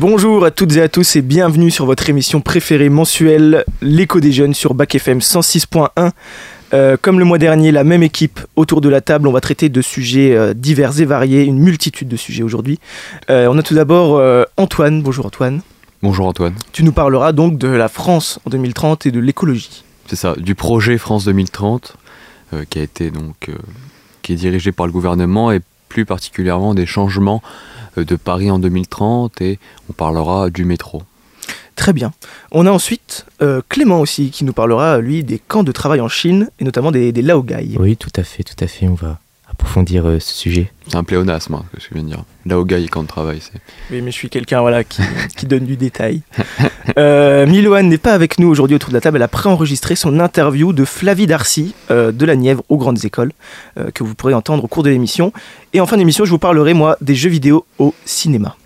Bonjour 0.00 0.44
à 0.44 0.52
toutes 0.52 0.76
et 0.76 0.80
à 0.80 0.88
tous 0.88 1.16
et 1.16 1.22
bienvenue 1.22 1.72
sur 1.72 1.84
votre 1.84 2.08
émission 2.08 2.40
préférée 2.40 2.88
mensuelle, 2.88 3.64
l'écho 3.82 4.20
des 4.20 4.30
jeunes 4.30 4.54
sur 4.54 4.74
Bac 4.74 4.94
FM 4.94 5.18
106.1. 5.18 6.12
Euh, 6.72 6.96
comme 7.02 7.18
le 7.18 7.24
mois 7.24 7.38
dernier, 7.38 7.72
la 7.72 7.82
même 7.82 8.04
équipe 8.04 8.38
autour 8.54 8.80
de 8.80 8.88
la 8.88 9.00
table, 9.00 9.26
on 9.26 9.32
va 9.32 9.40
traiter 9.40 9.68
de 9.68 9.82
sujets 9.82 10.36
euh, 10.36 10.54
divers 10.54 11.00
et 11.00 11.04
variés, 11.04 11.42
une 11.42 11.58
multitude 11.58 12.06
de 12.06 12.16
sujets 12.16 12.44
aujourd'hui. 12.44 12.78
Euh, 13.28 13.48
on 13.50 13.58
a 13.58 13.62
tout 13.64 13.74
d'abord 13.74 14.22
Antoine, 14.56 15.02
bonjour 15.02 15.26
Antoine. 15.26 15.62
Bonjour 16.00 16.28
Antoine. 16.28 16.54
Tu 16.70 16.84
nous 16.84 16.92
parleras 16.92 17.32
donc 17.32 17.58
de 17.58 17.66
la 17.66 17.88
France 17.88 18.38
en 18.46 18.50
2030 18.50 19.06
et 19.06 19.10
de 19.10 19.18
l'écologie. 19.18 19.82
C'est 20.06 20.14
ça, 20.14 20.36
du 20.36 20.54
projet 20.54 20.96
France 20.96 21.24
2030 21.24 21.96
euh, 22.52 22.64
qui 22.70 22.78
a 22.78 22.82
été 22.82 23.10
donc 23.10 23.50
qui 24.22 24.32
est 24.34 24.36
dirigé 24.36 24.70
par 24.70 24.86
le 24.86 24.92
gouvernement 24.92 25.50
et 25.50 25.60
plus 25.88 26.04
particulièrement 26.04 26.74
des 26.74 26.86
changements 26.86 27.42
de 28.04 28.16
Paris 28.16 28.50
en 28.50 28.58
2030 28.58 29.40
et 29.40 29.58
on 29.88 29.92
parlera 29.92 30.50
du 30.50 30.64
métro. 30.64 31.02
Très 31.76 31.92
bien. 31.92 32.12
On 32.50 32.66
a 32.66 32.70
ensuite 32.72 33.24
euh, 33.40 33.60
Clément 33.68 34.00
aussi 34.00 34.30
qui 34.30 34.44
nous 34.44 34.52
parlera, 34.52 34.98
lui, 34.98 35.22
des 35.22 35.38
camps 35.38 35.62
de 35.62 35.70
travail 35.70 36.00
en 36.00 36.08
Chine 36.08 36.50
et 36.58 36.64
notamment 36.64 36.90
des, 36.90 37.12
des 37.12 37.22
laogai. 37.22 37.76
Oui, 37.78 37.96
tout 37.96 38.10
à 38.16 38.24
fait, 38.24 38.42
tout 38.42 38.56
à 38.58 38.66
fait. 38.66 38.88
On 38.88 38.94
va 38.94 39.20
approfondir 39.50 40.06
euh, 40.06 40.18
ce 40.20 40.32
sujet. 40.34 40.70
C'est 40.86 40.96
un 40.96 41.04
pléonasme, 41.04 41.54
hein, 41.54 41.64
ce 41.78 41.88
que 41.88 41.90
je 41.90 41.94
viens 41.94 42.02
de 42.02 42.08
dire. 42.08 42.24
Là 42.46 42.58
au 42.58 42.64
gars, 42.64 42.78
quand 42.90 43.00
on 43.00 43.04
travaille, 43.04 43.40
c'est. 43.40 43.58
Oui, 43.90 44.00
mais 44.02 44.10
je 44.10 44.16
suis 44.16 44.28
quelqu'un 44.30 44.60
voilà, 44.60 44.84
qui, 44.84 45.02
qui 45.36 45.46
donne 45.46 45.64
du 45.64 45.76
détail. 45.76 46.22
Euh, 46.98 47.46
Miloane 47.46 47.88
n'est 47.88 47.98
pas 47.98 48.12
avec 48.14 48.38
nous 48.38 48.48
aujourd'hui 48.48 48.76
autour 48.76 48.90
de 48.90 48.94
la 48.94 49.00
table. 49.00 49.16
Elle 49.16 49.22
a 49.22 49.28
préenregistré 49.28 49.96
son 49.96 50.20
interview 50.20 50.72
de 50.72 50.84
Flavie 50.84 51.26
Darcy 51.26 51.74
euh, 51.90 52.12
de 52.12 52.24
la 52.24 52.36
Nièvre 52.36 52.62
aux 52.68 52.76
grandes 52.76 53.04
écoles, 53.04 53.32
euh, 53.78 53.90
que 53.90 54.04
vous 54.04 54.14
pourrez 54.14 54.34
entendre 54.34 54.64
au 54.64 54.68
cours 54.68 54.82
de 54.82 54.90
l'émission. 54.90 55.32
Et 55.72 55.80
en 55.80 55.86
fin 55.86 55.96
d'émission, 55.96 56.24
je 56.24 56.30
vous 56.30 56.38
parlerai, 56.38 56.74
moi, 56.74 56.96
des 57.00 57.14
jeux 57.14 57.30
vidéo 57.30 57.66
au 57.78 57.94
cinéma. 58.04 58.56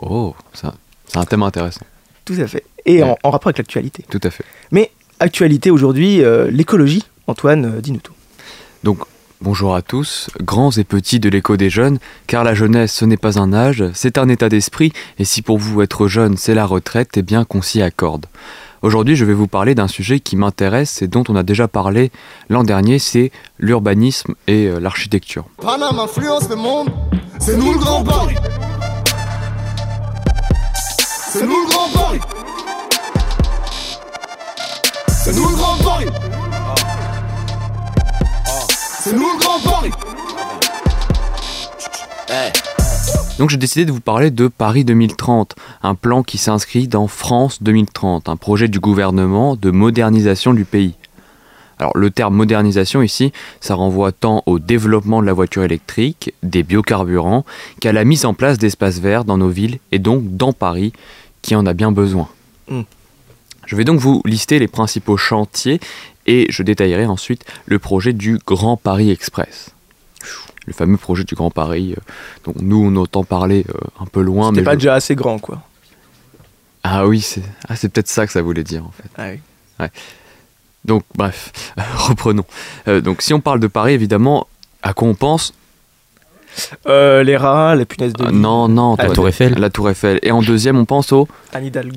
Oh, 0.00 0.34
c'est 0.52 0.66
un, 0.66 0.74
c'est 1.06 1.18
un 1.18 1.24
thème 1.24 1.42
intéressant. 1.42 1.84
Tout 2.24 2.34
à 2.38 2.46
fait. 2.46 2.64
Et 2.86 3.02
en, 3.02 3.08
Ouais. 3.10 3.16
en 3.22 3.30
rapport 3.30 3.48
avec 3.48 3.58
l'actualité. 3.58 4.04
Tout 4.10 4.20
à 4.22 4.30
fait. 4.30 4.44
Mais 4.70 4.90
actualité 5.20 5.70
aujourd'hui, 5.70 6.22
euh, 6.22 6.50
l'écologie. 6.50 7.02
Antoine, 7.26 7.64
euh, 7.64 7.80
dis-nous 7.80 8.00
tout. 8.00 8.12
Donc, 8.82 8.98
bonjour 9.44 9.74
à 9.74 9.82
tous, 9.82 10.30
grands 10.40 10.70
et 10.70 10.84
petits 10.84 11.20
de 11.20 11.28
l'écho 11.28 11.58
des 11.58 11.68
jeunes, 11.68 11.98
car 12.26 12.44
la 12.44 12.54
jeunesse, 12.54 12.94
ce 12.94 13.04
n'est 13.04 13.18
pas 13.18 13.38
un 13.38 13.52
âge, 13.52 13.84
c'est 13.92 14.16
un 14.16 14.30
état 14.30 14.48
d'esprit, 14.48 14.90
et 15.18 15.26
si 15.26 15.42
pour 15.42 15.58
vous 15.58 15.82
être 15.82 16.08
jeune, 16.08 16.38
c'est 16.38 16.54
la 16.54 16.64
retraite, 16.64 17.10
eh 17.16 17.22
bien 17.22 17.44
qu'on 17.44 17.60
s'y 17.60 17.82
accorde. 17.82 18.24
Aujourd'hui, 18.80 19.16
je 19.16 19.24
vais 19.26 19.34
vous 19.34 19.46
parler 19.46 19.74
d'un 19.74 19.86
sujet 19.86 20.18
qui 20.18 20.36
m'intéresse 20.36 21.02
et 21.02 21.08
dont 21.08 21.24
on 21.28 21.36
a 21.36 21.42
déjà 21.42 21.68
parlé 21.68 22.10
l'an 22.48 22.64
dernier, 22.64 22.98
c'est 22.98 23.32
l'urbanisme 23.58 24.34
et 24.46 24.66
euh, 24.66 24.80
l'architecture. 24.80 25.44
C'est 39.04 39.12
nous 39.12 39.20
le 39.20 39.38
grand 39.38 39.60
Paris. 39.60 39.90
Donc 43.38 43.50
j'ai 43.50 43.58
décidé 43.58 43.84
de 43.84 43.92
vous 43.92 44.00
parler 44.00 44.30
de 44.30 44.48
Paris 44.48 44.82
2030, 44.82 45.56
un 45.82 45.94
plan 45.94 46.22
qui 46.22 46.38
s'inscrit 46.38 46.88
dans 46.88 47.06
France 47.06 47.62
2030, 47.62 48.30
un 48.30 48.36
projet 48.36 48.66
du 48.66 48.80
gouvernement 48.80 49.56
de 49.56 49.70
modernisation 49.70 50.54
du 50.54 50.64
pays. 50.64 50.94
Alors 51.78 51.94
le 51.94 52.10
terme 52.10 52.34
modernisation 52.34 53.02
ici, 53.02 53.34
ça 53.60 53.74
renvoie 53.74 54.10
tant 54.10 54.42
au 54.46 54.58
développement 54.58 55.20
de 55.20 55.26
la 55.26 55.34
voiture 55.34 55.64
électrique, 55.64 56.32
des 56.42 56.62
biocarburants, 56.62 57.44
qu'à 57.82 57.92
la 57.92 58.04
mise 58.04 58.24
en 58.24 58.32
place 58.32 58.56
d'espaces 58.56 59.00
verts 59.00 59.26
dans 59.26 59.36
nos 59.36 59.50
villes 59.50 59.80
et 59.92 59.98
donc 59.98 60.34
dans 60.34 60.54
Paris, 60.54 60.94
qui 61.42 61.54
en 61.54 61.66
a 61.66 61.74
bien 61.74 61.92
besoin. 61.92 62.30
Mm. 62.70 62.80
Je 63.66 63.76
vais 63.76 63.84
donc 63.84 63.98
vous 63.98 64.22
lister 64.24 64.58
les 64.58 64.68
principaux 64.68 65.16
chantiers 65.16 65.80
et 66.26 66.46
je 66.50 66.62
détaillerai 66.62 67.06
ensuite 67.06 67.44
le 67.66 67.78
projet 67.78 68.12
du 68.12 68.38
Grand 68.46 68.76
Paris 68.76 69.10
Express. 69.10 69.70
Le 70.66 70.72
fameux 70.72 70.96
projet 70.96 71.24
du 71.24 71.34
Grand 71.34 71.50
Paris, 71.50 71.94
euh, 71.96 72.00
dont 72.44 72.54
nous 72.60 72.82
on 72.82 72.96
entend 72.96 73.22
parler 73.24 73.66
euh, 73.68 73.78
un 74.00 74.06
peu 74.06 74.22
loin. 74.22 74.48
C'était 74.48 74.60
mais 74.60 74.64
pas 74.64 74.70
je- 74.72 74.76
déjà 74.78 74.94
assez 74.94 75.14
grand, 75.14 75.38
quoi. 75.38 75.62
Ah 76.82 77.06
oui, 77.06 77.20
c'est 77.20 77.42
ah, 77.68 77.76
c'est 77.76 77.88
peut-être 77.90 78.08
ça 78.08 78.26
que 78.26 78.32
ça 78.32 78.40
voulait 78.42 78.64
dire 78.64 78.84
en 78.84 78.90
fait. 78.90 79.08
Ah 79.16 79.28
oui. 79.80 79.86
Donc 80.84 81.04
bref, 81.14 81.52
reprenons. 81.96 82.44
Euh, 82.88 83.00
donc 83.00 83.22
si 83.22 83.32
on 83.34 83.40
parle 83.40 83.60
de 83.60 83.66
Paris, 83.66 83.92
évidemment, 83.94 84.46
à 84.82 84.92
quoi 84.92 85.08
on 85.08 85.14
pense 85.14 85.54
Euh, 86.86 87.22
les 87.22 87.36
rats, 87.36 87.74
les 87.76 87.84
punaises 87.84 88.12
de 88.12 88.24
Ah, 88.26 88.30
Non, 88.32 88.68
non, 88.68 88.96
La 88.96 89.08
Tour 89.10 89.28
Eiffel, 89.28 89.54
la 89.58 89.70
Tour 89.70 89.90
Eiffel. 89.90 90.18
Et 90.22 90.30
en 90.30 90.42
deuxième, 90.42 90.76
on 90.78 90.84
pense 90.84 91.12
au, 91.12 91.26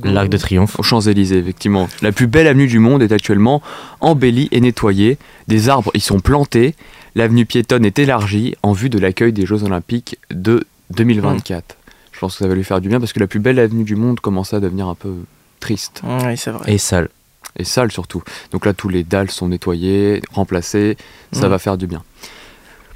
l'Arc 0.03 0.29
de 0.29 0.37
Triomphe. 0.37 0.79
aux 0.79 0.83
Champs-Élysées, 0.83 1.37
effectivement. 1.37 1.87
La 2.01 2.11
plus 2.11 2.27
belle 2.27 2.47
avenue 2.47 2.67
du 2.67 2.79
monde 2.79 3.01
est 3.03 3.11
actuellement 3.11 3.61
embellie 4.01 4.47
et 4.51 4.61
nettoyée. 4.61 5.17
Des 5.47 5.69
arbres 5.69 5.91
y 5.93 5.99
sont 5.99 6.19
plantés. 6.19 6.75
L'avenue 7.15 7.45
piétonne 7.45 7.85
est 7.85 7.99
élargie 7.99 8.55
en 8.63 8.73
vue 8.73 8.89
de 8.89 8.99
l'accueil 8.99 9.33
des 9.33 9.45
Jeux 9.45 9.63
Olympiques 9.63 10.17
de 10.31 10.63
2024. 10.91 11.75
Je 12.11 12.19
pense 12.19 12.33
que 12.37 12.43
ça 12.43 12.47
va 12.47 12.55
lui 12.55 12.63
faire 12.63 12.81
du 12.81 12.89
bien 12.89 12.99
parce 12.99 13.13
que 13.13 13.19
la 13.19 13.27
plus 13.27 13.39
belle 13.39 13.59
avenue 13.59 13.83
du 13.83 13.95
monde 13.95 14.19
commence 14.19 14.53
à 14.53 14.59
devenir 14.59 14.87
un 14.87 14.95
peu 14.95 15.13
triste. 15.59 16.01
Oui, 16.03 16.35
c'est 16.37 16.51
vrai. 16.51 16.71
Et 16.73 16.77
sale. 16.77 17.09
et 17.57 17.63
sale 17.63 17.91
surtout. 17.91 18.23
Donc 18.51 18.65
là, 18.65 18.73
tous 18.73 18.89
les 18.89 19.03
dalles 19.03 19.29
sont 19.31 19.47
nettoyés, 19.47 20.21
remplacés, 20.31 20.97
ça 21.31 21.47
Mm. 21.47 21.51
va 21.51 21.59
faire 21.59 21.77
du 21.77 21.87
bien. 21.87 22.03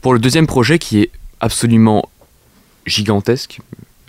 Pour 0.01 0.13
le 0.13 0.19
deuxième 0.19 0.47
projet 0.47 0.79
qui 0.79 1.01
est 1.01 1.11
absolument 1.41 2.07
gigantesque, 2.85 3.59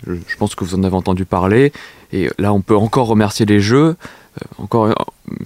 je, 0.07 0.13
je 0.13 0.37
pense 0.37 0.55
que 0.55 0.63
vous 0.63 0.75
en 0.75 0.83
avez 0.83 0.95
entendu 0.95 1.25
parler, 1.25 1.73
et 2.11 2.29
là 2.39 2.53
on 2.53 2.61
peut 2.61 2.77
encore 2.77 3.07
remercier 3.07 3.45
les 3.45 3.59
jeux. 3.59 3.95
Euh, 4.41 4.45
encore 4.63 4.87
un 4.87 4.95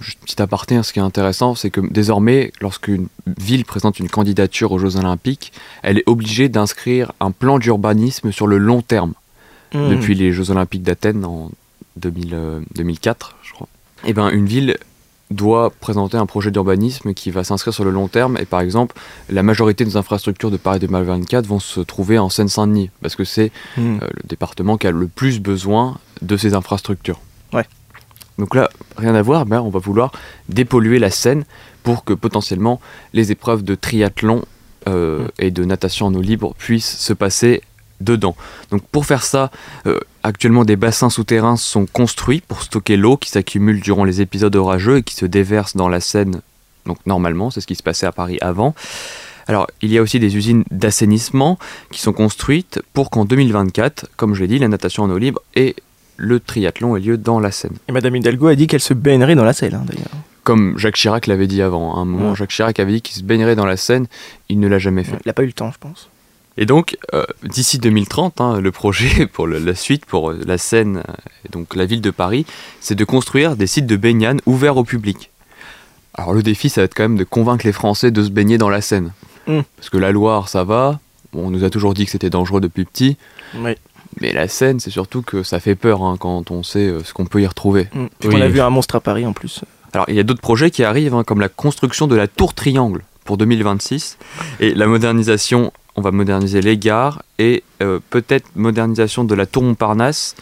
juste 0.00 0.18
petit 0.20 0.40
aparté, 0.40 0.76
hein, 0.76 0.82
ce 0.82 0.92
qui 0.92 0.98
est 0.98 1.02
intéressant, 1.02 1.54
c'est 1.54 1.70
que 1.70 1.80
désormais, 1.80 2.52
lorsqu'une 2.60 3.08
ville 3.38 3.64
présente 3.64 3.98
une 3.98 4.08
candidature 4.08 4.72
aux 4.72 4.78
Jeux 4.78 4.96
Olympiques, 4.96 5.52
elle 5.82 5.98
est 5.98 6.08
obligée 6.08 6.48
d'inscrire 6.48 7.12
un 7.20 7.30
plan 7.30 7.58
d'urbanisme 7.58 8.32
sur 8.32 8.46
le 8.46 8.56
long 8.56 8.80
terme 8.80 9.12
Mm. 9.74 9.90
depuis 9.90 10.14
les 10.14 10.32
Jeux 10.32 10.50
Olympiques 10.50 10.82
d'Athènes 10.82 11.24
en 11.24 11.50
2000, 11.96 12.30
euh, 12.32 12.60
2004, 12.74 13.36
je 13.42 13.52
crois. 13.52 13.68
Et 14.04 14.12
ben 14.12 14.30
une 14.30 14.46
ville 14.46 14.78
doit 15.30 15.70
présenter 15.70 16.16
un 16.16 16.26
projet 16.26 16.50
d'urbanisme 16.50 17.12
qui 17.14 17.30
va 17.30 17.44
s'inscrire 17.44 17.74
sur 17.74 17.84
le 17.84 17.90
long 17.90 18.08
terme. 18.08 18.38
Et 18.40 18.46
par 18.46 18.60
exemple, 18.60 18.96
la 19.28 19.42
majorité 19.42 19.84
des 19.84 19.96
infrastructures 19.96 20.50
de 20.50 20.56
Paris 20.56 20.78
2024 20.80 21.46
vont 21.46 21.60
se 21.60 21.80
trouver 21.80 22.18
en 22.18 22.28
Seine-Saint-Denis, 22.30 22.90
parce 23.02 23.14
que 23.16 23.24
c'est 23.24 23.52
Mm. 23.76 23.80
euh, 24.02 24.08
le 24.22 24.28
département 24.28 24.76
qui 24.78 24.86
a 24.86 24.90
le 24.90 25.06
plus 25.06 25.40
besoin 25.40 25.98
de 26.22 26.36
ces 26.36 26.54
infrastructures. 26.54 27.20
Ouais. 27.52 27.66
Donc 28.38 28.54
là, 28.54 28.70
rien 28.96 29.14
à 29.14 29.22
voir, 29.22 29.44
ben 29.46 29.60
on 29.60 29.68
va 29.68 29.78
vouloir 29.80 30.12
dépolluer 30.48 30.98
la 30.98 31.10
Seine 31.10 31.44
pour 31.82 32.04
que 32.04 32.12
potentiellement 32.14 32.80
les 33.12 33.30
épreuves 33.32 33.62
de 33.62 33.74
triathlon 33.74 34.44
euh, 34.86 35.24
Mm. 35.24 35.28
et 35.40 35.50
de 35.50 35.64
natation 35.64 36.06
en 36.06 36.14
eau 36.14 36.20
libre 36.22 36.54
puissent 36.56 36.96
se 36.98 37.12
passer 37.12 37.62
dedans. 38.00 38.36
Donc 38.70 38.82
pour 38.92 39.06
faire 39.06 39.22
ça, 39.24 39.50
euh, 39.86 39.98
actuellement 40.22 40.64
des 40.64 40.76
bassins 40.76 41.10
souterrains 41.10 41.56
sont 41.56 41.86
construits 41.86 42.40
pour 42.40 42.62
stocker 42.62 42.96
l'eau 42.96 43.16
qui 43.16 43.30
s'accumule 43.30 43.80
durant 43.80 44.04
les 44.04 44.20
épisodes 44.20 44.54
orageux 44.56 44.98
et 44.98 45.02
qui 45.02 45.14
se 45.14 45.26
déverse 45.26 45.76
dans 45.76 45.88
la 45.88 46.00
Seine. 46.00 46.40
Donc 46.86 46.98
normalement, 47.06 47.50
c'est 47.50 47.60
ce 47.60 47.66
qui 47.66 47.74
se 47.74 47.82
passait 47.82 48.06
à 48.06 48.12
Paris 48.12 48.38
avant. 48.40 48.74
Alors, 49.46 49.66
il 49.80 49.90
y 49.90 49.96
a 49.98 50.02
aussi 50.02 50.20
des 50.20 50.36
usines 50.36 50.64
d'assainissement 50.70 51.58
qui 51.90 52.00
sont 52.00 52.12
construites 52.12 52.82
pour 52.92 53.10
qu'en 53.10 53.24
2024, 53.24 54.06
comme 54.16 54.34
je 54.34 54.42
l'ai 54.42 54.48
dit, 54.48 54.58
la 54.58 54.68
natation 54.68 55.04
en 55.04 55.10
eau 55.10 55.16
libre 55.18 55.40
et 55.54 55.74
le 56.18 56.38
triathlon 56.40 56.96
aient 56.96 57.00
lieu 57.00 57.16
dans 57.16 57.40
la 57.40 57.50
Seine. 57.50 57.76
Et 57.88 57.92
Madame 57.92 58.14
Hidalgo 58.16 58.48
a 58.48 58.54
dit 58.56 58.66
qu'elle 58.66 58.80
se 58.80 58.92
baignerait 58.92 59.36
dans 59.36 59.44
la 59.44 59.52
Seine, 59.54 59.74
hein, 59.74 59.84
d'ailleurs. 59.86 60.08
Comme 60.44 60.78
Jacques 60.78 60.96
Chirac 60.96 61.26
l'avait 61.26 61.46
dit 61.46 61.62
avant. 61.62 61.96
À 61.96 62.00
un 62.00 62.04
moment, 62.04 62.30
Ouais. 62.30 62.36
Jacques 62.36 62.50
Chirac 62.50 62.78
avait 62.80 62.92
dit 62.92 63.02
qu'il 63.02 63.16
se 63.16 63.22
baignerait 63.22 63.54
dans 63.56 63.66
la 63.66 63.76
Seine. 63.76 64.06
Il 64.48 64.60
ne 64.60 64.68
l'a 64.68 64.78
jamais 64.78 65.04
fait. 65.04 65.16
Il 65.24 65.28
n'a 65.28 65.32
pas 65.32 65.42
eu 65.42 65.46
le 65.46 65.52
temps, 65.52 65.70
je 65.70 65.78
pense. 65.78 66.08
Et 66.60 66.66
donc, 66.66 66.96
euh, 67.14 67.24
d'ici 67.44 67.78
2030, 67.78 68.40
hein, 68.40 68.60
le 68.60 68.72
projet 68.72 69.26
pour 69.32 69.46
le- 69.46 69.58
la 69.60 69.74
suite, 69.74 70.04
pour 70.04 70.30
euh, 70.30 70.40
la 70.44 70.58
Seine 70.58 70.98
euh, 71.08 71.12
et 71.46 71.48
donc 71.50 71.74
la 71.76 71.84
ville 71.86 72.00
de 72.00 72.10
Paris, 72.10 72.44
c'est 72.80 72.96
de 72.96 73.04
construire 73.04 73.54
des 73.56 73.66
sites 73.68 73.86
de 73.86 73.96
baignade 73.96 74.40
ouverts 74.44 74.76
au 74.76 74.84
public. 74.84 75.30
Alors 76.14 76.32
le 76.32 76.42
défi, 76.42 76.68
ça 76.68 76.80
va 76.80 76.86
être 76.86 76.94
quand 76.94 77.04
même 77.04 77.16
de 77.16 77.22
convaincre 77.24 77.64
les 77.64 77.72
Français 77.72 78.10
de 78.10 78.22
se 78.24 78.30
baigner 78.30 78.58
dans 78.58 78.68
la 78.68 78.80
Seine. 78.80 79.12
Mm. 79.46 79.60
Parce 79.76 79.88
que 79.88 79.98
la 79.98 80.10
Loire, 80.10 80.48
ça 80.48 80.64
va. 80.64 80.98
Bon, 81.32 81.46
on 81.46 81.50
nous 81.50 81.62
a 81.62 81.70
toujours 81.70 81.94
dit 81.94 82.04
que 82.06 82.10
c'était 82.10 82.30
dangereux 82.30 82.60
depuis 82.60 82.84
petit. 82.84 83.16
Oui. 83.54 83.72
Mais 84.20 84.32
la 84.32 84.48
Seine, 84.48 84.80
c'est 84.80 84.90
surtout 84.90 85.22
que 85.22 85.44
ça 85.44 85.60
fait 85.60 85.76
peur 85.76 86.02
hein, 86.02 86.16
quand 86.18 86.50
on 86.50 86.64
sait 86.64 86.92
ce 87.04 87.12
qu'on 87.12 87.26
peut 87.26 87.40
y 87.40 87.46
retrouver. 87.46 87.86
Mm. 87.94 88.06
Puis 88.18 88.28
Oui. 88.30 88.34
on 88.36 88.40
a 88.40 88.48
vu 88.48 88.60
un 88.60 88.70
monstre 88.70 88.96
à 88.96 89.00
Paris 89.00 89.24
en 89.26 89.32
plus. 89.32 89.60
Alors, 89.92 90.06
il 90.08 90.16
y 90.16 90.20
a 90.20 90.24
d'autres 90.24 90.40
projets 90.40 90.72
qui 90.72 90.82
arrivent, 90.82 91.14
hein, 91.14 91.22
comme 91.22 91.40
la 91.40 91.48
construction 91.48 92.08
de 92.08 92.16
la 92.16 92.26
tour 92.26 92.52
Triangle 92.52 93.04
pour 93.24 93.36
2026. 93.36 94.18
Et 94.58 94.74
la 94.74 94.86
modernisation, 94.86 95.72
on 95.98 96.00
va 96.00 96.12
moderniser 96.12 96.60
les 96.60 96.78
gares 96.78 97.22
et 97.38 97.64
euh, 97.82 97.98
peut-être 98.10 98.46
modernisation 98.54 99.24
de 99.24 99.34
la 99.34 99.46
tour 99.46 99.64
Montparnasse, 99.64 100.36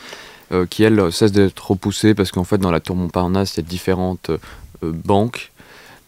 euh, 0.53 0.67
qui 0.67 0.85
elle 0.85 1.11
cesse 1.11 1.32
d'être 1.32 1.70
repoussée 1.70 2.14
parce 2.14 2.31
qu'en 2.31 2.44
fait 2.44 2.58
dans 2.58 2.70
la 2.70 2.81
tour 2.81 2.94
Montparnasse 2.94 3.55
il 3.55 3.64
y 3.64 3.67
a 3.67 3.69
différentes 3.69 4.31
euh, 4.31 4.38
banques, 4.82 5.53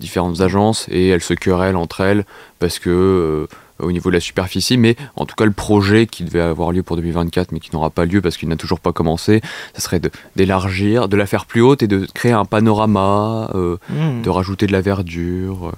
différentes 0.00 0.42
agences 0.42 0.86
et 0.90 1.08
elles 1.08 1.22
se 1.22 1.34
querellent 1.34 1.76
entre 1.76 2.02
elles 2.02 2.24
parce 2.58 2.78
que 2.78 3.48
au 3.80 3.92
niveau 3.92 4.10
de 4.10 4.14
la 4.14 4.20
superficie, 4.20 4.76
mais 4.76 4.96
en 5.16 5.24
tout 5.24 5.36
cas 5.36 5.44
le 5.44 5.52
projet 5.52 6.06
qui 6.06 6.24
devait 6.24 6.40
avoir 6.40 6.72
lieu 6.72 6.82
pour 6.82 6.96
2024 6.96 7.52
mais 7.52 7.60
qui 7.60 7.70
n'aura 7.72 7.90
pas 7.90 8.04
lieu 8.04 8.20
parce 8.20 8.36
qu'il 8.36 8.48
n'a 8.48 8.56
toujours 8.56 8.80
pas 8.80 8.92
commencé, 8.92 9.40
ça 9.74 9.80
serait 9.80 10.00
d'élargir, 10.36 11.08
de, 11.08 11.16
la 11.16 11.26
faire 11.26 11.46
plus 11.46 11.62
haute 11.62 11.82
et 11.82 11.86
de 11.86 12.06
créer 12.12 12.32
un 12.32 12.44
panorama, 12.44 13.50
Hmm. 13.54 14.22
de 14.22 14.30
rajouter 14.30 14.66
de 14.66 14.72
la 14.72 14.80
verdure. 14.80 15.72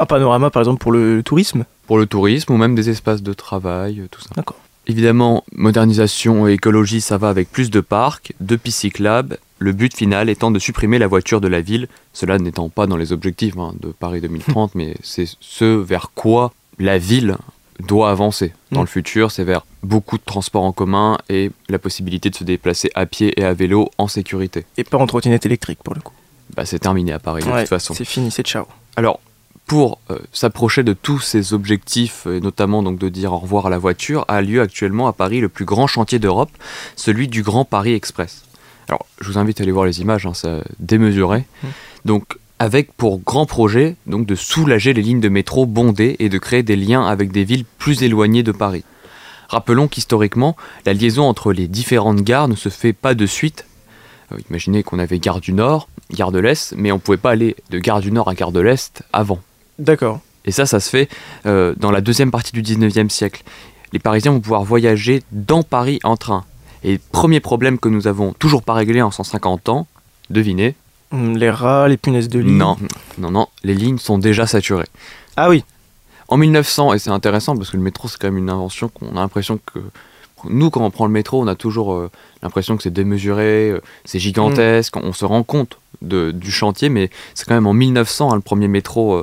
Un 0.00 0.06
panorama, 0.06 0.48
par 0.48 0.62
exemple, 0.62 0.80
pour 0.80 0.92
le 0.92 1.22
tourisme? 1.22 1.66
Pour 1.90 1.98
le 1.98 2.06
tourisme 2.06 2.52
ou 2.52 2.56
même 2.56 2.76
des 2.76 2.88
espaces 2.88 3.20
de 3.20 3.32
travail, 3.32 3.98
euh, 3.98 4.06
tout 4.08 4.20
ça. 4.20 4.28
D'accord. 4.36 4.56
Évidemment, 4.86 5.42
modernisation 5.50 6.46
et 6.46 6.52
écologie, 6.52 7.00
ça 7.00 7.18
va 7.18 7.28
avec 7.30 7.50
plus 7.50 7.68
de 7.68 7.80
parcs, 7.80 8.32
de 8.38 8.54
pistes 8.54 8.78
cyclables, 8.78 9.38
le 9.58 9.72
but 9.72 9.96
final 9.96 10.28
étant 10.28 10.52
de 10.52 10.60
supprimer 10.60 11.00
la 11.00 11.08
voiture 11.08 11.40
de 11.40 11.48
la 11.48 11.60
ville, 11.60 11.88
cela 12.12 12.38
n'étant 12.38 12.68
pas 12.68 12.86
dans 12.86 12.96
les 12.96 13.10
objectifs 13.12 13.56
hein, 13.58 13.74
de 13.80 13.88
Paris 13.88 14.20
2030, 14.20 14.74
mais 14.76 14.94
c'est 15.02 15.28
ce 15.40 15.64
vers 15.64 16.12
quoi 16.14 16.52
la 16.78 16.96
ville 16.98 17.36
doit 17.80 18.10
avancer. 18.12 18.52
Dans 18.70 18.82
Mm. 18.82 18.84
le 18.84 18.86
futur, 18.88 19.30
c'est 19.32 19.42
vers 19.42 19.66
beaucoup 19.82 20.16
de 20.16 20.22
transports 20.24 20.62
en 20.62 20.70
commun 20.70 21.18
et 21.28 21.50
la 21.68 21.80
possibilité 21.80 22.30
de 22.30 22.36
se 22.36 22.44
déplacer 22.44 22.92
à 22.94 23.04
pied 23.04 23.32
et 23.36 23.42
à 23.42 23.52
vélo 23.52 23.90
en 23.98 24.06
sécurité. 24.06 24.64
Et 24.76 24.84
pas 24.84 24.98
en 24.98 25.08
trottinette 25.08 25.44
électrique, 25.44 25.80
pour 25.82 25.94
le 25.94 26.00
coup. 26.02 26.14
Bah, 26.56 26.64
c'est 26.64 26.78
terminé 26.78 27.10
à 27.12 27.18
Paris 27.18 27.42
de 27.42 27.50
toute 27.50 27.68
façon. 27.68 27.94
C'est 27.94 28.04
fini, 28.04 28.30
c'est 28.30 28.46
ciao. 28.46 28.66
Alors, 28.94 29.18
pour 29.70 30.00
euh, 30.10 30.18
s'approcher 30.32 30.82
de 30.82 30.94
tous 30.94 31.20
ces 31.20 31.54
objectifs, 31.54 32.26
et 32.26 32.40
notamment 32.40 32.82
donc 32.82 32.98
de 32.98 33.08
dire 33.08 33.32
au 33.32 33.38
revoir 33.38 33.66
à 33.66 33.70
la 33.70 33.78
voiture, 33.78 34.24
a 34.26 34.42
lieu 34.42 34.60
actuellement 34.60 35.06
à 35.06 35.12
Paris 35.12 35.40
le 35.40 35.48
plus 35.48 35.64
grand 35.64 35.86
chantier 35.86 36.18
d'Europe, 36.18 36.50
celui 36.96 37.28
du 37.28 37.44
Grand 37.44 37.64
Paris 37.64 37.94
Express. 37.94 38.42
Alors, 38.88 39.06
je 39.20 39.28
vous 39.28 39.38
invite 39.38 39.60
à 39.60 39.62
aller 39.62 39.70
voir 39.70 39.84
les 39.84 40.00
images, 40.00 40.26
hein, 40.26 40.32
c'est 40.34 40.60
démesuré. 40.80 41.44
Mm. 41.62 41.68
Donc, 42.04 42.36
avec 42.58 42.92
pour 42.94 43.20
grand 43.20 43.46
projet 43.46 43.94
donc 44.08 44.26
de 44.26 44.34
soulager 44.34 44.92
les 44.92 45.02
lignes 45.02 45.20
de 45.20 45.28
métro 45.28 45.66
bondées 45.66 46.16
et 46.18 46.28
de 46.28 46.38
créer 46.38 46.64
des 46.64 46.74
liens 46.74 47.06
avec 47.06 47.30
des 47.30 47.44
villes 47.44 47.64
plus 47.78 48.02
éloignées 48.02 48.42
de 48.42 48.50
Paris. 48.50 48.82
Rappelons 49.48 49.86
qu'historiquement, 49.86 50.56
la 50.84 50.94
liaison 50.94 51.28
entre 51.28 51.52
les 51.52 51.68
différentes 51.68 52.22
gares 52.22 52.48
ne 52.48 52.56
se 52.56 52.70
fait 52.70 52.92
pas 52.92 53.14
de 53.14 53.24
suite. 53.24 53.66
Euh, 54.32 54.38
imaginez 54.50 54.82
qu'on 54.82 54.98
avait 54.98 55.20
gare 55.20 55.40
du 55.40 55.52
Nord, 55.52 55.88
gare 56.12 56.32
de 56.32 56.40
l'Est, 56.40 56.74
mais 56.76 56.90
on 56.90 56.96
ne 56.96 57.00
pouvait 57.00 57.18
pas 57.18 57.30
aller 57.30 57.54
de 57.70 57.78
gare 57.78 58.00
du 58.00 58.10
Nord 58.10 58.28
à 58.28 58.34
gare 58.34 58.50
de 58.50 58.58
l'Est 58.58 59.04
avant. 59.12 59.38
D'accord. 59.80 60.20
Et 60.44 60.52
ça, 60.52 60.66
ça 60.66 60.80
se 60.80 60.88
fait 60.88 61.08
euh, 61.46 61.74
dans 61.76 61.90
la 61.90 62.00
deuxième 62.00 62.30
partie 62.30 62.52
du 62.52 62.62
19e 62.62 63.08
siècle. 63.10 63.42
Les 63.92 63.98
Parisiens 63.98 64.32
vont 64.32 64.40
pouvoir 64.40 64.62
voyager 64.64 65.22
dans 65.32 65.62
Paris 65.62 65.98
en 66.04 66.16
train. 66.16 66.44
Et 66.84 66.98
premier 67.12 67.40
problème 67.40 67.78
que 67.78 67.88
nous 67.88 68.06
avons 68.06 68.32
toujours 68.32 68.62
pas 68.62 68.72
réglé 68.74 69.02
en 69.02 69.10
150 69.10 69.68
ans, 69.68 69.86
devinez 70.30 70.74
Hmm, 71.12 71.34
Les 71.36 71.50
rats, 71.50 71.88
les 71.88 71.96
punaises 71.96 72.28
de 72.28 72.38
lit. 72.38 72.52
Non, 72.52 72.76
non, 73.18 73.32
non, 73.32 73.48
les 73.64 73.74
lignes 73.74 73.98
sont 73.98 74.16
déjà 74.18 74.46
saturées. 74.46 74.86
Ah 75.36 75.48
oui. 75.48 75.64
En 76.28 76.36
1900, 76.36 76.92
et 76.94 77.00
c'est 77.00 77.10
intéressant 77.10 77.56
parce 77.56 77.70
que 77.70 77.76
le 77.76 77.82
métro 77.82 78.06
c'est 78.06 78.16
quand 78.16 78.28
même 78.28 78.38
une 78.38 78.48
invention 78.50 78.88
qu'on 78.88 79.10
a 79.16 79.20
l'impression 79.20 79.58
que 79.74 79.80
nous 80.48 80.70
quand 80.70 80.84
on 80.84 80.90
prend 80.92 81.06
le 81.06 81.12
métro 81.12 81.42
on 81.42 81.48
a 81.48 81.56
toujours 81.56 81.92
euh, 81.94 82.08
l'impression 82.44 82.76
que 82.76 82.84
c'est 82.84 82.92
démesuré, 82.92 83.70
euh, 83.70 83.80
c'est 84.04 84.20
gigantesque, 84.20 84.96
on 84.96 85.12
se 85.12 85.24
rend 85.24 85.42
compte 85.42 85.78
de- 86.00 86.30
du 86.30 86.52
chantier 86.52 86.88
mais 86.88 87.10
c'est 87.34 87.44
quand 87.48 87.54
même 87.54 87.66
en 87.66 87.72
1900 87.74 88.30
hein, 88.30 88.36
le 88.36 88.40
premier 88.40 88.68
métro 88.68 89.16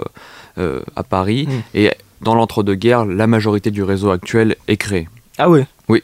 euh, 0.57 0.81
à 0.95 1.03
Paris 1.03 1.47
Mm. 1.47 1.51
et 1.77 1.91
dans 2.21 2.35
l'entre-deux-guerres 2.35 3.05
la 3.05 3.27
majorité 3.27 3.71
du 3.71 3.83
réseau 3.83 4.09
actuel 4.11 4.55
est 4.67 4.77
créée. 4.77 5.07
Ah 5.37 5.49
ouais? 5.49 5.65
Oui. 5.87 6.01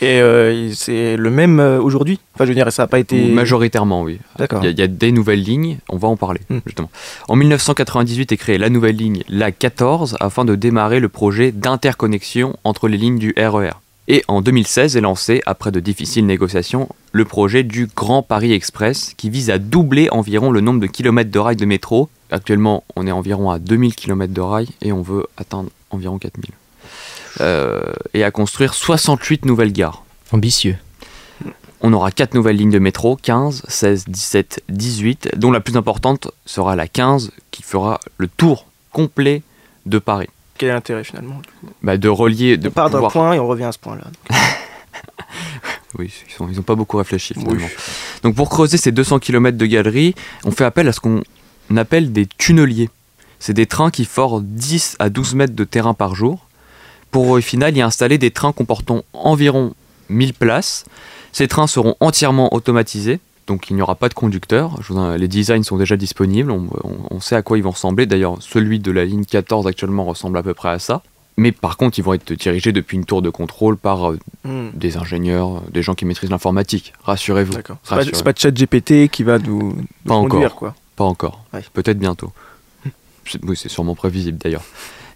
Et 0.00 0.20
euh, 0.20 0.72
c'est 0.72 1.16
le 1.16 1.30
même 1.30 1.60
euh, 1.60 1.80
aujourd'hui? 1.80 2.18
Enfin, 2.34 2.44
je 2.44 2.48
veux 2.50 2.54
dire, 2.56 2.70
ça 2.72 2.82
n'a 2.82 2.86
pas 2.88 2.98
été. 2.98 3.28
Majoritairement 3.28 4.02
oui. 4.02 4.18
D'accord. 4.36 4.58
Il 4.62 4.64
y, 4.66 4.68
a- 4.68 4.72
il 4.72 4.78
y 4.78 4.82
a 4.82 4.88
des 4.88 5.12
nouvelles 5.12 5.42
lignes, 5.42 5.78
on 5.88 5.96
va 5.96 6.08
en 6.08 6.16
parler 6.16 6.40
Mm. 6.50 6.58
justement. 6.66 6.90
En 7.28 7.36
1998 7.36 8.32
est 8.32 8.36
créée 8.36 8.58
la 8.58 8.70
nouvelle 8.70 8.96
ligne, 8.96 9.22
la 9.28 9.52
14, 9.52 10.16
afin 10.20 10.44
de 10.44 10.54
démarrer 10.56 10.98
le 11.00 11.08
projet 11.08 11.52
d'interconnexion 11.52 12.56
entre 12.64 12.88
les 12.88 12.96
lignes 12.98 13.18
du 13.18 13.34
RER. 13.36 13.70
Et 14.06 14.22
en 14.28 14.42
2016 14.42 14.96
est 14.96 15.00
lancé, 15.00 15.40
après 15.46 15.70
de 15.70 15.80
difficiles 15.80 16.26
négociations, 16.26 16.88
le 17.12 17.24
projet 17.24 17.62
du 17.62 17.86
Grand 17.86 18.22
Paris 18.22 18.52
Express 18.52 19.14
qui 19.16 19.30
vise 19.30 19.48
à 19.48 19.58
doubler 19.58 20.08
environ 20.10 20.50
le 20.50 20.60
nombre 20.60 20.80
de 20.80 20.86
kilomètres 20.86 21.30
de 21.30 21.38
rails 21.38 21.56
de 21.56 21.64
métro. 21.64 22.10
Actuellement, 22.30 22.84
on 22.96 23.06
est 23.06 23.12
environ 23.12 23.50
à 23.50 23.58
2000 23.58 23.94
kilomètres 23.94 24.34
de 24.34 24.40
rails 24.42 24.68
et 24.82 24.92
on 24.92 25.00
veut 25.00 25.26
atteindre 25.38 25.70
environ 25.90 26.18
4000. 26.18 26.50
Euh, 27.40 27.92
et 28.12 28.24
à 28.24 28.30
construire 28.30 28.74
68 28.74 29.46
nouvelles 29.46 29.72
gares. 29.72 30.04
Ambitieux. 30.32 30.76
On 31.80 31.92
aura 31.92 32.10
4 32.10 32.34
nouvelles 32.34 32.56
lignes 32.56 32.70
de 32.70 32.78
métro, 32.78 33.16
15, 33.16 33.62
16, 33.68 34.04
17, 34.08 34.64
18, 34.68 35.30
dont 35.36 35.50
la 35.50 35.60
plus 35.60 35.76
importante 35.76 36.30
sera 36.44 36.76
la 36.76 36.88
15 36.88 37.30
qui 37.50 37.62
fera 37.62 38.00
le 38.18 38.28
tour 38.28 38.66
complet 38.92 39.42
de 39.86 39.98
Paris. 39.98 40.28
Quel 40.58 40.68
est 40.68 40.72
l'intérêt 40.72 41.04
finalement 41.04 41.40
Bah, 41.82 41.96
de 41.96 42.08
relier, 42.08 42.56
de 42.56 42.68
On 42.68 42.72
part 42.72 42.90
d'un 42.90 42.98
pouvoir- 42.98 43.12
point 43.12 43.32
et 43.34 43.38
on 43.40 43.46
revient 43.48 43.64
à 43.64 43.72
ce 43.72 43.78
point-là. 43.78 44.04
Oui, 45.98 46.12
ils 46.28 46.42
n'ont 46.42 46.50
ils 46.50 46.58
ont 46.58 46.64
pas 46.64 46.74
beaucoup 46.74 46.96
réfléchi 46.96 47.34
finalement. 47.34 47.66
Donc 48.24 48.34
pour 48.34 48.48
creuser 48.48 48.78
ces 48.78 48.90
200 48.90 49.20
km 49.20 49.56
de 49.56 49.66
galeries, 49.66 50.14
on 50.44 50.50
fait 50.50 50.64
appel 50.64 50.88
à 50.88 50.92
ce 50.92 50.98
qu'on 50.98 51.22
appelle 51.76 52.12
des 52.12 52.26
tunneliers. 52.26 52.90
C'est 53.38 53.52
des 53.52 53.66
trains 53.66 53.90
qui 53.92 54.04
forent 54.04 54.40
10 54.40 54.96
à 54.98 55.08
12 55.08 55.34
mètres 55.36 55.54
de 55.54 55.62
terrain 55.64 55.94
par 55.94 56.14
jour 56.16 56.46
pour 57.12 57.28
au 57.28 57.40
final 57.40 57.76
y 57.76 57.80
installer 57.82 58.18
des 58.18 58.32
trains 58.32 58.50
comportant 58.52 59.04
environ 59.12 59.72
1000 60.08 60.34
places. 60.34 60.84
Ces 61.30 61.46
trains 61.46 61.68
seront 61.68 61.94
entièrement 62.00 62.52
automatisés, 62.54 63.20
donc 63.46 63.68
il 63.70 63.76
n'y 63.76 63.82
aura 63.82 63.94
pas 63.94 64.08
de 64.08 64.14
conducteur. 64.14 64.78
Les 65.18 65.28
designs 65.28 65.62
sont 65.62 65.76
déjà 65.76 65.96
disponibles, 65.96 66.50
on, 66.50 66.68
on- 66.82 66.96
on 67.10 67.20
sait 67.20 67.36
à 67.36 67.42
quoi 67.42 67.58
ils 67.58 67.64
vont 67.64 67.70
ressembler. 67.72 68.06
D'ailleurs, 68.06 68.36
celui 68.40 68.78
de 68.80 68.90
la 68.90 69.04
ligne 69.04 69.24
14 69.24 69.66
actuellement 69.66 70.04
ressemble 70.04 70.38
à 70.38 70.42
peu 70.42 70.54
près 70.54 70.70
à 70.70 70.78
ça. 70.78 71.02
Mais 71.36 71.50
par 71.50 71.76
contre, 71.76 71.98
ils 71.98 72.02
vont 72.02 72.12
être 72.14 72.32
dirigés 72.32 72.70
depuis 72.70 72.96
une 72.96 73.04
tour 73.04 73.20
de 73.20 73.28
contrôle 73.28 73.76
par 73.76 74.12
euh, 74.12 74.18
Hmm, 74.44 74.68
des 74.74 74.96
ingénieurs, 74.96 75.62
des 75.72 75.82
gens 75.82 75.94
qui 75.94 76.04
maîtrisent 76.04 76.30
l'informatique. 76.30 76.92
Rassurez-vous. 77.02 77.54
D'accord. 77.54 77.78
C'est 77.82 78.22
pas, 78.22 78.32
ChatGPT 78.36 79.08
qui 79.10 79.22
va 79.24 79.38
nous, 79.38 79.74
nous 79.74 79.84
Pas 80.06 80.14
conduire, 80.14 80.46
encore. 80.46 80.54
quoi. 80.56 80.74
Pas 80.96 81.04
encore. 81.04 81.44
Ouais. 81.52 81.64
Peut-être 81.72 81.98
bientôt. 81.98 82.30
Oui, 83.42 83.56
c'est 83.56 83.70
sûrement 83.70 83.94
prévisible 83.94 84.36
d'ailleurs. 84.38 84.62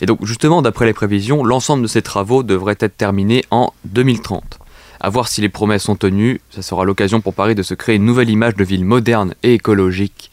Et 0.00 0.06
donc, 0.06 0.25
justement, 0.25 0.62
d'après 0.62 0.87
les 0.87 0.92
prévisions, 0.94 1.44
l'ensemble 1.44 1.82
de 1.82 1.87
ces 1.88 2.00
travaux 2.02 2.42
devrait 2.42 2.76
être 2.80 2.97
terminé 2.97 3.44
en 3.50 3.73
2030. 3.85 4.58
À 5.00 5.10
voir 5.10 5.28
si 5.28 5.40
les 5.40 5.48
promesses 5.48 5.84
sont 5.84 5.96
tenues, 5.96 6.40
ça 6.50 6.62
sera 6.62 6.84
l'occasion 6.84 7.20
pour 7.20 7.34
Paris 7.34 7.54
de 7.54 7.62
se 7.62 7.74
créer 7.74 7.96
une 7.96 8.04
nouvelle 8.04 8.30
image 8.30 8.54
de 8.56 8.64
ville 8.64 8.84
moderne 8.84 9.34
et 9.42 9.54
écologique. 9.54 10.30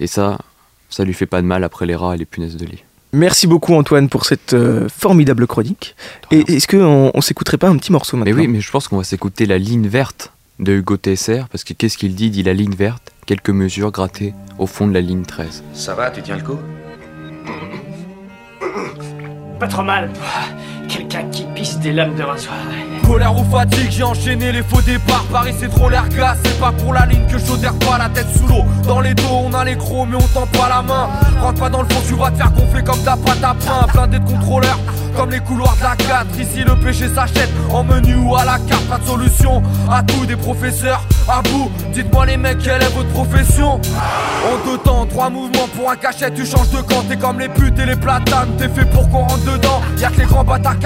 Et 0.00 0.06
ça, 0.06 0.38
ça 0.90 1.04
lui 1.04 1.14
fait 1.14 1.26
pas 1.26 1.40
de 1.40 1.46
mal 1.46 1.62
après 1.62 1.86
les 1.86 1.94
rats 1.94 2.14
et 2.14 2.18
les 2.18 2.24
punaises 2.24 2.56
de 2.56 2.66
lit. 2.66 2.82
Merci 3.12 3.46
beaucoup 3.46 3.74
Antoine 3.74 4.08
pour 4.08 4.24
cette 4.24 4.54
euh, 4.54 4.88
formidable 4.88 5.46
chronique. 5.46 5.94
Et 6.30 6.40
est-ce 6.54 6.66
qu'on 6.66 7.10
on, 7.12 7.20
s'écouterait 7.20 7.58
pas 7.58 7.68
un 7.68 7.76
petit 7.76 7.92
morceau 7.92 8.16
Mais 8.16 8.24
maintenant? 8.24 8.40
oui, 8.40 8.48
mais 8.48 8.60
je 8.60 8.70
pense 8.70 8.88
qu'on 8.88 8.96
va 8.96 9.04
s'écouter 9.04 9.44
la 9.46 9.58
ligne 9.58 9.86
verte 9.86 10.32
de 10.58 10.72
Hugo 10.72 10.96
TSR, 10.96 11.48
parce 11.50 11.62
que 11.62 11.74
qu'est-ce 11.74 11.98
qu'il 11.98 12.14
dit? 12.14 12.26
Il 12.26 12.30
dit 12.30 12.42
la 12.42 12.54
ligne 12.54 12.74
verte, 12.74 13.12
quelques 13.26 13.50
mesures 13.50 13.90
grattées 13.90 14.32
au 14.58 14.66
fond 14.66 14.88
de 14.88 14.94
la 14.94 15.00
ligne 15.00 15.24
13. 15.24 15.62
Ça 15.74 15.94
va, 15.94 16.10
tu 16.10 16.22
tiens 16.22 16.36
le 16.36 16.42
coup? 16.42 16.58
Pas 19.60 19.68
trop 19.68 19.82
mal. 19.82 20.10
Quelqu'un 20.92 21.24
qui 21.32 21.44
pisse 21.54 21.78
des 21.78 21.90
lames 21.90 22.14
de 22.16 22.22
rasoir. 22.22 22.54
Colère 23.06 23.34
ou 23.34 23.44
fatigue, 23.50 23.90
j'ai 23.90 24.02
enchaîné 24.02 24.52
les 24.52 24.62
faux 24.62 24.82
départs. 24.82 25.24
Paris, 25.32 25.54
c'est 25.58 25.70
trop 25.70 25.88
l'air 25.88 26.06
glace. 26.10 26.36
C'est 26.44 26.60
pas 26.60 26.70
pour 26.70 26.92
la 26.92 27.06
ligne 27.06 27.26
que 27.26 27.38
j'odère 27.38 27.72
pas 27.78 27.96
la 27.96 28.10
tête 28.10 28.26
sous 28.36 28.46
l'eau. 28.46 28.62
Dans 28.86 29.00
les 29.00 29.14
dos, 29.14 29.22
on 29.30 29.54
a 29.54 29.64
les 29.64 29.76
crocs, 29.76 30.06
mais 30.10 30.16
on 30.16 30.28
tend 30.28 30.46
pas 30.46 30.68
la 30.68 30.82
main. 30.82 31.08
Rentre 31.40 31.60
pas 31.60 31.70
dans 31.70 31.80
le 31.80 31.88
fond, 31.88 32.00
tu 32.06 32.14
vas 32.14 32.30
te 32.30 32.36
faire 32.36 32.52
gonfler 32.52 32.84
comme 32.84 32.98
ta 32.98 33.16
pâte 33.16 33.42
à 33.42 33.54
pain. 33.54 33.86
Blindé 33.92 34.18
de 34.18 34.28
contrôleurs, 34.28 34.78
comme 35.16 35.30
les 35.30 35.40
couloirs 35.40 35.76
de 35.78 35.82
la 35.82 35.96
4. 35.96 36.38
Ici, 36.38 36.62
le 36.62 36.76
péché 36.76 37.08
s'achète 37.08 37.50
en 37.70 37.84
menu 37.84 38.14
ou 38.16 38.36
à 38.36 38.44
la 38.44 38.58
carte. 38.58 38.84
Pas 38.84 38.98
de 38.98 39.06
solution 39.06 39.62
à 39.90 40.02
tout 40.02 40.26
des 40.26 40.36
professeurs. 40.36 41.02
À 41.26 41.40
bout, 41.40 41.70
dites-moi 41.94 42.26
les 42.26 42.36
mecs, 42.36 42.58
quelle 42.58 42.82
est 42.82 42.94
votre 42.94 43.08
profession? 43.08 43.74
En 43.74 44.70
deux 44.70 44.78
temps, 44.78 45.06
trois 45.06 45.30
mouvements 45.30 45.68
pour 45.74 45.90
un 45.90 45.96
cachet, 45.96 46.30
tu 46.32 46.44
changes 46.44 46.70
de 46.70 46.82
camp. 46.82 47.02
T'es 47.08 47.16
comme 47.16 47.38
les 47.38 47.48
putes 47.48 47.78
et 47.78 47.86
les 47.86 47.96
platanes, 47.96 48.50
t'es 48.58 48.68
fait 48.68 48.84
pour 48.84 49.08
qu'on 49.08 49.22
rentre 49.22 49.44
dedans. 49.44 49.80
Y'a 49.98 50.10
que 50.10 50.20
les 50.20 50.26
grands 50.26 50.44
bâtards 50.44 50.78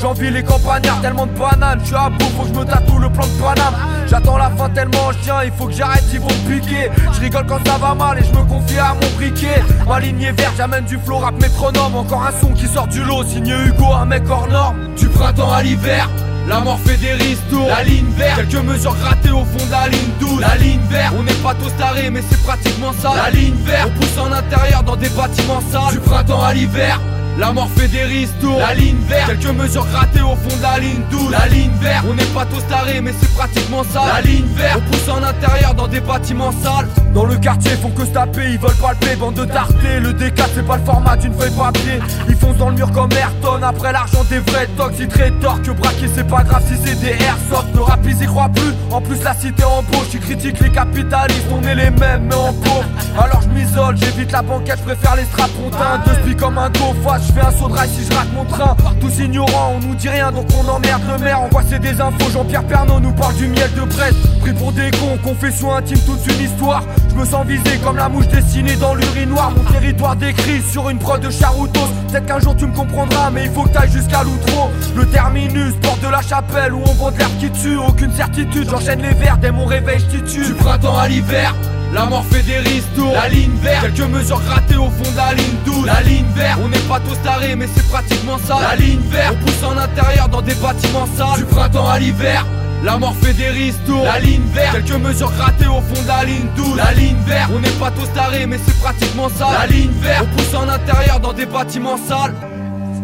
J'envie 0.00 0.30
les 0.30 0.42
campagnards, 0.42 1.00
tellement 1.02 1.26
de 1.26 1.38
bananes. 1.38 1.80
Je 1.82 1.88
suis 1.88 1.94
à 1.94 2.08
bout, 2.08 2.24
faut 2.36 2.44
que 2.44 2.48
je 2.48 2.58
me 2.58 2.64
tatoue 2.64 2.98
le 2.98 3.10
plan 3.10 3.26
de 3.26 3.42
Paname. 3.42 3.74
J'attends 4.08 4.38
la 4.38 4.50
fin 4.50 4.68
tellement 4.70 5.12
je 5.12 5.18
tiens, 5.18 5.42
il 5.44 5.52
faut 5.52 5.66
que 5.66 5.72
j'arrête, 5.72 6.04
ils 6.12 6.20
vont 6.20 6.26
me 6.26 6.50
piquer. 6.50 6.90
Je 7.12 7.20
rigole 7.20 7.46
quand 7.46 7.64
ça 7.66 7.76
va 7.76 7.94
mal 7.94 8.18
et 8.18 8.24
je 8.24 8.32
me 8.32 8.42
confie 8.44 8.78
à 8.78 8.94
mon 8.94 9.16
briquet. 9.16 9.62
Ma 9.86 10.00
ligne 10.00 10.22
est 10.22 10.32
verte, 10.32 10.54
j'amène 10.56 10.84
du 10.84 10.98
flow 10.98 11.18
rap 11.18 11.34
métronome. 11.40 11.96
Encore 11.96 12.26
un 12.26 12.32
son 12.40 12.52
qui 12.54 12.66
sort 12.66 12.88
du 12.88 13.04
lot, 13.04 13.24
signé 13.24 13.52
Hugo, 13.52 13.92
un 13.92 14.06
mec 14.06 14.22
hors 14.28 14.48
norme. 14.48 14.94
Du 14.96 15.06
printemps 15.08 15.52
à 15.52 15.62
l'hiver, 15.62 16.08
La 16.48 16.60
mort 16.60 16.80
fait 16.84 16.96
des 16.96 17.12
ristours, 17.12 17.68
la 17.68 17.84
ligne 17.84 18.10
verte, 18.16 18.36
quelques 18.36 18.64
mesures 18.64 18.96
grattées 18.96 19.30
au 19.30 19.44
fond 19.44 19.64
de 19.66 19.70
la 19.70 19.88
ligne 19.88 20.10
12 20.18 20.40
La 20.40 20.56
ligne 20.56 20.80
verte, 20.90 21.14
on 21.18 21.22
n'est 21.22 21.32
pas 21.34 21.54
tous 21.54 21.70
tarés 21.78 22.10
mais 22.10 22.22
c'est 22.28 22.42
pratiquement 22.42 22.92
ça. 22.92 23.12
La 23.14 23.30
ligne 23.30 23.54
verte, 23.64 23.90
on 23.94 24.00
pousse 24.00 24.18
en 24.18 24.32
intérieur 24.32 24.82
dans 24.82 24.96
des 24.96 25.08
bâtiments 25.10 25.62
sales. 25.70 25.92
Du 25.92 26.00
printemps 26.00 26.42
à 26.42 26.52
l'hiver. 26.52 27.00
La 27.38 27.52
mort 27.52 27.70
fait 27.74 27.88
des 27.88 28.02
ristours, 28.02 28.58
la 28.58 28.74
ligne 28.74 28.98
verte. 29.08 29.28
Quelques 29.28 29.56
mesures 29.56 29.86
grattées 29.86 30.20
au 30.20 30.36
fond 30.36 30.56
de 30.56 30.62
la 30.62 30.78
ligne 30.78 31.00
12 31.10 31.30
La 31.30 31.46
ligne 31.46 31.70
verte, 31.80 32.04
on 32.10 32.14
n'est 32.14 32.24
pas 32.24 32.44
tous 32.44 32.62
tarés 32.68 33.00
mais 33.00 33.12
c'est 33.18 33.32
pratiquement 33.34 33.84
ça. 33.84 34.02
La 34.14 34.20
ligne 34.20 34.46
verte, 34.56 34.82
on 34.86 34.90
pousse 34.90 35.08
en 35.08 35.22
intérieur 35.22 35.74
dans 35.74 35.88
des 35.88 36.00
bâtiments 36.00 36.52
sales. 36.52 36.88
Dans 37.14 37.24
le 37.24 37.36
quartier, 37.36 37.72
font 37.72 37.90
que 37.90 38.04
se 38.04 38.10
taper, 38.10 38.52
ils 38.52 38.58
veulent 38.58 38.74
palper 38.74 39.16
Bande 39.16 39.34
de 39.34 39.44
dartés, 39.44 40.00
le 40.00 40.12
D4 40.12 40.48
c'est 40.54 40.66
pas 40.66 40.76
le 40.76 40.84
format 40.84 41.16
d'une 41.16 41.34
feuille 41.34 41.50
papier. 41.50 42.00
Ils 42.28 42.36
foncent 42.36 42.56
dans 42.56 42.68
le 42.68 42.74
mur 42.74 42.90
comme 42.92 43.10
Ayrton. 43.12 43.62
Après 43.62 43.92
l'argent 43.92 44.24
des 44.28 44.38
vrais 44.40 44.66
tox, 44.76 44.96
ils 44.98 45.08
que 45.08 45.70
braquer 45.70 46.08
c'est 46.14 46.26
pas 46.30 46.44
grave 46.44 46.62
si 46.66 46.78
c'est 46.84 47.00
des 47.00 47.22
airsoft 47.24 47.74
Le 47.74 47.82
rap 47.82 48.00
ils 48.04 48.22
y 48.22 48.26
croient 48.26 48.48
plus, 48.48 48.72
en 48.90 49.00
plus 49.00 49.22
la 49.22 49.34
cité 49.34 49.64
embauche 49.64 50.14
Ils 50.14 50.20
critiquent 50.20 50.60
les 50.60 50.70
capitalistes, 50.70 51.46
on 51.50 51.62
est 51.66 51.74
les 51.74 51.90
mêmes 51.90 52.26
mais 52.28 52.34
en 52.34 52.52
pauvre 52.52 52.84
Alors 53.18 53.42
je 53.42 53.48
m'isole, 53.48 53.96
j'évite 53.96 54.32
la 54.32 54.42
banquette, 54.42 54.78
je 54.78 54.94
préfère 54.94 55.16
les 55.16 55.24
strapontins 55.24 56.00
Deux 56.06 56.14
spies 56.22 56.36
comme 56.36 56.58
un 56.58 56.70
go 56.70 56.90
je 57.18 57.32
fais 57.32 57.40
un 57.40 57.50
saut 57.50 57.68
de 57.68 57.74
rail 57.74 57.88
si 57.88 58.04
je 58.04 58.14
rate 58.14 58.32
mon 58.34 58.44
train. 58.44 58.76
Tous 59.00 59.18
ignorants, 59.18 59.74
on 59.76 59.86
nous 59.86 59.94
dit 59.94 60.08
rien 60.08 60.30
donc 60.30 60.46
on 60.58 60.68
emmerde 60.68 61.02
le 61.08 61.22
maire. 61.22 61.40
Envoie 61.40 61.62
c'est 61.68 61.78
des 61.78 62.00
infos, 62.00 62.30
Jean-Pierre 62.32 62.64
Pernaud 62.64 63.00
nous 63.00 63.12
parle 63.12 63.34
du 63.34 63.48
miel 63.48 63.70
de 63.74 63.82
Brest. 63.82 64.16
Pris 64.40 64.52
pour 64.52 64.72
des 64.72 64.90
cons, 64.92 65.18
confession 65.22 65.74
intime, 65.74 65.98
toute 66.00 66.24
une 66.26 66.44
histoire. 66.44 66.82
Je 67.08 67.14
me 67.14 67.24
sens 67.24 67.46
visé 67.46 67.78
comme 67.84 67.96
la 67.96 68.08
mouche 68.08 68.28
dessinée 68.28 68.76
dans 68.76 68.94
l'urinoir. 68.94 69.50
Mon 69.50 69.64
territoire 69.72 70.16
décrit 70.16 70.62
sur 70.62 70.88
une 70.88 70.98
prod 70.98 71.20
de 71.20 71.30
charoutos. 71.30 71.88
Peut-être 72.08 72.26
qu'un 72.26 72.40
jour 72.40 72.56
tu 72.56 72.66
me 72.66 72.74
comprendras, 72.74 73.30
mais 73.30 73.44
il 73.44 73.50
faut 73.50 73.62
que 73.64 73.70
t'ailles 73.70 73.90
jusqu'à 73.90 74.22
l'outro. 74.22 74.70
Le 74.94 75.06
terminus, 75.06 75.74
porte 75.82 76.00
de 76.00 76.08
la 76.08 76.19
chapelle 76.22 76.72
où 76.74 76.82
on 76.86 76.94
vend 76.94 77.10
de 77.10 77.18
l'air 77.18 77.30
qui 77.38 77.50
tue. 77.50 77.76
Aucune 77.76 78.12
certitude, 78.12 78.68
j'enchaîne 78.70 79.02
les 79.02 79.14
verres 79.14 79.38
dès 79.38 79.50
mon 79.50 79.64
réveil, 79.64 79.98
je 80.12 80.18
tue. 80.18 80.44
Du 80.46 80.54
printemps 80.54 80.98
à 80.98 81.08
l'hiver. 81.08 81.54
La 81.92 82.06
mort 82.06 82.24
fait 82.26 82.42
des 82.42 82.58
ristours, 82.58 83.12
la 83.12 83.28
ligne 83.28 83.56
verte, 83.60 83.82
quelques 83.82 84.08
mesures 84.08 84.40
grattées 84.42 84.76
au 84.76 84.90
fond 84.90 85.10
de 85.10 85.16
la 85.16 85.34
ligne 85.34 85.56
12 85.64 85.86
La 85.86 86.00
ligne 86.02 86.24
verte, 86.36 86.60
on 86.62 86.68
n'est 86.68 86.78
pas 86.88 87.00
tous 87.00 87.20
tarés 87.24 87.56
mais 87.56 87.66
c'est 87.74 87.88
pratiquement 87.88 88.38
ça. 88.38 88.58
La 88.60 88.76
ligne 88.76 89.00
verte, 89.10 89.36
on 89.40 89.44
pousse 89.44 89.64
en 89.64 89.76
intérieur 89.76 90.28
dans 90.28 90.40
des 90.40 90.54
bâtiments 90.54 91.08
sales. 91.16 91.38
Du 91.38 91.44
printemps 91.46 91.88
à 91.88 91.98
l'hiver 91.98 92.46
la 92.82 92.96
mort 92.96 93.14
fait 93.16 93.34
des 93.34 93.48
ristours, 93.48 94.04
la 94.04 94.18
ligne 94.20 94.46
verte, 94.54 94.72
quelques 94.72 94.98
mesures 95.02 95.30
grattées 95.32 95.66
au 95.66 95.82
fond 95.82 96.02
de 96.02 96.08
la 96.08 96.24
ligne 96.24 96.46
12 96.56 96.76
La 96.76 96.92
ligne 96.92 97.16
verte, 97.26 97.50
on 97.54 97.60
n'est 97.60 97.68
pas 97.72 97.90
tous 97.90 98.10
tarés 98.14 98.46
mais 98.46 98.58
c'est 98.64 98.78
pratiquement 98.80 99.28
ça. 99.28 99.48
La 99.52 99.66
ligne 99.66 99.90
verte, 100.00 100.26
on 100.32 100.36
pousse 100.36 100.54
en 100.54 100.66
intérieur 100.66 101.20
dans 101.20 101.34
des 101.34 101.44
bâtiments 101.44 101.98
sales. 101.98 102.34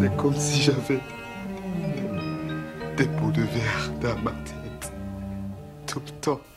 C'est 0.00 0.16
comme 0.16 0.35
si 0.35 0.62
j'avais 0.62 1.00
des 2.96 3.04
pots 3.04 3.30
de 3.30 3.42
verre 3.42 3.90
dans 4.00 4.18
ma 4.22 4.30
tête 4.30 4.56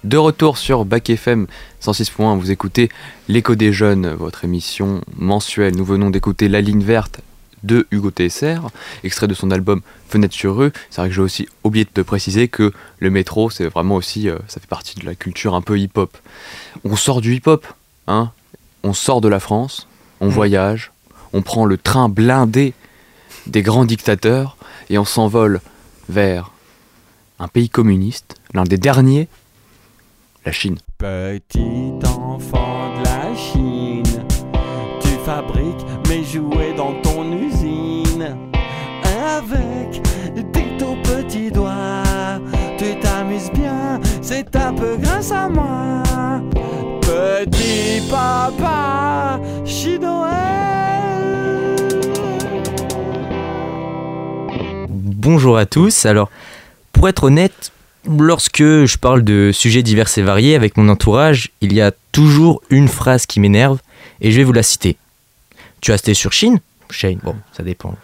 de 0.04 0.18
retour 0.18 0.58
sur 0.58 0.86
Bac 0.86 1.10
FM 1.10 1.48
106.1, 1.82 2.38
vous 2.38 2.52
écoutez 2.52 2.90
L'écho 3.28 3.56
des 3.56 3.72
jeunes, 3.72 4.10
votre 4.14 4.44
émission 4.44 5.02
mensuelle. 5.18 5.76
Nous 5.76 5.86
venons 5.86 6.10
d'écouter 6.10 6.50
La 6.50 6.62
ligne 6.62 6.84
verte 6.84 7.22
de 7.64 7.88
Hugo 7.92 8.12
TSR, 8.12 8.70
extrait 9.04 9.28
de 9.28 9.34
son 9.34 9.52
album 9.52 9.82
Fenêtre 10.08 10.34
sur 10.34 10.62
eux. 10.62 10.72
C'est 10.90 11.02
vrai 11.02 11.10
que 11.10 11.16
j'ai 11.16 11.22
aussi 11.22 11.48
oublié 11.64 11.88
de 11.94 12.02
préciser 12.02 12.48
que 12.48 12.74
le 13.00 13.10
métro, 13.10 13.50
c'est 13.50 13.66
vraiment 13.66 13.96
aussi, 13.96 14.30
euh, 14.30 14.38
ça 14.48 14.60
fait 14.60 14.68
partie 14.68 15.00
de 15.00 15.06
la 15.06 15.16
culture 15.16 15.56
un 15.56 15.62
peu 15.62 15.78
hip-hop. 15.78 16.18
On 16.84 16.96
sort 16.96 17.22
du 17.22 17.36
hip-hop, 17.36 17.66
hein 18.08 18.32
on 18.84 18.94
sort 18.94 19.22
de 19.22 19.28
la 19.28 19.40
France, 19.40 19.88
on 20.22 20.28
mmh. 20.28 20.32
voyage, 20.32 20.92
on 21.34 21.42
prend 21.42 21.66
le 21.66 21.78
train 21.78 22.10
blindé 22.10 22.74
des 23.48 23.62
grands 23.62 23.86
dictateurs 23.86 24.58
et 24.90 24.98
on 24.98 25.06
s'envole 25.06 25.62
vers 26.10 26.52
un 27.40 27.48
pays 27.48 27.70
communiste, 27.70 28.36
l'un 28.54 28.64
des 28.64 28.78
derniers, 28.78 29.30
la 30.46 30.52
Chine. 30.52 30.78
Petit 30.98 31.94
enfant 32.04 32.98
de 32.98 33.04
la 33.06 33.36
Chine, 33.36 34.26
tu 35.02 35.10
fabriques 35.24 35.86
mes 36.10 36.24
jouets 36.24 36.74
dans 36.76 36.94
ton 37.02 37.32
usine. 37.32 38.36
Avec 39.38 40.02
tes 40.52 40.78
tout 40.78 40.98
petits 41.04 41.52
doigts, 41.52 42.40
tu 42.78 43.00
t'amuses 43.00 43.52
bien, 43.52 44.02
c'est 44.22 44.54
un 44.56 44.74
peu 44.74 44.98
grâce 44.98 45.32
à 45.32 45.48
moi. 45.48 46.04
Petit 47.02 48.02
papa 48.10 49.40
chinois. 49.64 50.79
Bonjour 55.22 55.58
à 55.58 55.66
tous. 55.66 56.06
Alors, 56.06 56.30
pour 56.94 57.10
être 57.10 57.26
honnête, 57.26 57.74
lorsque 58.08 58.64
je 58.64 58.98
parle 58.98 59.22
de 59.22 59.52
sujets 59.54 59.84
divers 59.84 60.08
et 60.18 60.22
variés 60.22 60.56
avec 60.56 60.78
mon 60.78 60.88
entourage, 60.88 61.50
il 61.60 61.74
y 61.74 61.82
a 61.82 61.92
toujours 62.14 62.62
une 62.70 62.88
phrase 62.88 63.26
qui 63.26 63.42
m'énerve 63.42 63.80
et 64.22 64.32
je 64.32 64.38
vais 64.38 64.46
vous 64.46 64.54
la 64.54 64.64
citer. 64.64 64.96
Tu 65.82 65.92
as 65.92 65.96
acheté 65.96 66.14
sur 66.14 66.32
Chine? 66.32 66.62
Shane, 66.90 67.20
bon, 67.22 67.36
ça 67.52 67.64
dépend. 67.64 67.96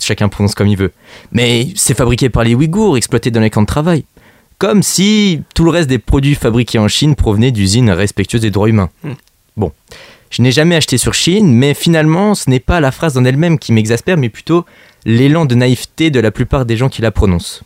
chacun 0.00 0.28
prononce 0.28 0.56
comme 0.56 0.66
il 0.66 0.76
veut. 0.76 0.90
Mais 1.30 1.68
c'est 1.76 1.96
fabriqué 1.96 2.30
par 2.30 2.42
les 2.42 2.56
Ouïghours, 2.56 2.96
exploité 2.96 3.30
dans 3.30 3.40
les 3.40 3.50
camps 3.50 3.62
de 3.62 3.66
travail. 3.66 4.04
Comme 4.58 4.82
si 4.82 5.42
tout 5.54 5.62
le 5.62 5.70
reste 5.70 5.88
des 5.88 6.00
produits 6.00 6.34
fabriqués 6.34 6.80
en 6.80 6.88
Chine 6.88 7.14
provenaient 7.14 7.52
d'usines 7.52 7.90
respectueuses 7.90 8.40
des 8.40 8.50
droits 8.50 8.68
humains. 8.68 8.90
Hmm. 9.04 9.12
Bon, 9.56 9.70
je 10.30 10.42
n'ai 10.42 10.50
jamais 10.50 10.74
acheté 10.74 10.98
sur 10.98 11.14
Chine, 11.14 11.54
mais 11.54 11.74
finalement, 11.74 12.34
ce 12.34 12.50
n'est 12.50 12.58
pas 12.58 12.80
la 12.80 12.90
phrase 12.90 13.16
en 13.16 13.24
elle-même 13.24 13.60
qui 13.60 13.72
m'exaspère, 13.72 14.16
mais 14.16 14.30
plutôt 14.30 14.66
l'élan 15.06 15.44
de 15.44 15.54
naïveté 15.54 16.10
de 16.10 16.18
la 16.18 16.32
plupart 16.32 16.66
des 16.66 16.76
gens 16.76 16.88
qui 16.88 17.00
la 17.00 17.12
prononcent. 17.12 17.62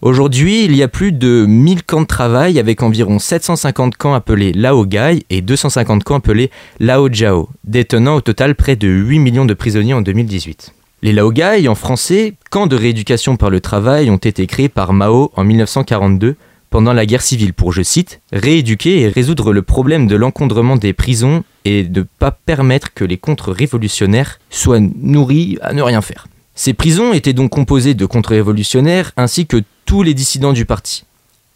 Aujourd'hui, 0.00 0.64
il 0.64 0.74
y 0.74 0.82
a 0.82 0.88
plus 0.88 1.12
de 1.12 1.44
1000 1.46 1.82
camps 1.82 2.00
de 2.00 2.06
travail 2.06 2.58
avec 2.58 2.82
environ 2.82 3.18
750 3.18 3.96
camps 3.96 4.14
appelés 4.14 4.52
Laogai 4.52 5.22
et 5.28 5.42
250 5.42 6.02
camps 6.02 6.16
appelés 6.16 6.50
Laojiao, 6.80 7.50
détenant 7.64 8.14
au 8.14 8.20
total 8.22 8.54
près 8.54 8.74
de 8.74 8.88
8 8.88 9.18
millions 9.18 9.44
de 9.44 9.52
prisonniers 9.52 9.92
en 9.92 10.00
2018. 10.00 10.72
Les 11.02 11.12
Laogai, 11.12 11.68
en 11.68 11.74
français, 11.74 12.34
camps 12.48 12.66
de 12.66 12.76
rééducation 12.76 13.36
par 13.36 13.50
le 13.50 13.60
travail, 13.60 14.08
ont 14.08 14.16
été 14.16 14.46
créés 14.46 14.70
par 14.70 14.94
Mao 14.94 15.30
en 15.36 15.44
1942 15.44 16.36
pendant 16.70 16.94
la 16.94 17.04
guerre 17.04 17.22
civile 17.22 17.52
pour, 17.52 17.72
je 17.72 17.82
cite, 17.82 18.22
rééduquer 18.32 19.00
et 19.00 19.08
résoudre 19.08 19.52
le 19.52 19.60
problème 19.60 20.06
de 20.06 20.16
l'encombrement 20.16 20.76
des 20.76 20.94
prisons 20.94 21.44
et 21.66 21.82
de 21.82 22.00
ne 22.00 22.06
pas 22.18 22.30
permettre 22.30 22.94
que 22.94 23.04
les 23.04 23.18
contre-révolutionnaires 23.18 24.38
soient 24.48 24.80
nourris 24.80 25.58
à 25.60 25.74
ne 25.74 25.82
rien 25.82 26.00
faire. 26.00 26.26
Ces 26.58 26.74
prisons 26.74 27.12
étaient 27.12 27.34
donc 27.34 27.52
composées 27.52 27.94
de 27.94 28.04
contre-révolutionnaires 28.04 29.12
ainsi 29.16 29.46
que 29.46 29.62
tous 29.86 30.02
les 30.02 30.12
dissidents 30.12 30.52
du 30.52 30.64
parti. 30.64 31.04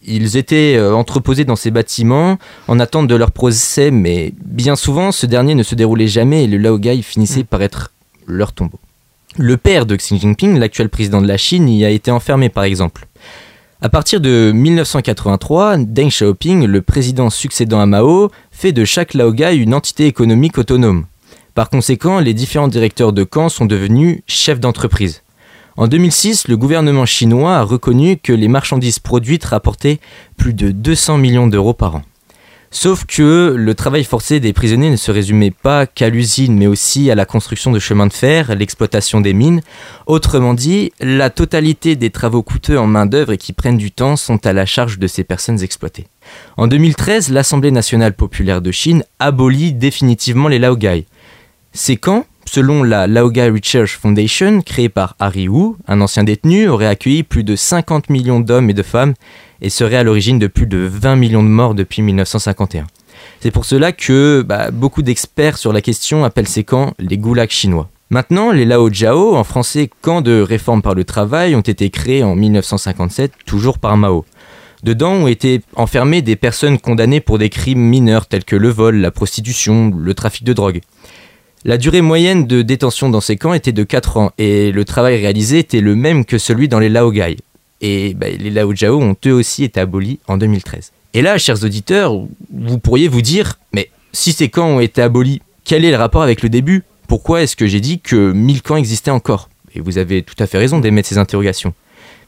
Ils 0.06 0.36
étaient 0.36 0.76
euh, 0.76 0.94
entreposés 0.94 1.44
dans 1.44 1.56
ces 1.56 1.72
bâtiments 1.72 2.38
en 2.68 2.78
attente 2.78 3.08
de 3.08 3.16
leur 3.16 3.32
procès, 3.32 3.90
mais 3.90 4.32
bien 4.44 4.76
souvent, 4.76 5.10
ce 5.10 5.26
dernier 5.26 5.56
ne 5.56 5.64
se 5.64 5.74
déroulait 5.74 6.06
jamais 6.06 6.44
et 6.44 6.46
le 6.46 6.56
Laogai 6.56 7.02
finissait 7.02 7.40
mm. 7.40 7.46
par 7.46 7.62
être 7.62 7.90
leur 8.28 8.52
tombeau. 8.52 8.78
Le 9.36 9.56
père 9.56 9.86
de 9.86 9.96
Xi 9.96 10.20
Jinping, 10.20 10.56
l'actuel 10.56 10.88
président 10.88 11.20
de 11.20 11.26
la 11.26 11.36
Chine, 11.36 11.68
y 11.68 11.84
a 11.84 11.90
été 11.90 12.12
enfermé 12.12 12.48
par 12.48 12.62
exemple. 12.62 13.08
À 13.80 13.88
partir 13.88 14.20
de 14.20 14.52
1983, 14.54 15.78
Deng 15.78 16.10
Xiaoping, 16.10 16.64
le 16.64 16.80
président 16.80 17.28
succédant 17.28 17.80
à 17.80 17.86
Mao, 17.86 18.30
fait 18.52 18.70
de 18.70 18.84
chaque 18.84 19.14
Laogai 19.14 19.56
une 19.56 19.74
entité 19.74 20.06
économique 20.06 20.58
autonome. 20.58 21.06
Par 21.54 21.68
conséquent, 21.68 22.18
les 22.18 22.32
différents 22.32 22.68
directeurs 22.68 23.12
de 23.12 23.24
camp 23.24 23.50
sont 23.50 23.66
devenus 23.66 24.20
chefs 24.26 24.60
d'entreprise. 24.60 25.22
En 25.76 25.86
2006, 25.86 26.48
le 26.48 26.56
gouvernement 26.56 27.06
chinois 27.06 27.56
a 27.56 27.62
reconnu 27.62 28.16
que 28.16 28.32
les 28.32 28.48
marchandises 28.48 28.98
produites 28.98 29.44
rapportaient 29.44 30.00
plus 30.36 30.54
de 30.54 30.70
200 30.70 31.18
millions 31.18 31.46
d'euros 31.46 31.74
par 31.74 31.96
an. 31.96 32.02
Sauf 32.74 33.04
que 33.04 33.54
le 33.54 33.74
travail 33.74 34.02
forcé 34.02 34.40
des 34.40 34.54
prisonniers 34.54 34.90
ne 34.90 34.96
se 34.96 35.10
résumait 35.10 35.50
pas 35.50 35.84
qu'à 35.84 36.08
l'usine, 36.08 36.56
mais 36.56 36.66
aussi 36.66 37.10
à 37.10 37.14
la 37.14 37.26
construction 37.26 37.70
de 37.70 37.78
chemins 37.78 38.06
de 38.06 38.14
fer, 38.14 38.54
l'exploitation 38.54 39.20
des 39.20 39.34
mines. 39.34 39.60
Autrement 40.06 40.54
dit, 40.54 40.90
la 40.98 41.28
totalité 41.28 41.96
des 41.96 42.08
travaux 42.08 42.42
coûteux 42.42 42.78
en 42.78 42.86
main-d'œuvre 42.86 43.32
et 43.32 43.36
qui 43.36 43.52
prennent 43.52 43.76
du 43.76 43.90
temps 43.90 44.16
sont 44.16 44.46
à 44.46 44.54
la 44.54 44.64
charge 44.64 44.98
de 44.98 45.06
ces 45.06 45.22
personnes 45.22 45.62
exploitées. 45.62 46.06
En 46.56 46.66
2013, 46.66 47.30
l'Assemblée 47.30 47.72
nationale 47.72 48.14
populaire 48.14 48.62
de 48.62 48.72
Chine 48.72 49.04
abolit 49.18 49.74
définitivement 49.74 50.48
les 50.48 50.58
laogai. 50.58 51.04
Ces 51.72 51.96
camps 51.96 52.26
Selon 52.44 52.82
la 52.82 53.06
Laogai 53.06 53.48
Research 53.48 53.96
Foundation, 53.96 54.60
créée 54.60 54.90
par 54.90 55.16
Harry 55.18 55.48
Wu, 55.48 55.74
un 55.88 56.02
ancien 56.02 56.22
détenu 56.22 56.68
aurait 56.68 56.86
accueilli 56.86 57.22
plus 57.22 57.44
de 57.44 57.56
50 57.56 58.10
millions 58.10 58.40
d'hommes 58.40 58.68
et 58.68 58.74
de 58.74 58.82
femmes 58.82 59.14
et 59.62 59.70
serait 59.70 59.96
à 59.96 60.02
l'origine 60.02 60.38
de 60.38 60.48
plus 60.48 60.66
de 60.66 60.76
20 60.76 61.16
millions 61.16 61.42
de 61.42 61.48
morts 61.48 61.74
depuis 61.74 62.02
1951. 62.02 62.86
C'est 63.40 63.52
pour 63.52 63.64
cela 63.64 63.92
que 63.92 64.42
bah, 64.42 64.70
beaucoup 64.70 65.00
d'experts 65.00 65.56
sur 65.56 65.72
la 65.72 65.80
question 65.80 66.24
appellent 66.24 66.48
ces 66.48 66.64
camps 66.64 66.92
les 66.98 67.16
goulags 67.16 67.48
chinois. 67.48 67.88
Maintenant, 68.10 68.52
les 68.52 68.66
Lao 68.66 68.92
Jiao, 68.92 69.34
en 69.34 69.44
français 69.44 69.88
camps 70.02 70.20
de 70.20 70.42
réforme 70.42 70.82
par 70.82 70.94
le 70.94 71.04
travail, 71.04 71.54
ont 71.54 71.62
été 71.62 71.88
créés 71.88 72.22
en 72.22 72.34
1957, 72.34 73.32
toujours 73.46 73.78
par 73.78 73.96
Mao. 73.96 74.26
Dedans 74.82 75.12
ont 75.12 75.28
été 75.28 75.62
enfermées 75.76 76.20
des 76.20 76.36
personnes 76.36 76.78
condamnées 76.78 77.20
pour 77.20 77.38
des 77.38 77.48
crimes 77.48 77.80
mineurs 77.80 78.26
tels 78.26 78.44
que 78.44 78.56
le 78.56 78.68
vol, 78.68 78.96
la 78.96 79.10
prostitution, 79.10 79.90
le 79.96 80.12
trafic 80.12 80.44
de 80.44 80.52
drogue. 80.52 80.80
La 81.64 81.78
durée 81.78 82.00
moyenne 82.00 82.48
de 82.48 82.62
détention 82.62 83.08
dans 83.08 83.20
ces 83.20 83.36
camps 83.36 83.54
était 83.54 83.70
de 83.70 83.84
4 83.84 84.16
ans 84.16 84.32
et 84.36 84.72
le 84.72 84.84
travail 84.84 85.16
réalisé 85.20 85.60
était 85.60 85.80
le 85.80 85.94
même 85.94 86.24
que 86.24 86.36
celui 86.36 86.66
dans 86.66 86.80
les 86.80 86.88
Laogai. 86.88 87.36
et 87.80 88.14
bah, 88.14 88.26
les 88.28 88.50
Lao 88.50 88.74
Jiao 88.74 89.00
ont 89.00 89.14
eux 89.26 89.32
aussi 89.32 89.62
été 89.62 89.78
abolis 89.78 90.18
en 90.26 90.38
2013. 90.38 90.90
Et 91.14 91.22
là, 91.22 91.38
chers 91.38 91.62
auditeurs, 91.62 92.14
vous 92.52 92.78
pourriez 92.78 93.06
vous 93.06 93.22
dire, 93.22 93.60
mais 93.72 93.90
si 94.12 94.32
ces 94.32 94.48
camps 94.48 94.66
ont 94.66 94.80
été 94.80 95.02
abolis, 95.02 95.40
quel 95.64 95.84
est 95.84 95.92
le 95.92 95.96
rapport 95.96 96.22
avec 96.22 96.42
le 96.42 96.48
début? 96.48 96.82
Pourquoi 97.06 97.42
est-ce 97.42 97.54
que 97.54 97.68
j'ai 97.68 97.80
dit 97.80 98.00
que 98.00 98.32
1000 98.32 98.62
camps 98.62 98.76
existaient 98.76 99.12
encore? 99.12 99.48
Et 99.74 99.80
vous 99.80 99.98
avez 99.98 100.22
tout 100.22 100.34
à 100.40 100.48
fait 100.48 100.58
raison 100.58 100.80
d'émettre 100.80 101.08
ces 101.08 101.18
interrogations. 101.18 101.74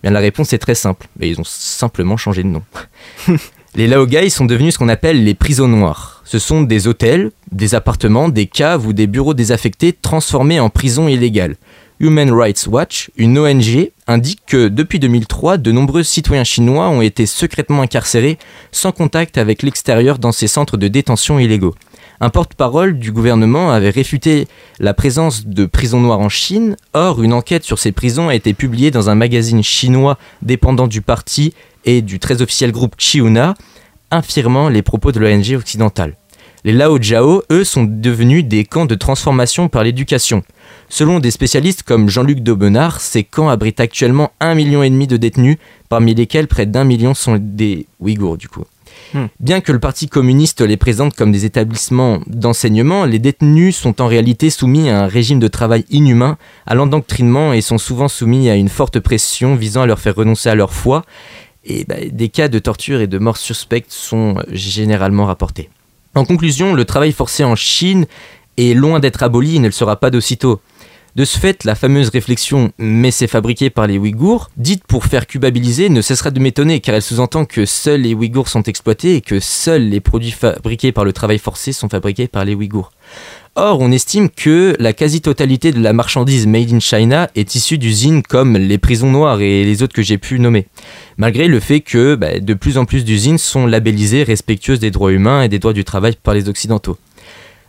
Bien, 0.03 0.13
la 0.13 0.21
réponse 0.21 0.53
est 0.53 0.59
très 0.59 0.77
simple, 0.77 1.09
ils 1.21 1.41
ont 1.41 1.45
simplement 1.45 2.17
changé 2.17 2.45
de 2.45 2.49
nom. 2.49 2.63
les 3.77 3.89
Laogai 3.89 4.31
sont 4.31 4.45
devenus 4.45 4.75
ce 4.75 4.79
qu'on 4.79 4.89
appelle 4.89 5.25
les 5.25 5.35
prisons 5.35 5.67
noires. 5.67 6.23
Ce 6.25 6.39
sont 6.39 6.63
des 6.63 6.87
hôtels, 6.87 7.33
des 7.51 7.75
appartements, 7.75 8.29
des 8.29 8.47
caves 8.47 8.87
ou 8.87 8.93
des 8.93 9.09
bureaux 9.09 9.35
désaffectés 9.35 9.93
transformés 9.93 10.61
en 10.61 10.71
prisons 10.71 11.09
illégales. 11.09 11.57
Human 11.99 12.31
Rights 12.33 12.67
Watch, 12.69 13.11
une 13.17 13.39
ONG, 13.39 13.91
indique 14.07 14.43
que 14.47 14.69
depuis 14.69 15.01
2003, 15.01 15.59
de 15.59 15.73
nombreux 15.73 16.03
citoyens 16.03 16.45
chinois 16.45 16.89
ont 16.89 17.01
été 17.01 17.27
secrètement 17.27 17.83
incarcérés 17.83 18.39
sans 18.71 18.93
contact 18.93 19.39
avec 19.39 19.63
l'extérieur 19.63 20.19
dans 20.19 20.33
ces 20.33 20.49
centres 20.49 20.77
de 20.77 20.89
détention 20.89 21.39
illégaux. 21.39 21.75
Un 22.21 22.31
porte-parole 22.31 22.99
du 22.99 23.11
gouvernement 23.11 23.73
avait 23.73 23.91
réfuté 23.91 24.47
la 24.79 24.95
présence 24.95 25.47
de 25.47 25.67
prisons 25.67 26.01
noires 26.01 26.21
en 26.21 26.29
Chine. 26.29 26.77
Or, 26.93 27.23
une 27.23 27.33
enquête 27.33 27.65
sur 27.65 27.81
ces 27.81 27.91
prisons 27.91 28.29
a 28.29 28.35
été 28.35 28.55
publiée 28.55 28.93
dans 28.93 29.11
un 29.11 29.17
magazine 29.17 29.65
chinois 29.65 30.17
dépendant 30.43 30.87
du 30.87 31.03
parti 31.03 31.55
et 31.85 32.03
du 32.03 32.19
très 32.19 32.43
officiel 32.43 32.73
groupe 32.73 32.95
Chiuna, 32.99 33.55
infirmant 34.11 34.69
les 34.69 34.83
propos 34.83 35.13
de 35.13 35.21
l'ONG 35.21 35.55
occidentale. 35.57 36.17
Les 36.65 36.73
Lao 36.73 36.99
Jiao, 36.99 37.43
eux, 37.51 37.63
sont 37.63 37.85
devenus 37.85 38.43
des 38.45 38.65
camps 38.65 38.87
de 38.87 38.95
transformation 38.95 39.69
par 39.69 39.85
l'éducation. 39.85 40.43
Selon 40.89 41.21
des 41.21 41.31
spécialistes 41.31 41.83
comme 41.83 42.09
Jean-Luc 42.09 42.41
Daubenard, 42.41 43.01
ces 43.01 43.23
camps 43.23 43.51
abritent 43.51 43.81
actuellement 43.81 44.33
un 44.41 44.55
million 44.55 44.83
et 44.83 44.89
demi 44.89 45.07
de 45.07 45.19
détenus, 45.19 45.59
parmi 45.91 46.15
lesquels 46.15 46.49
près 46.49 46.65
d'un 46.65 46.85
million 46.85 47.13
sont 47.13 47.37
des 47.39 47.87
Ouïghours 48.01 48.39
du 48.39 48.49
coup. 48.49 48.65
Hmm. 49.13 49.27
Bien 49.39 49.61
que 49.61 49.73
le 49.73 49.79
Parti 49.79 50.09
communiste 50.09 50.61
les 50.61 50.77
présente 50.77 51.15
comme 51.15 51.33
des 51.33 51.45
établissements 51.45 52.21
d'enseignement, 52.27 53.05
les 53.05 53.19
détenus 53.19 53.77
sont 53.77 54.01
en 54.01 54.07
réalité 54.07 54.51
soumis 54.51 54.89
à 54.89 55.05
un 55.05 55.07
régime 55.07 55.41
de 55.41 55.49
travail 55.49 55.85
inhumain, 55.91 56.39
à 56.67 56.75
l'endoctrinement 56.75 57.53
et 57.53 57.61
sont 57.61 57.79
souvent 57.79 58.09
soumis 58.09 58.49
à 58.49 58.55
une 58.55 58.69
forte 58.69 59.01
pression 59.01 59.55
visant 59.55 59.83
à 59.83 59.87
leur 59.87 60.01
faire 60.01 60.17
renoncer 60.17 60.49
à 60.49 60.55
leur 60.55 60.73
foi. 60.73 61.05
Et 61.65 61.85
bah, 61.85 61.97
des 62.11 62.29
cas 62.29 62.49
de 62.49 62.59
torture 62.59 63.01
et 63.01 63.07
de 63.07 63.19
mort 63.19 63.37
suspectes 63.37 63.93
sont 63.93 64.37
généralement 64.51 65.27
rapportés. 65.27 65.71
En 66.15 66.25
conclusion, 66.25 66.75
le 66.75 66.85
travail 66.85 67.13
forcé 67.13 67.43
en 67.43 67.57
Chine 67.57 68.07
est 68.57 68.75
loin 68.75 69.01
d'être 69.01 69.23
aboli 69.23 69.57
et 69.57 69.59
ne 69.59 69.67
le 69.67 69.73
sera 69.73 69.97
pas 69.97 70.11
d'aussitôt. 70.11 70.61
De 71.17 71.25
ce 71.25 71.39
fait, 71.39 71.63
la 71.63 71.77
fameuse 71.77 72.09
réflexion 72.09 72.73
mais 72.77 73.13
c'est 73.13 73.29
fabriqué 73.29 73.71
par 73.71 73.87
les 73.87 73.99
Ouïghours, 73.99 74.51
dite 74.57 74.83
pour 74.85 75.05
faire 75.05 75.29
cubabiliser, 75.29 75.89
ne 75.89 76.03
cessera 76.03 76.33
de 76.33 76.41
m'étonner 76.41 76.81
car 76.81 76.97
elle 76.97 77.03
sous-entend 77.03 77.45
que 77.45 77.67
seuls 77.67 78.01
les 78.01 78.15
Ouïghours 78.15 78.49
sont 78.49 78.65
exploités 78.65 79.15
et 79.15 79.21
que 79.21 79.39
seuls 79.39 79.89
les 79.89 80.01
produits 80.01 80.33
fabriqués 80.33 80.91
par 80.91 81.05
le 81.05 81.13
travail 81.13 81.39
forcé 81.39 81.73
sont 81.73 81.89
fabriqués 81.89 82.27
par 82.27 82.45
les 82.45 82.57
Ouïghours. 82.57 82.91
Or, 83.55 83.79
on 83.81 83.93
estime 83.93 84.29
que 84.29 84.75
la 84.81 84.93
quasi-totalité 84.93 85.71
de 85.71 85.81
la 85.81 85.93
marchandise 85.93 86.49
made 86.49 86.73
in 86.73 86.81
China 86.81 87.31
est 87.37 87.55
issue 87.55 87.79
d'usines 87.79 88.25
comme 88.25 88.57
les 88.57 88.79
prisons 88.79 89.13
noires 89.13 89.41
et 89.41 89.65
les 89.65 89.85
autres 89.85 89.95
que 89.95 90.03
j'ai 90.03 90.19
pu 90.19 90.41
nommer. 90.41 90.67
Malgré 91.17 91.47
le 91.47 91.61
fait 91.61 91.81
que 91.81 92.17
bah, 92.17 92.41
de 92.41 92.55
plus 92.55 92.77
en 92.77 92.87
plus 92.87 93.05
d'usines 93.05 93.39
sont 93.39 93.67
labellisées 93.67 94.25
respectueuses 94.25 94.81
des 94.81 94.91
droits 94.91 95.13
humains 95.13 95.43
et 95.43 95.49
des 95.49 95.61
droits 95.61 95.73
du 95.73 95.85
travail 95.85 96.17
par 96.21 96.35
les 96.35 96.49
Occidentaux. 96.49 96.99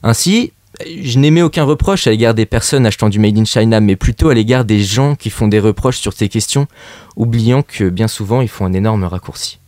Ainsi, 0.02 0.52
je 0.86 1.20
n'émets 1.20 1.42
aucun 1.42 1.64
reproche 1.64 2.08
à 2.08 2.12
l'égard 2.12 2.34
des 2.34 2.46
personnes 2.46 2.86
achetant 2.86 3.10
du 3.10 3.20
Made 3.20 3.38
in 3.38 3.46
China, 3.46 3.80
mais 3.80 3.96
plutôt 3.96 4.30
à 4.30 4.34
l'égard 4.34 4.66
des 4.66 4.80
gens 4.80 5.16
qui 5.16 5.30
font 5.30 5.48
des 5.48 5.60
reproches 5.60 6.00
sur 6.00 6.14
ces 6.14 6.30
questions, 6.30 6.68
oubliant 7.16 7.62
que 7.62 7.90
bien 7.90 8.08
souvent 8.08 8.42
ils 8.42 8.48
font 8.48 8.66
un 8.66 8.74
énorme 8.74 9.04
raccourci. 9.04 9.60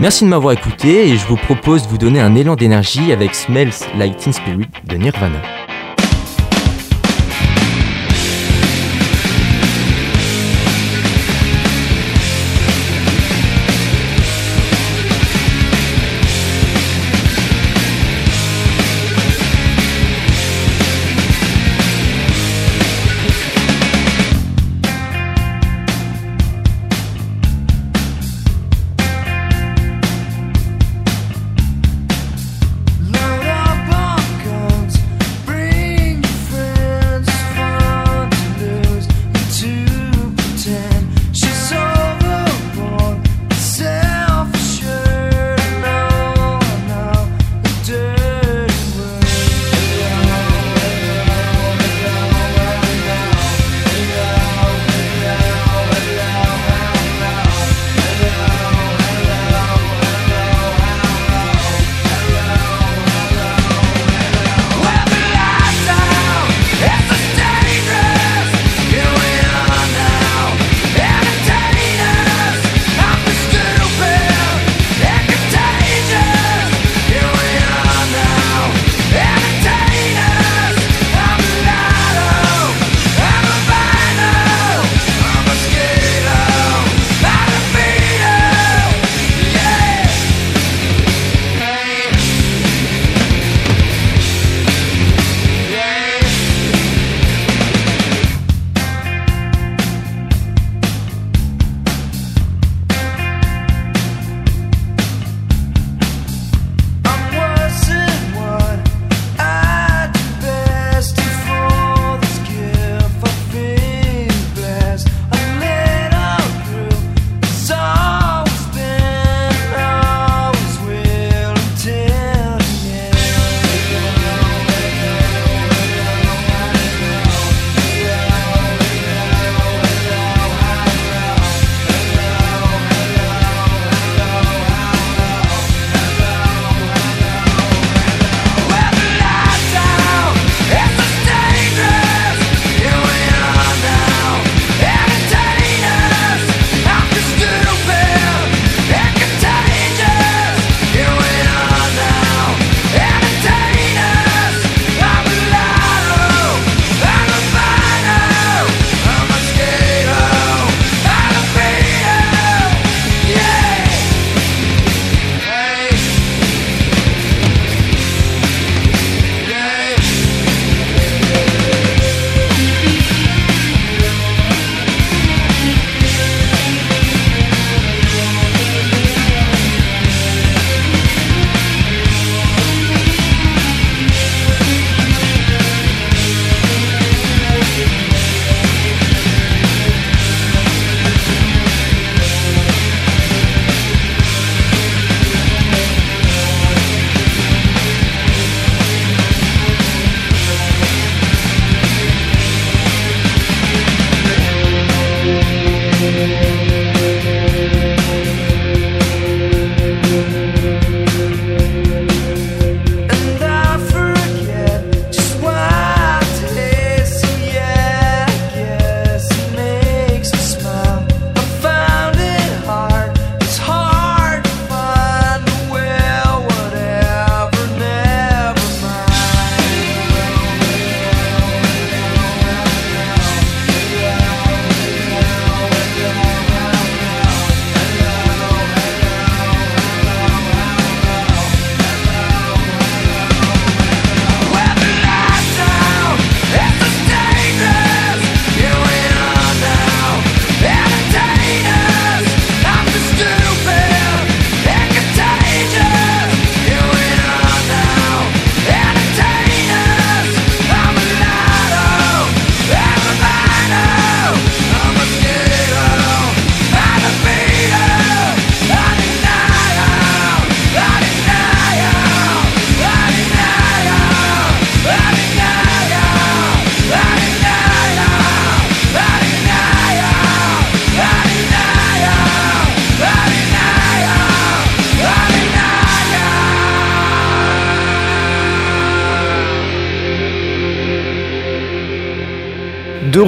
Merci 0.00 0.24
de 0.24 0.28
m'avoir 0.28 0.52
écouté 0.52 1.08
et 1.08 1.16
je 1.16 1.26
vous 1.26 1.36
propose 1.36 1.84
de 1.84 1.88
vous 1.88 1.98
donner 1.98 2.20
un 2.20 2.34
élan 2.34 2.56
d'énergie 2.56 3.12
avec 3.12 3.34
Smells 3.34 3.72
Like 3.96 4.16
Teen 4.16 4.32
Spirit 4.32 4.66
de 4.84 4.96
Nirvana. 4.96 5.40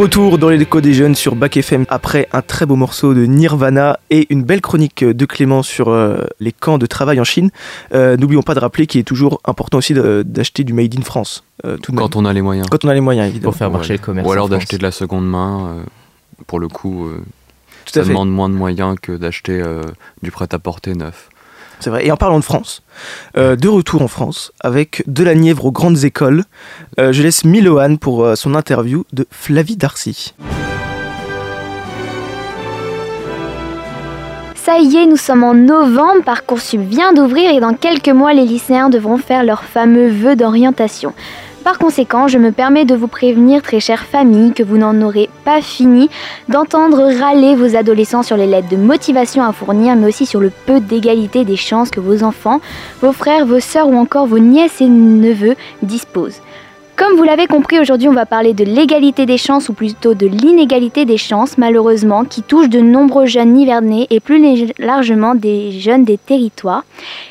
Retour 0.06 0.38
dans 0.38 0.48
les 0.50 0.58
décos 0.58 0.80
des 0.80 0.94
jeunes 0.94 1.16
sur 1.16 1.34
Bac 1.34 1.56
FM 1.56 1.84
après 1.88 2.28
un 2.32 2.40
très 2.40 2.64
beau 2.64 2.76
morceau 2.76 3.12
de 3.12 3.26
Nirvana 3.26 3.98
et 4.10 4.32
une 4.32 4.44
belle 4.44 4.60
chronique 4.60 5.02
de 5.04 5.24
Clément 5.26 5.64
sur 5.64 5.88
euh, 5.88 6.18
les 6.38 6.52
camps 6.52 6.78
de 6.78 6.86
travail 6.86 7.18
en 7.18 7.24
Chine. 7.24 7.50
Euh, 7.92 8.16
N'oublions 8.16 8.42
pas 8.42 8.54
de 8.54 8.60
rappeler 8.60 8.86
qu'il 8.86 9.00
est 9.00 9.04
toujours 9.04 9.40
important 9.44 9.78
aussi 9.78 9.94
d'acheter 9.94 10.62
du 10.62 10.72
Made 10.74 10.94
in 10.96 11.02
France. 11.02 11.42
euh, 11.64 11.76
tout 11.78 11.90
de 11.90 11.96
même. 11.96 12.04
Quand 12.04 12.14
on 12.14 12.24
a 12.24 12.32
les 12.32 12.40
moyens. 12.40 12.68
Quand 12.70 12.84
on 12.84 12.88
a 12.88 12.94
les 12.94 13.00
moyens, 13.00 13.26
évidemment. 13.28 13.50
Pour 13.50 13.58
faire 13.58 13.68
marcher 13.72 13.94
Ouais. 13.94 13.98
le 13.98 14.04
commerce. 14.04 14.28
Ou 14.28 14.32
alors 14.32 14.48
d'acheter 14.48 14.78
de 14.78 14.84
la 14.84 14.92
seconde 14.92 15.28
main. 15.28 15.70
euh, 15.80 15.82
pour 16.46 16.60
le 16.60 16.68
coup, 16.68 17.06
euh, 17.08 17.16
Tout 17.84 17.94
ça 17.94 18.00
à 18.00 18.02
fait. 18.04 18.10
demande 18.10 18.30
moins 18.30 18.48
de 18.48 18.54
moyens 18.54 18.94
que 19.02 19.10
d'acheter 19.10 19.60
euh, 19.60 19.82
du 20.22 20.30
prêt-à-porter 20.30 20.94
neuf. 20.94 21.30
C'est 21.80 21.90
vrai. 21.90 22.06
Et 22.06 22.12
en 22.12 22.16
parlant 22.16 22.38
de 22.38 22.44
France, 22.44 22.82
euh, 23.36 23.56
de 23.56 23.68
retour 23.68 24.02
en 24.02 24.08
France 24.08 24.52
avec 24.60 25.02
de 25.06 25.22
la 25.22 25.34
Nièvre 25.34 25.66
aux 25.66 25.72
grandes 25.72 26.04
écoles, 26.04 26.44
euh, 26.98 27.12
je 27.12 27.22
laisse 27.22 27.44
Miloane 27.44 27.98
pour 27.98 28.24
euh, 28.24 28.34
son 28.34 28.54
interview 28.54 29.04
de 29.12 29.26
Flavie 29.30 29.76
Darcy. 29.76 30.34
Ça 34.54 34.78
y 34.78 34.96
est, 34.96 35.06
nous 35.06 35.16
sommes 35.16 35.44
en 35.44 35.54
novembre, 35.54 36.24
Parcoursup 36.24 36.80
vient 36.80 37.12
d'ouvrir 37.12 37.52
et 37.52 37.60
dans 37.60 37.74
quelques 37.74 38.08
mois, 38.08 38.32
les 38.32 38.44
lycéens 38.44 38.88
devront 38.88 39.16
faire 39.16 39.44
leurs 39.44 39.62
fameux 39.62 40.08
vœux 40.08 40.34
d'orientation. 40.34 41.14
Par 41.66 41.80
conséquent, 41.80 42.28
je 42.28 42.38
me 42.38 42.52
permets 42.52 42.84
de 42.84 42.94
vous 42.94 43.08
prévenir, 43.08 43.60
très 43.60 43.80
chères 43.80 44.04
familles, 44.04 44.52
que 44.52 44.62
vous 44.62 44.78
n'en 44.78 45.02
aurez 45.02 45.28
pas 45.44 45.60
fini 45.60 46.08
d'entendre 46.48 47.12
râler 47.18 47.56
vos 47.56 47.74
adolescents 47.74 48.22
sur 48.22 48.36
les 48.36 48.46
lettres 48.46 48.68
de 48.68 48.76
motivation 48.76 49.42
à 49.42 49.50
fournir, 49.52 49.96
mais 49.96 50.06
aussi 50.06 50.26
sur 50.26 50.38
le 50.38 50.52
peu 50.66 50.78
d'égalité 50.78 51.44
des 51.44 51.56
chances 51.56 51.90
que 51.90 51.98
vos 51.98 52.22
enfants, 52.22 52.60
vos 53.02 53.10
frères, 53.10 53.46
vos 53.46 53.58
sœurs 53.58 53.88
ou 53.88 53.96
encore 53.96 54.28
vos 54.28 54.38
nièces 54.38 54.80
et 54.80 54.86
neveux 54.86 55.56
disposent. 55.82 56.40
Comme 56.96 57.14
vous 57.18 57.24
l'avez 57.24 57.46
compris, 57.46 57.78
aujourd'hui 57.78 58.08
on 58.08 58.14
va 58.14 58.24
parler 58.24 58.54
de 58.54 58.64
l'égalité 58.64 59.26
des 59.26 59.36
chances 59.36 59.68
ou 59.68 59.74
plutôt 59.74 60.14
de 60.14 60.26
l'inégalité 60.26 61.04
des 61.04 61.18
chances 61.18 61.58
malheureusement 61.58 62.24
qui 62.24 62.42
touche 62.42 62.70
de 62.70 62.80
nombreux 62.80 63.26
jeunes 63.26 63.52
nivernais 63.52 64.06
et 64.08 64.18
plus 64.18 64.72
largement 64.78 65.34
des 65.34 65.72
jeunes 65.72 66.04
des 66.04 66.16
territoires. 66.16 66.84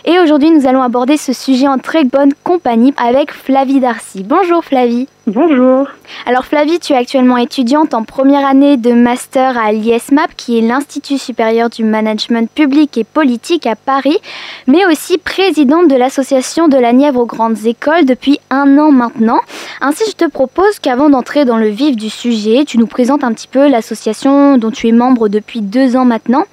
Et 0.05 0.19
aujourd'hui 0.19 0.51
nous 0.51 0.67
allons 0.67 0.83
aborder 0.83 1.17
ce 1.17 1.33
sujet 1.33 1.67
en 1.67 1.79
très 1.79 2.03
bonne 2.03 2.33
compagnie 2.43 2.93
avec 2.97 3.31
Flavie 3.31 3.79
Darcy. 3.79 4.23
Bonjour 4.23 4.63
Flavie. 4.63 5.07
Bonjour. 5.27 5.87
Alors 6.27 6.45
Flavie, 6.45 6.79
tu 6.79 6.93
es 6.93 6.95
actuellement 6.95 7.37
étudiante 7.37 7.95
en 7.95 8.03
première 8.03 8.45
année 8.47 8.77
de 8.77 8.91
master 8.91 9.57
à 9.57 9.71
l'ISMAP, 9.71 10.35
qui 10.37 10.59
est 10.59 10.61
l'Institut 10.61 11.17
supérieur 11.17 11.71
du 11.71 11.83
management 11.83 12.47
public 12.47 12.95
et 12.99 13.03
politique 13.03 13.65
à 13.65 13.75
Paris, 13.75 14.19
mais 14.67 14.85
aussi 14.85 15.17
présidente 15.17 15.87
de 15.87 15.95
l'association 15.95 16.67
de 16.67 16.77
la 16.77 16.93
Nièvre 16.93 17.21
aux 17.21 17.25
grandes 17.25 17.65
écoles 17.65 18.05
depuis 18.05 18.39
un 18.51 18.77
an 18.77 18.91
maintenant. 18.91 19.39
Ainsi, 19.81 20.03
je 20.07 20.15
te 20.15 20.29
propose 20.29 20.77
qu'avant 20.77 21.09
d'entrer 21.09 21.43
dans 21.43 21.57
le 21.57 21.69
vif 21.69 21.95
du 21.95 22.11
sujet, 22.11 22.63
tu 22.63 22.77
nous 22.77 22.85
présentes 22.87 23.23
un 23.23 23.33
petit 23.33 23.47
peu 23.47 23.67
l'association 23.67 24.59
dont 24.59 24.69
tu 24.69 24.87
es 24.87 24.91
membre 24.91 25.27
depuis 25.27 25.61
deux 25.61 25.95
ans 25.95 26.05
maintenant. 26.05 26.43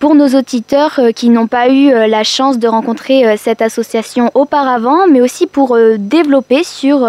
Pour 0.00 0.16
nos 0.16 0.28
auditeurs 0.36 0.98
euh, 0.98 1.12
qui 1.12 1.30
n'ont 1.30 1.46
pas 1.46 1.68
eu 1.68 1.92
euh, 1.92 2.08
la 2.08 2.24
chance 2.24 2.58
de 2.58 2.66
rencontrer 2.66 3.24
euh, 3.24 3.34
cette 3.38 3.62
association 3.62 4.32
auparavant, 4.34 5.06
mais 5.08 5.20
aussi 5.20 5.46
pour 5.46 5.78
développer 5.98 6.64
sur 6.64 7.06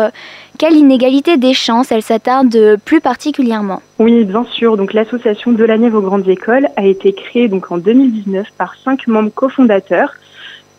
quelle 0.57 0.75
inégalité 0.75 1.37
des 1.37 1.53
chances 1.53 1.91
elle 1.91 2.01
s'attarde 2.01 2.55
euh, 2.55 2.77
plus 2.83 3.01
particulièrement. 3.01 3.81
Oui, 3.99 4.25
bien 4.25 4.45
sûr. 4.45 4.77
Donc 4.77 4.93
l'association 4.93 5.51
de 5.51 5.63
la 5.63 5.77
Nièvre 5.77 5.99
aux 5.99 6.01
grandes 6.01 6.27
écoles 6.27 6.67
a 6.75 6.85
été 6.85 7.13
créée 7.13 7.47
donc 7.47 7.71
en 7.71 7.77
2019 7.77 8.47
par 8.57 8.75
cinq 8.83 9.07
membres 9.07 9.31
cofondateurs. 9.33 10.13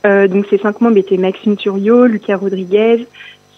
Euh, 0.07 0.29
donc 0.29 0.47
ces 0.51 0.59
cinq 0.59 0.81
membres 0.81 0.99
étaient 0.99 1.17
Maxime 1.17 1.57
Turiot, 1.57 2.07
Lucas 2.07 2.37
Rodriguez, 2.37 3.07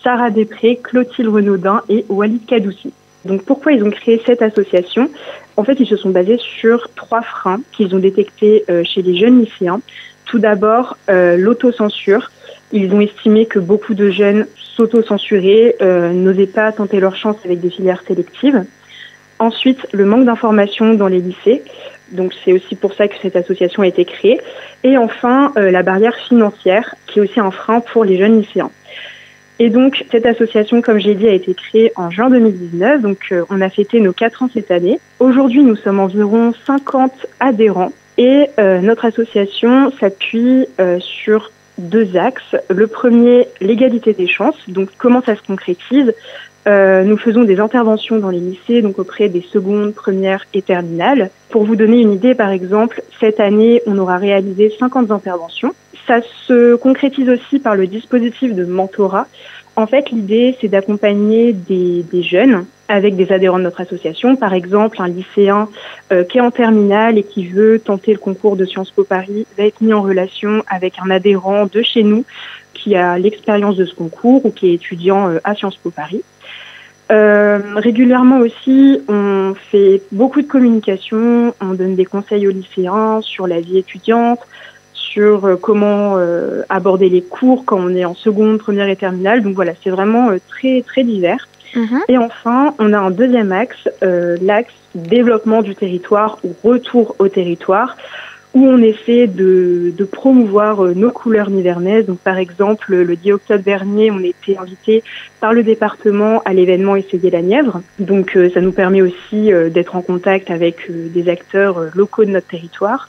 Sarah 0.02 0.30
Després, 0.30 0.76
Clotilde 0.76 1.28
Renaudin 1.28 1.82
et 1.88 2.04
Walid 2.08 2.44
Kadoussi. 2.46 2.92
Donc 3.24 3.42
pourquoi 3.44 3.72
ils 3.72 3.84
ont 3.84 3.90
créé 3.90 4.20
cette 4.24 4.40
association? 4.42 5.10
En 5.56 5.64
fait, 5.64 5.78
ils 5.78 5.86
se 5.86 5.96
sont 5.96 6.10
basés 6.10 6.38
sur 6.38 6.88
trois 6.94 7.20
freins 7.20 7.60
qu'ils 7.72 7.94
ont 7.94 7.98
détectés 7.98 8.64
euh, 8.70 8.82
chez 8.84 9.02
les 9.02 9.18
jeunes 9.18 9.40
lycéens. 9.40 9.80
Tout 10.24 10.38
d'abord, 10.38 10.96
l'autocensure. 11.08 12.30
Ils 12.72 12.92
ont 12.94 13.00
estimé 13.00 13.46
que 13.46 13.58
beaucoup 13.58 13.94
de 13.94 14.10
jeunes 14.10 14.46
s'auto-censuraient, 14.56 15.76
euh, 15.82 16.12
n'osaient 16.12 16.46
pas 16.46 16.70
tenter 16.72 17.00
leur 17.00 17.16
chance 17.16 17.36
avec 17.44 17.60
des 17.60 17.70
filières 17.70 18.02
sélectives. 18.06 18.64
Ensuite, 19.38 19.86
le 19.92 20.04
manque 20.04 20.24
d'information 20.24 20.94
dans 20.94 21.08
les 21.08 21.20
lycées. 21.20 21.62
Donc 22.12 22.34
c'est 22.44 22.52
aussi 22.52 22.74
pour 22.74 22.94
ça 22.94 23.08
que 23.08 23.14
cette 23.22 23.36
association 23.36 23.82
a 23.82 23.86
été 23.86 24.04
créée. 24.04 24.40
Et 24.84 24.96
enfin, 24.96 25.52
euh, 25.56 25.70
la 25.70 25.82
barrière 25.82 26.16
financière, 26.28 26.94
qui 27.06 27.18
est 27.18 27.22
aussi 27.22 27.40
un 27.40 27.50
frein 27.50 27.80
pour 27.80 28.04
les 28.04 28.18
jeunes 28.18 28.40
lycéens. 28.40 28.70
Et 29.60 29.68
donc, 29.68 30.06
cette 30.10 30.24
association, 30.24 30.80
comme 30.80 30.98
j'ai 30.98 31.14
dit, 31.14 31.28
a 31.28 31.34
été 31.34 31.52
créée 31.52 31.92
en 31.94 32.10
juin 32.10 32.30
2019. 32.30 33.02
Donc, 33.02 33.18
euh, 33.30 33.44
on 33.50 33.60
a 33.60 33.68
fêté 33.68 34.00
nos 34.00 34.14
quatre 34.14 34.42
ans 34.42 34.48
cette 34.52 34.70
année. 34.70 34.98
Aujourd'hui, 35.18 35.62
nous 35.62 35.76
sommes 35.76 36.00
environ 36.00 36.54
50 36.66 37.12
adhérents. 37.40 37.92
Et 38.16 38.46
euh, 38.58 38.80
notre 38.80 39.04
association 39.04 39.92
s'appuie 40.00 40.64
euh, 40.80 40.98
sur 40.98 41.52
deux 41.88 42.16
axes. 42.16 42.56
Le 42.68 42.86
premier, 42.86 43.48
l'égalité 43.60 44.12
des 44.12 44.28
chances. 44.28 44.56
Donc, 44.68 44.88
comment 44.98 45.22
ça 45.22 45.36
se 45.36 45.42
concrétise 45.42 46.14
Euh, 46.68 47.04
Nous 47.04 47.16
faisons 47.16 47.44
des 47.44 47.58
interventions 47.58 48.18
dans 48.18 48.28
les 48.28 48.38
lycées, 48.38 48.82
donc 48.82 48.98
auprès 48.98 49.28
des 49.28 49.40
secondes, 49.40 49.94
premières 49.94 50.44
et 50.52 50.62
terminales. 50.62 51.30
Pour 51.48 51.64
vous 51.64 51.74
donner 51.74 52.00
une 52.00 52.12
idée, 52.12 52.34
par 52.34 52.50
exemple, 52.50 53.02
cette 53.18 53.40
année, 53.40 53.82
on 53.86 53.96
aura 53.98 54.18
réalisé 54.18 54.72
50 54.78 55.10
interventions. 55.10 55.74
Ça 56.06 56.20
se 56.46 56.74
concrétise 56.74 57.28
aussi 57.28 57.58
par 57.58 57.76
le 57.76 57.86
dispositif 57.86 58.54
de 58.54 58.64
mentorat. 58.64 59.26
En 59.80 59.86
fait, 59.86 60.10
l'idée, 60.10 60.58
c'est 60.60 60.68
d'accompagner 60.68 61.54
des, 61.54 62.04
jeunes 62.22 62.66
avec 62.88 63.16
des 63.16 63.32
adhérents 63.32 63.56
de 63.56 63.62
notre 63.62 63.80
association. 63.80 64.36
Par 64.36 64.52
exemple, 64.52 65.00
un 65.00 65.08
lycéen 65.08 65.70
euh, 66.12 66.22
qui 66.22 66.36
est 66.36 66.42
en 66.42 66.50
terminale 66.50 67.16
et 67.16 67.22
qui 67.22 67.46
veut 67.46 67.78
tenter 67.78 68.12
le 68.12 68.18
concours 68.18 68.56
de 68.56 68.66
Sciences 68.66 68.90
Po 68.90 69.04
Paris 69.04 69.46
va 69.56 69.64
être 69.64 69.80
mis 69.80 69.94
en 69.94 70.02
relation 70.02 70.62
avec 70.68 70.96
un 71.02 71.08
adhérent 71.10 71.64
de 71.64 71.80
chez 71.80 72.02
nous 72.02 72.26
qui 72.74 72.94
a 72.94 73.16
l'expérience 73.16 73.76
de 73.76 73.86
ce 73.86 73.94
concours 73.94 74.44
ou 74.44 74.50
qui 74.50 74.68
est 74.68 74.74
étudiant 74.74 75.30
euh, 75.30 75.38
à 75.44 75.54
Sciences 75.54 75.76
Po 75.76 75.88
Paris. 75.88 76.22
Euh, 77.10 77.58
régulièrement 77.76 78.40
aussi, 78.40 79.00
on 79.08 79.54
fait 79.70 80.02
beaucoup 80.12 80.42
de 80.42 80.46
communication, 80.46 81.54
on 81.62 81.72
donne 81.72 81.96
des 81.96 82.04
conseils 82.04 82.46
aux 82.46 82.52
lycéens 82.52 83.22
sur 83.22 83.46
la 83.46 83.60
vie 83.60 83.78
étudiante, 83.78 84.40
sur 85.10 85.44
euh, 85.44 85.56
comment 85.56 86.16
euh, 86.16 86.62
aborder 86.68 87.08
les 87.08 87.22
cours 87.22 87.64
quand 87.64 87.78
on 87.78 87.94
est 87.94 88.04
en 88.04 88.14
seconde, 88.14 88.58
première 88.58 88.88
et 88.88 88.96
terminale. 88.96 89.42
Donc 89.42 89.54
voilà, 89.54 89.72
c'est 89.82 89.90
vraiment 89.90 90.30
euh, 90.30 90.38
très 90.48 90.82
très 90.82 91.02
divers. 91.04 91.48
Et 92.08 92.18
enfin, 92.18 92.74
on 92.80 92.92
a 92.92 92.98
un 92.98 93.10
deuxième 93.10 93.52
axe, 93.52 93.88
euh, 94.02 94.36
l'axe 94.42 94.74
développement 94.96 95.62
du 95.62 95.76
territoire 95.76 96.38
ou 96.42 96.52
retour 96.68 97.14
au 97.20 97.28
territoire, 97.28 97.96
où 98.54 98.66
on 98.66 98.78
essaie 98.82 99.26
de, 99.26 99.92
promouvoir 100.10 100.84
euh, 100.84 100.94
nos 100.94 101.10
couleurs 101.10 101.50
nivernaises. 101.50 102.06
Donc, 102.06 102.18
par 102.18 102.36
exemple, 102.36 102.94
le 102.94 103.16
10 103.16 103.32
octobre 103.32 103.62
dernier, 103.62 104.10
on 104.10 104.18
était 104.20 104.56
invité 104.56 105.02
par 105.40 105.52
le 105.52 105.62
département 105.62 106.42
à 106.44 106.52
l'événement 106.52 106.96
Essayer 106.96 107.30
la 107.30 107.42
Nièvre. 107.42 107.80
Donc, 107.98 108.36
euh, 108.36 108.50
ça 108.50 108.60
nous 108.60 108.72
permet 108.72 109.02
aussi 109.02 109.52
euh, 109.52 109.68
d'être 109.70 109.94
en 109.94 110.02
contact 110.02 110.50
avec 110.50 110.90
des 110.90 111.28
acteurs 111.28 111.90
locaux 111.94 112.24
de 112.24 112.30
notre 112.30 112.48
territoire. 112.48 113.08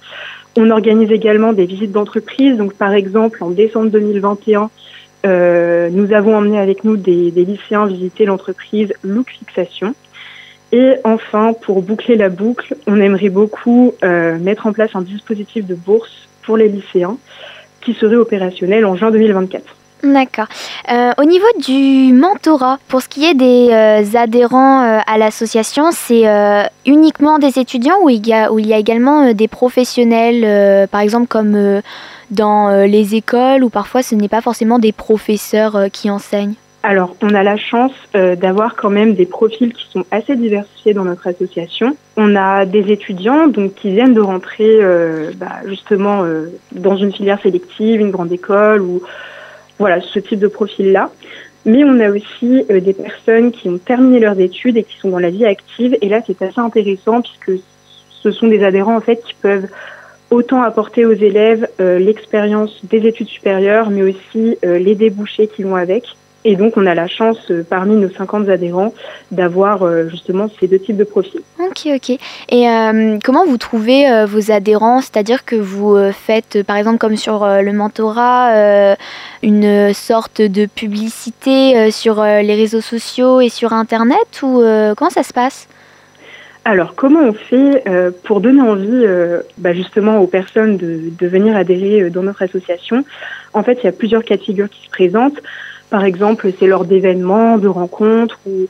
On 0.58 0.70
organise 0.70 1.12
également 1.12 1.54
des 1.54 1.66
visites 1.66 1.92
d'entreprise. 1.92 2.58
Donc, 2.58 2.74
par 2.74 2.94
exemple, 2.94 3.44
en 3.44 3.50
décembre 3.50 3.90
2021, 3.90 4.70
euh, 5.26 5.90
nous 5.92 6.14
avons 6.14 6.36
emmené 6.36 6.60
avec 6.60 6.84
nous 6.84 6.98
des, 6.98 7.32
des 7.32 7.46
lycéens 7.46 7.86
visiter 7.86 8.26
l'entreprise 8.26 8.94
Look 9.04 9.30
Fixation. 9.30 9.94
Et 10.72 10.96
enfin, 11.04 11.54
pour 11.54 11.82
boucler 11.82 12.16
la 12.16 12.30
boucle, 12.30 12.76
on 12.88 13.00
aimerait 13.00 13.30
beaucoup 13.30 13.94
euh, 14.04 14.38
mettre 14.40 14.68
en 14.68 14.74
place 14.74 14.92
un 14.94 15.02
dispositif 15.02 15.66
de 15.66 15.76
bourse 15.76 16.12
pour 16.44 16.56
les 16.56 16.70
lycéens 16.70 17.18
qui 17.82 17.94
serait 17.94 18.16
opérationnel 18.16 18.86
en 18.86 18.96
juin 18.96 19.12
2024. 19.12 19.64
D'accord. 20.04 20.48
Euh, 20.92 21.12
au 21.20 21.26
niveau 21.26 21.46
du 21.60 22.12
mentorat, 22.14 22.80
pour 22.88 23.02
ce 23.02 23.10
qui 23.10 23.26
est 23.26 23.36
des 23.36 23.70
euh, 23.72 24.18
adhérents 24.18 25.02
à 25.06 25.18
l'association, 25.18 25.92
c'est 25.92 26.24
uniquement 26.88 27.38
des 27.38 27.60
étudiants 27.60 27.98
ou 28.02 28.10
il 28.10 28.26
y 28.26 28.34
a, 28.34 28.50
il 28.58 28.66
y 28.66 28.74
a 28.74 28.78
également 28.78 29.32
des 29.34 29.48
professionnels, 29.48 30.88
par 30.88 31.02
exemple 31.02 31.28
comme 31.28 31.82
dans 32.32 32.86
les 32.86 33.14
écoles, 33.14 33.64
ou 33.64 33.70
parfois 33.70 34.02
ce 34.02 34.16
n'est 34.16 34.30
pas 34.30 34.42
forcément 34.42 34.80
des 34.80 34.92
professeurs 34.92 35.78
qui 35.92 36.10
enseignent? 36.10 36.56
Alors, 36.84 37.16
on 37.22 37.34
a 37.36 37.44
la 37.44 37.58
chance 37.58 37.92
euh, 38.16 38.36
d'avoir 38.36 38.76
quand 38.76 38.90
même 38.90 39.14
des 39.14 39.28
profils 39.28 39.72
qui 39.72 39.86
sont 39.92 40.04
assez 40.10 40.36
diversifiés 40.36 40.94
dans 40.94 41.04
notre 41.06 41.28
association. 41.28 41.96
On 42.18 42.36
a 42.36 42.66
des 42.66 42.92
étudiants 42.92 43.48
donc 43.48 43.76
qui 43.76 43.92
viennent 43.92 44.16
de 44.16 44.22
rentrer 44.22 44.80
euh, 44.82 45.32
bah, 45.36 45.60
justement 45.68 46.24
euh, 46.24 46.48
dans 46.72 46.98
une 46.98 47.14
filière 47.14 47.40
sélective, 47.42 48.02
une 48.02 48.10
grande 48.10 48.32
école 48.32 48.82
ou 48.82 49.02
voilà 49.78 50.02
ce 50.02 50.20
type 50.20 50.40
de 50.40 50.48
profil-là. 50.48 51.12
Mais 51.66 51.84
on 51.84 52.00
a 52.00 52.10
aussi 52.10 52.66
euh, 52.72 52.80
des 52.80 52.94
personnes 52.94 53.52
qui 53.52 53.70
ont 53.70 53.78
terminé 53.78 54.20
leurs 54.20 54.40
études 54.40 54.78
et 54.78 54.84
qui 54.84 54.98
sont 54.98 55.10
dans 55.10 55.20
la 55.20 55.30
vie 55.30 55.46
active. 55.46 55.96
Et 56.02 56.10
là, 56.10 56.22
c'est 56.26 56.42
assez 56.42 56.60
intéressant 56.60 57.22
puisque 57.22 57.62
ce 58.10 58.32
sont 58.32 58.48
des 58.48 58.64
adhérents 58.64 58.96
en 58.96 59.02
fait 59.02 59.22
qui 59.24 59.36
peuvent 59.36 59.68
autant 60.32 60.64
apporter 60.64 61.06
aux 61.06 61.14
élèves 61.14 61.68
euh, 61.80 62.00
l'expérience 62.00 62.80
des 62.86 63.06
études 63.06 63.28
supérieures, 63.28 63.90
mais 63.90 64.02
aussi 64.02 64.58
euh, 64.66 64.80
les 64.80 64.96
débouchés 64.96 65.48
qui 65.48 65.64
vont 65.64 65.76
avec. 65.76 66.16
Et 66.44 66.56
donc, 66.56 66.76
on 66.76 66.86
a 66.86 66.96
la 66.96 67.08
chance, 67.08 67.38
euh, 67.52 67.64
parmi 67.68 67.96
nos 67.96 68.10
50 68.10 68.50
adhérents, 68.50 68.94
d'avoir 69.32 69.84
euh, 69.84 70.10
justement 70.10 70.50
ces 70.60 70.68
deux 70.68 70.80
types 70.80 70.98
de 70.98 71.04
profils. 71.04 71.42
Ok, 71.60 71.88
ok. 71.94 72.18
Et 72.50 72.68
euh, 72.68 73.20
comment 73.24 73.46
vous 73.46 73.58
trouvez 73.58 74.26
vos 74.26 74.52
adhérents? 74.52 75.02
C'est-à-dire 75.02 75.46
que 75.46 75.56
vous 75.56 75.98
faites, 76.12 76.64
par 76.64 76.78
exemple, 76.78 76.98
comme 76.98 77.16
sur 77.16 77.46
le 77.46 77.72
mentorat, 77.72 78.96
une 79.44 79.94
sorte 79.94 80.42
de 80.42 80.66
publicité 80.66 81.92
sur 81.92 82.24
les 82.24 82.56
réseaux 82.56 82.82
sociaux 82.82 83.42
et 83.42 83.50
sur 83.50 83.74
Internet 83.74 84.42
ou 84.42 84.62
comment 84.96 85.10
ça 85.10 85.24
se 85.24 85.34
passe? 85.34 85.68
Alors, 86.64 86.94
comment 86.96 87.22
on 87.22 87.34
fait 87.34 87.84
euh, 87.88 88.12
pour 88.24 88.40
donner 88.40 88.62
envie 88.62 88.88
euh, 88.92 89.42
bah, 89.58 89.74
justement 89.74 90.20
aux 90.20 90.28
personnes 90.28 90.78
de, 90.78 91.02
de 91.10 91.28
venir 91.28 91.56
adhérer 91.56 92.04
euh, 92.04 92.10
dans 92.12 92.22
notre 92.22 92.44
association? 92.44 93.04
En 93.54 93.64
fait, 93.64 93.80
il 93.82 93.86
y 93.86 93.88
a 93.88 93.92
plusieurs 93.92 94.24
cas 94.24 94.38
de 94.38 94.44
figure 94.44 94.70
qui 94.70 94.86
se 94.86 94.90
présentent. 94.90 95.40
Par 95.92 96.06
exemple, 96.06 96.50
c'est 96.58 96.68
lors 96.68 96.86
d'événements, 96.86 97.60
de 97.60 97.68
rencontres 97.68 98.40
ou 98.48 98.68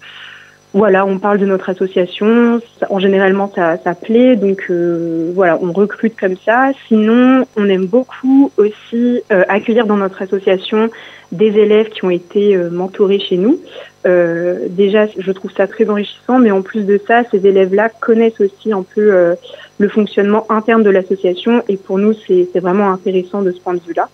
voilà, 0.74 1.06
on 1.06 1.20
parle 1.20 1.38
de 1.38 1.46
notre 1.46 1.70
association. 1.70 2.62
En 2.90 3.00
généralement, 3.00 3.52
ça, 3.54 3.78
ça 3.84 3.94
plaît, 3.94 4.38
donc 4.38 4.68
euh, 4.70 5.32
voilà, 5.36 5.60
on 5.62 5.72
recrute 5.74 6.16
comme 6.18 6.38
ça. 6.46 6.72
Sinon, 6.88 7.46
on 7.58 7.70
aime 7.70 7.86
beaucoup 7.86 8.52
aussi 8.58 9.22
euh, 9.32 9.44
accueillir 9.50 9.86
dans 9.86 9.98
notre 9.98 10.22
association 10.22 10.90
des 11.32 11.58
élèves 11.60 11.90
qui 11.90 12.06
ont 12.06 12.10
été 12.10 12.56
euh, 12.56 12.70
mentorés 12.70 13.20
chez 13.20 13.38
nous. 13.38 13.60
Euh, 14.08 14.68
déjà, 14.70 15.08
je 15.16 15.32
trouve 15.32 15.52
ça 15.52 15.68
très 15.68 15.90
enrichissant, 15.90 16.40
mais 16.40 16.52
en 16.52 16.62
plus 16.62 16.86
de 16.86 17.00
ça, 17.06 17.24
ces 17.30 17.46
élèves-là 17.46 17.90
connaissent 17.90 18.40
aussi 18.40 18.72
un 18.72 18.84
peu 18.84 19.14
euh, 19.14 19.36
le 19.78 19.90
fonctionnement 19.90 20.46
interne 20.50 20.84
de 20.84 20.90
l'association, 20.90 21.64
et 21.68 21.78
pour 21.78 22.00
nous, 22.00 22.14
c'est 22.28 22.60
vraiment 22.60 22.92
intéressant 22.92 23.42
de 23.42 23.52
ce 23.52 23.60
point 23.60 23.74
de 23.74 23.82
vue-là. 23.86 24.10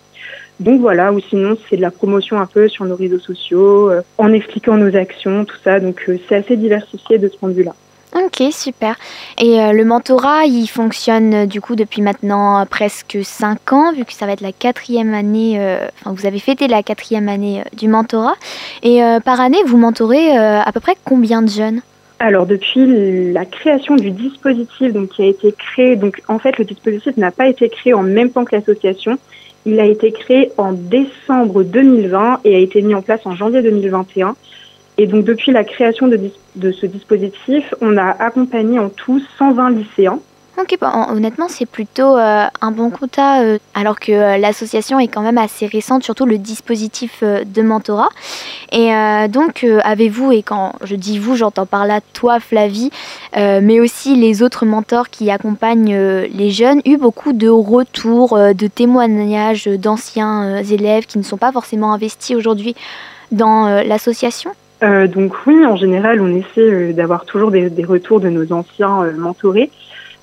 Donc 0.60 0.80
voilà, 0.80 1.12
ou 1.12 1.20
sinon 1.20 1.56
c'est 1.68 1.76
de 1.76 1.82
la 1.82 1.90
promotion 1.90 2.40
un 2.40 2.46
peu 2.46 2.68
sur 2.68 2.84
nos 2.84 2.96
réseaux 2.96 3.20
sociaux, 3.20 3.90
euh, 3.90 4.02
en 4.18 4.32
expliquant 4.32 4.76
nos 4.76 4.96
actions, 4.96 5.44
tout 5.44 5.56
ça. 5.62 5.78
Donc 5.78 6.02
euh, 6.08 6.18
c'est 6.28 6.36
assez 6.36 6.56
diversifié 6.56 7.18
de 7.18 7.28
ce 7.28 7.36
point 7.36 7.48
de 7.50 7.54
vue-là. 7.54 7.74
Ok, 8.16 8.42
super. 8.50 8.96
Et 9.38 9.60
euh, 9.60 9.72
le 9.72 9.84
mentorat, 9.84 10.46
il 10.46 10.66
fonctionne 10.66 11.46
du 11.46 11.60
coup 11.60 11.76
depuis 11.76 12.02
maintenant 12.02 12.64
presque 12.68 13.18
5 13.22 13.72
ans, 13.72 13.92
vu 13.92 14.04
que 14.04 14.12
ça 14.12 14.26
va 14.26 14.32
être 14.32 14.40
la 14.40 14.50
quatrième 14.50 15.14
année, 15.14 15.60
enfin 16.00 16.12
vous 16.12 16.26
avez 16.26 16.38
fêté 16.38 16.66
la 16.68 16.82
quatrième 16.82 17.28
année 17.28 17.62
du 17.76 17.86
mentorat. 17.86 18.34
Et 18.82 19.00
par 19.24 19.40
année, 19.40 19.58
vous 19.66 19.76
mentorez 19.76 20.36
à 20.36 20.70
peu 20.72 20.80
près 20.80 20.94
combien 21.04 21.42
de 21.42 21.50
jeunes? 21.50 21.82
Alors 22.18 22.46
depuis 22.46 23.32
la 23.32 23.44
création 23.44 23.94
du 23.94 24.10
dispositif 24.10 24.92
donc, 24.92 25.10
qui 25.10 25.22
a 25.22 25.26
été 25.26 25.52
créé, 25.52 25.94
donc 25.94 26.22
en 26.28 26.38
fait 26.38 26.58
le 26.58 26.64
dispositif 26.64 27.16
n'a 27.18 27.30
pas 27.30 27.46
été 27.46 27.68
créé 27.68 27.92
en 27.92 28.02
même 28.02 28.30
temps 28.30 28.46
que 28.46 28.56
l'association. 28.56 29.18
Il 29.66 29.80
a 29.80 29.86
été 29.86 30.12
créé 30.12 30.50
en 30.56 30.72
décembre 30.72 31.62
2020 31.62 32.40
et 32.44 32.56
a 32.56 32.58
été 32.58 32.82
mis 32.82 32.94
en 32.94 33.02
place 33.02 33.20
en 33.24 33.34
janvier 33.34 33.62
2021. 33.62 34.36
Et 34.98 35.06
donc 35.06 35.24
depuis 35.24 35.52
la 35.52 35.64
création 35.64 36.08
de, 36.08 36.18
de 36.56 36.72
ce 36.72 36.86
dispositif, 36.86 37.74
on 37.80 37.96
a 37.96 38.10
accompagné 38.10 38.78
en 38.78 38.88
tout 38.88 39.20
120 39.38 39.70
lycéens. 39.70 40.20
Ok, 40.60 40.76
hon- 40.82 41.14
honnêtement, 41.14 41.46
c'est 41.46 41.66
plutôt 41.66 42.16
euh, 42.16 42.44
un 42.60 42.70
bon 42.72 42.90
quota, 42.90 43.42
euh, 43.42 43.58
alors 43.74 44.00
que 44.00 44.10
euh, 44.10 44.38
l'association 44.38 44.98
est 44.98 45.06
quand 45.06 45.22
même 45.22 45.38
assez 45.38 45.66
récente, 45.66 46.02
surtout 46.02 46.26
le 46.26 46.36
dispositif 46.36 47.20
euh, 47.22 47.44
de 47.44 47.62
mentorat. 47.62 48.08
Et 48.72 48.90
donc, 49.28 49.64
avez-vous, 49.84 50.32
et 50.32 50.42
quand 50.42 50.74
je 50.84 50.94
dis 50.94 51.18
vous, 51.18 51.36
j'entends 51.36 51.64
par 51.64 51.86
là 51.86 52.00
toi, 52.12 52.38
Flavie, 52.38 52.90
mais 53.34 53.80
aussi 53.80 54.14
les 54.14 54.42
autres 54.42 54.66
mentors 54.66 55.08
qui 55.08 55.30
accompagnent 55.30 55.96
les 55.96 56.50
jeunes, 56.50 56.82
eu 56.84 56.98
beaucoup 56.98 57.32
de 57.32 57.48
retours, 57.48 58.36
de 58.36 58.66
témoignages 58.66 59.66
d'anciens 59.66 60.58
élèves 60.58 61.06
qui 61.06 61.16
ne 61.16 61.22
sont 61.22 61.38
pas 61.38 61.50
forcément 61.50 61.94
investis 61.94 62.36
aujourd'hui 62.36 62.76
dans 63.32 63.82
l'association? 63.86 64.50
Donc 64.82 65.32
oui, 65.46 65.64
en 65.64 65.76
général, 65.76 66.20
on 66.20 66.34
essaie 66.36 66.92
d'avoir 66.92 67.24
toujours 67.24 67.50
des, 67.50 67.70
retours 67.84 68.20
de 68.20 68.28
nos 68.28 68.52
anciens 68.52 69.10
mentorés. 69.16 69.70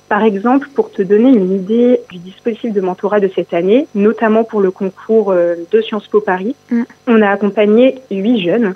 Par 0.08 0.22
exemple, 0.22 0.68
pour 0.74 0.92
te 0.92 1.02
donner 1.02 1.30
une 1.30 1.52
idée 1.52 2.00
du 2.12 2.18
dispositif 2.18 2.72
de 2.72 2.80
mentorat 2.80 3.18
de 3.18 3.28
cette 3.34 3.52
année, 3.52 3.88
notamment 3.94 4.44
pour 4.44 4.60
le 4.60 4.70
concours 4.70 5.32
euh, 5.32 5.56
de 5.72 5.80
Sciences 5.80 6.06
Po 6.06 6.20
Paris, 6.20 6.54
Mm. 6.70 6.82
on 7.08 7.22
a 7.22 7.28
accompagné 7.30 7.96
huit 8.10 8.42
jeunes. 8.42 8.74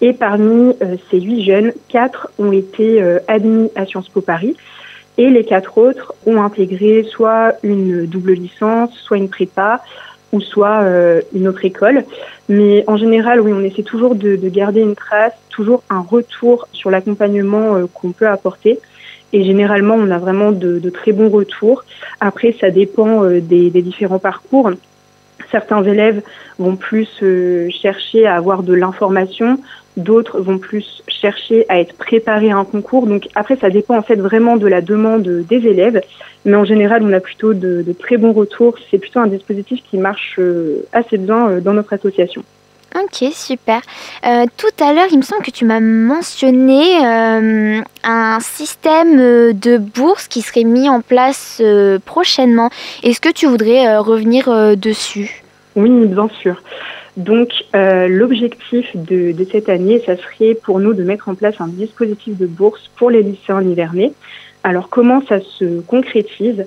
Et 0.00 0.12
parmi 0.12 0.76
euh, 0.82 0.96
ces 1.10 1.20
huit 1.20 1.44
jeunes, 1.44 1.72
quatre 1.88 2.30
ont 2.38 2.52
été 2.52 3.02
euh, 3.02 3.18
admis 3.26 3.70
à 3.74 3.86
Sciences 3.86 4.08
Po 4.08 4.20
Paris. 4.20 4.56
Et 5.16 5.30
les 5.30 5.44
quatre 5.44 5.78
autres 5.78 6.14
ont 6.26 6.40
intégré 6.40 7.02
soit 7.02 7.54
une 7.64 8.06
double 8.06 8.34
licence, 8.34 8.92
soit 8.94 9.16
une 9.16 9.28
prépa, 9.28 9.82
ou 10.30 10.40
soit 10.40 10.82
euh, 10.82 11.22
une 11.34 11.48
autre 11.48 11.64
école. 11.64 12.04
Mais 12.48 12.84
en 12.86 12.96
général, 12.96 13.40
oui, 13.40 13.52
on 13.52 13.64
essaie 13.64 13.82
toujours 13.82 14.14
de, 14.14 14.36
de 14.36 14.48
garder 14.48 14.80
une 14.80 14.94
trace, 14.94 15.32
toujours 15.50 15.82
un 15.90 16.00
retour 16.00 16.68
sur 16.72 16.90
l'accompagnement 16.90 17.84
qu'on 17.94 18.12
peut 18.12 18.28
apporter. 18.28 18.78
Et 19.32 19.44
généralement, 19.44 19.94
on 19.94 20.10
a 20.10 20.18
vraiment 20.18 20.52
de, 20.52 20.90
très 20.90 21.12
bons 21.12 21.28
retours. 21.28 21.84
Après, 22.20 22.54
ça 22.60 22.70
dépend 22.70 23.24
euh, 23.24 23.40
des, 23.40 23.70
différents 23.70 24.18
parcours. 24.18 24.70
Certains 25.50 25.82
élèves 25.84 26.22
vont 26.58 26.76
plus 26.76 27.08
euh, 27.22 27.68
chercher 27.70 28.26
à 28.26 28.36
avoir 28.36 28.62
de 28.62 28.74
l'information, 28.74 29.58
d'autres 29.96 30.40
vont 30.40 30.58
plus 30.58 31.02
chercher 31.08 31.64
à 31.68 31.80
être 31.80 31.94
préparés 31.96 32.50
à 32.50 32.56
un 32.56 32.64
concours. 32.64 33.06
Donc 33.06 33.28
après, 33.34 33.56
ça 33.56 33.70
dépend 33.70 33.96
en 33.96 34.02
fait 34.02 34.16
vraiment 34.16 34.56
de 34.56 34.66
la 34.66 34.80
demande 34.80 35.22
des 35.22 35.66
élèves. 35.66 36.00
Mais 36.44 36.56
en 36.56 36.64
général, 36.64 37.02
on 37.02 37.12
a 37.12 37.20
plutôt 37.20 37.54
de, 37.54 37.84
très 37.98 38.16
bons 38.16 38.32
retours. 38.32 38.76
C'est 38.90 38.98
plutôt 38.98 39.20
un 39.20 39.26
dispositif 39.26 39.80
qui 39.90 39.98
marche 39.98 40.36
euh, 40.38 40.86
assez 40.92 41.18
bien 41.18 41.60
dans 41.60 41.74
notre 41.74 41.92
association. 41.92 42.44
Ok, 42.96 43.30
super. 43.32 43.82
Euh, 44.26 44.46
tout 44.56 44.82
à 44.82 44.94
l'heure, 44.94 45.08
il 45.10 45.18
me 45.18 45.22
semble 45.22 45.42
que 45.42 45.50
tu 45.50 45.66
m'as 45.66 45.80
mentionné 45.80 46.96
euh, 47.04 47.80
un 48.02 48.40
système 48.40 49.18
euh, 49.18 49.52
de 49.52 49.76
bourse 49.76 50.26
qui 50.26 50.40
serait 50.40 50.64
mis 50.64 50.88
en 50.88 51.02
place 51.02 51.62
prochainement. 52.06 52.70
Est-ce 53.02 53.20
que 53.20 53.28
tu 53.28 53.46
voudrais 53.46 53.98
revenir 53.98 54.76
dessus? 54.76 55.42
Oui, 55.76 56.06
bien 56.06 56.28
sûr. 56.40 56.62
Donc, 57.16 57.50
l'objectif 57.74 58.86
de, 58.94 59.34
cette 59.50 59.68
année, 59.68 60.02
ça 60.06 60.16
serait 60.16 60.54
pour 60.54 60.80
nous 60.80 60.94
de 60.94 61.02
mettre 61.02 61.28
en 61.28 61.34
place 61.34 61.56
un 61.60 61.68
dispositif 61.68 62.38
de 62.38 62.46
bourse 62.46 62.90
pour 62.96 63.10
les 63.10 63.22
lycéens 63.22 63.62
nivernais. 63.62 64.12
Alors, 64.64 64.88
comment 64.88 65.22
ça 65.28 65.40
se 65.40 65.80
concrétise? 65.80 66.64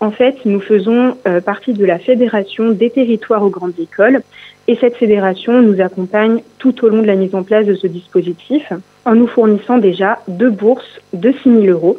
En 0.00 0.10
fait, 0.10 0.36
nous 0.44 0.60
faisons 0.60 1.16
partie 1.44 1.72
de 1.72 1.84
la 1.84 1.98
Fédération 1.98 2.70
des 2.70 2.90
territoires 2.90 3.42
aux 3.42 3.50
grandes 3.50 3.78
écoles 3.78 4.22
et 4.66 4.76
cette 4.76 4.96
fédération 4.96 5.60
nous 5.62 5.80
accompagne 5.80 6.40
tout 6.58 6.84
au 6.84 6.88
long 6.88 7.02
de 7.02 7.06
la 7.06 7.16
mise 7.16 7.34
en 7.34 7.42
place 7.42 7.66
de 7.66 7.74
ce 7.74 7.86
dispositif 7.86 8.72
en 9.04 9.14
nous 9.14 9.26
fournissant 9.26 9.78
déjà 9.78 10.20
deux 10.28 10.50
bourses 10.50 11.00
de 11.12 11.32
6 11.32 11.38
000 11.44 11.64
euros. 11.66 11.98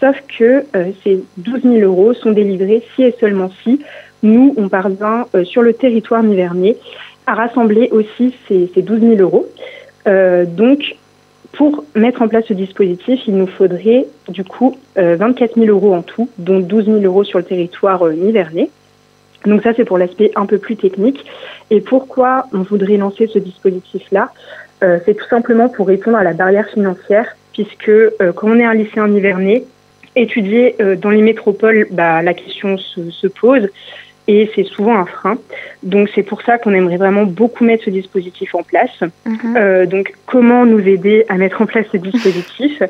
Sauf 0.00 0.16
que 0.38 0.64
euh, 0.74 0.90
ces 1.04 1.22
12 1.36 1.62
000 1.62 1.74
euros 1.78 2.12
sont 2.12 2.32
délivrés 2.32 2.82
si 2.94 3.04
et 3.04 3.14
seulement 3.20 3.50
si 3.62 3.80
nous, 4.24 4.54
on 4.56 4.68
parvient 4.68 5.26
euh, 5.34 5.44
sur 5.44 5.62
le 5.62 5.72
territoire 5.72 6.22
nivernais 6.22 6.76
à 7.26 7.34
rassembler 7.34 7.88
aussi 7.92 8.34
ces, 8.48 8.70
ces 8.74 8.82
12 8.82 9.00
000 9.00 9.14
euros. 9.16 9.46
Euh, 10.06 10.44
donc, 10.44 10.96
pour 11.52 11.84
mettre 11.94 12.22
en 12.22 12.28
place 12.28 12.44
ce 12.48 12.54
dispositif, 12.54 13.20
il 13.26 13.36
nous 13.36 13.46
faudrait 13.46 14.06
du 14.28 14.42
coup 14.44 14.76
euh, 14.98 15.16
24 15.16 15.54
000 15.58 15.66
euros 15.66 15.94
en 15.94 16.02
tout, 16.02 16.28
dont 16.38 16.60
12 16.60 16.86
000 16.86 17.00
euros 17.00 17.24
sur 17.24 17.38
le 17.38 17.44
territoire 17.44 18.06
euh, 18.06 18.12
nivernais. 18.12 18.70
Donc 19.46 19.62
ça, 19.62 19.72
c'est 19.74 19.84
pour 19.84 19.98
l'aspect 19.98 20.30
un 20.36 20.46
peu 20.46 20.58
plus 20.58 20.76
technique. 20.76 21.24
Et 21.70 21.80
pourquoi 21.80 22.46
on 22.52 22.62
voudrait 22.62 22.96
lancer 22.96 23.26
ce 23.26 23.38
dispositif-là 23.38 24.32
Euh, 24.82 24.98
C'est 25.04 25.14
tout 25.14 25.28
simplement 25.28 25.68
pour 25.68 25.86
répondre 25.86 26.16
à 26.16 26.24
la 26.24 26.32
barrière 26.32 26.68
financière, 26.68 27.26
puisque 27.52 27.88
euh, 27.88 28.32
quand 28.34 28.48
on 28.48 28.58
est 28.58 28.64
un 28.64 28.74
lycéen 28.74 29.08
nivernais, 29.08 29.64
étudier 30.16 30.76
euh, 30.80 30.96
dans 30.96 31.10
les 31.10 31.22
métropoles, 31.22 31.86
bah, 31.90 32.22
la 32.22 32.34
question 32.34 32.76
se, 32.78 33.10
se 33.10 33.26
pose 33.26 33.68
et 34.28 34.50
c'est 34.54 34.64
souvent 34.64 34.96
un 34.96 35.06
frein. 35.06 35.36
Donc 35.82 36.08
c'est 36.14 36.22
pour 36.22 36.42
ça 36.42 36.58
qu'on 36.58 36.72
aimerait 36.72 36.96
vraiment 36.96 37.24
beaucoup 37.24 37.64
mettre 37.64 37.84
ce 37.84 37.90
dispositif 37.90 38.54
en 38.54 38.62
place. 38.62 39.00
Mhm. 39.26 39.56
Euh, 39.56 39.86
donc 39.86 40.12
comment 40.26 40.64
nous 40.64 40.80
aider 40.80 41.24
à 41.28 41.34
mettre 41.36 41.60
en 41.62 41.66
place 41.66 41.86
ce 41.92 41.96
dispositif? 41.96 42.82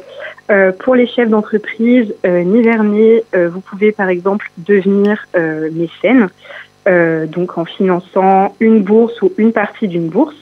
Euh, 0.51 0.73
Pour 0.73 0.95
les 0.95 1.07
chefs 1.07 1.29
d'entreprise 1.31 2.15
euh, 2.27 2.43
nivernais, 2.43 3.25
euh, 3.35 3.49
vous 3.49 3.61
pouvez 3.61 3.93
par 3.93 4.09
exemple 4.09 4.51
devenir 4.59 5.27
euh, 5.35 5.71
mécène, 5.73 6.29
euh, 6.89 7.27
donc 7.27 7.57
en 7.59 7.65
finançant 7.65 8.55
une 8.61 8.83
bourse 8.83 9.23
ou 9.23 9.33
une 9.39 9.53
partie 9.53 9.89
d'une 9.89 10.09
bourse. 10.09 10.37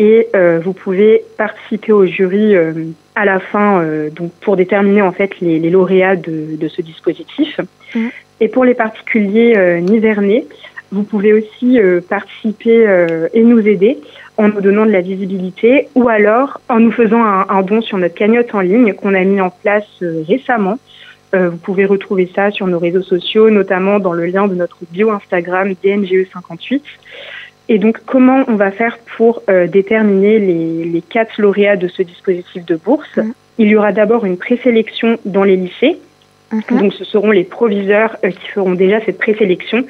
Et 0.00 0.28
euh, 0.34 0.60
vous 0.64 0.72
pouvez 0.72 1.24
participer 1.36 1.92
au 1.92 2.06
jury 2.06 2.54
euh, 2.54 2.72
à 3.16 3.24
la 3.24 3.40
fin, 3.40 3.80
euh, 3.80 4.10
donc 4.10 4.30
pour 4.40 4.56
déterminer 4.56 5.02
en 5.02 5.10
fait 5.10 5.40
les, 5.40 5.58
les 5.58 5.70
lauréats 5.70 6.14
de, 6.14 6.56
de 6.56 6.68
ce 6.68 6.82
dispositif. 6.82 7.60
Mhm. 7.94 8.10
Et 8.40 8.48
pour 8.48 8.64
les 8.64 8.74
particuliers 8.74 9.54
euh, 9.56 9.80
nivernais, 9.80 10.46
vous 10.92 11.02
pouvez 11.02 11.32
aussi 11.32 11.80
euh, 11.80 12.00
participer 12.00 12.86
euh, 12.86 13.28
et 13.34 13.42
nous 13.42 13.66
aider 13.66 13.98
en 14.38 14.48
nous 14.48 14.60
donnant 14.60 14.86
de 14.86 14.92
la 14.92 15.00
visibilité 15.00 15.88
ou 15.94 16.08
alors 16.08 16.60
en 16.68 16.78
nous 16.80 16.92
faisant 16.92 17.22
un, 17.22 17.46
un 17.48 17.62
don 17.62 17.82
sur 17.82 17.98
notre 17.98 18.14
cagnotte 18.14 18.54
en 18.54 18.60
ligne 18.60 18.94
qu'on 18.94 19.14
a 19.14 19.24
mis 19.24 19.40
en 19.40 19.50
place 19.50 19.88
euh, 20.02 20.22
récemment. 20.26 20.78
Euh, 21.34 21.50
vous 21.50 21.58
pouvez 21.58 21.84
retrouver 21.84 22.30
ça 22.34 22.50
sur 22.50 22.66
nos 22.66 22.78
réseaux 22.78 23.02
sociaux, 23.02 23.50
notamment 23.50 23.98
dans 23.98 24.12
le 24.12 24.24
lien 24.26 24.48
de 24.48 24.54
notre 24.54 24.78
bio 24.90 25.10
Instagram 25.10 25.74
DNGE58. 25.84 26.80
Et 27.68 27.78
donc, 27.78 27.98
comment 28.06 28.44
on 28.48 28.54
va 28.54 28.70
faire 28.70 28.96
pour 29.16 29.42
euh, 29.50 29.66
déterminer 29.66 30.38
les, 30.38 30.84
les 30.84 31.02
quatre 31.02 31.38
lauréats 31.38 31.76
de 31.76 31.88
ce 31.88 32.02
dispositif 32.02 32.64
de 32.64 32.76
bourse? 32.76 33.18
Il 33.58 33.68
y 33.68 33.76
aura 33.76 33.92
d'abord 33.92 34.24
une 34.24 34.38
présélection 34.38 35.18
dans 35.26 35.44
les 35.44 35.56
lycées. 35.56 35.98
Mhm. 36.52 36.80
Donc, 36.80 36.94
ce 36.94 37.04
seront 37.04 37.30
les 37.30 37.44
proviseurs 37.44 38.16
euh, 38.24 38.30
qui 38.30 38.48
feront 38.48 38.74
déjà 38.74 39.00
cette 39.04 39.18
présélection. 39.18 39.84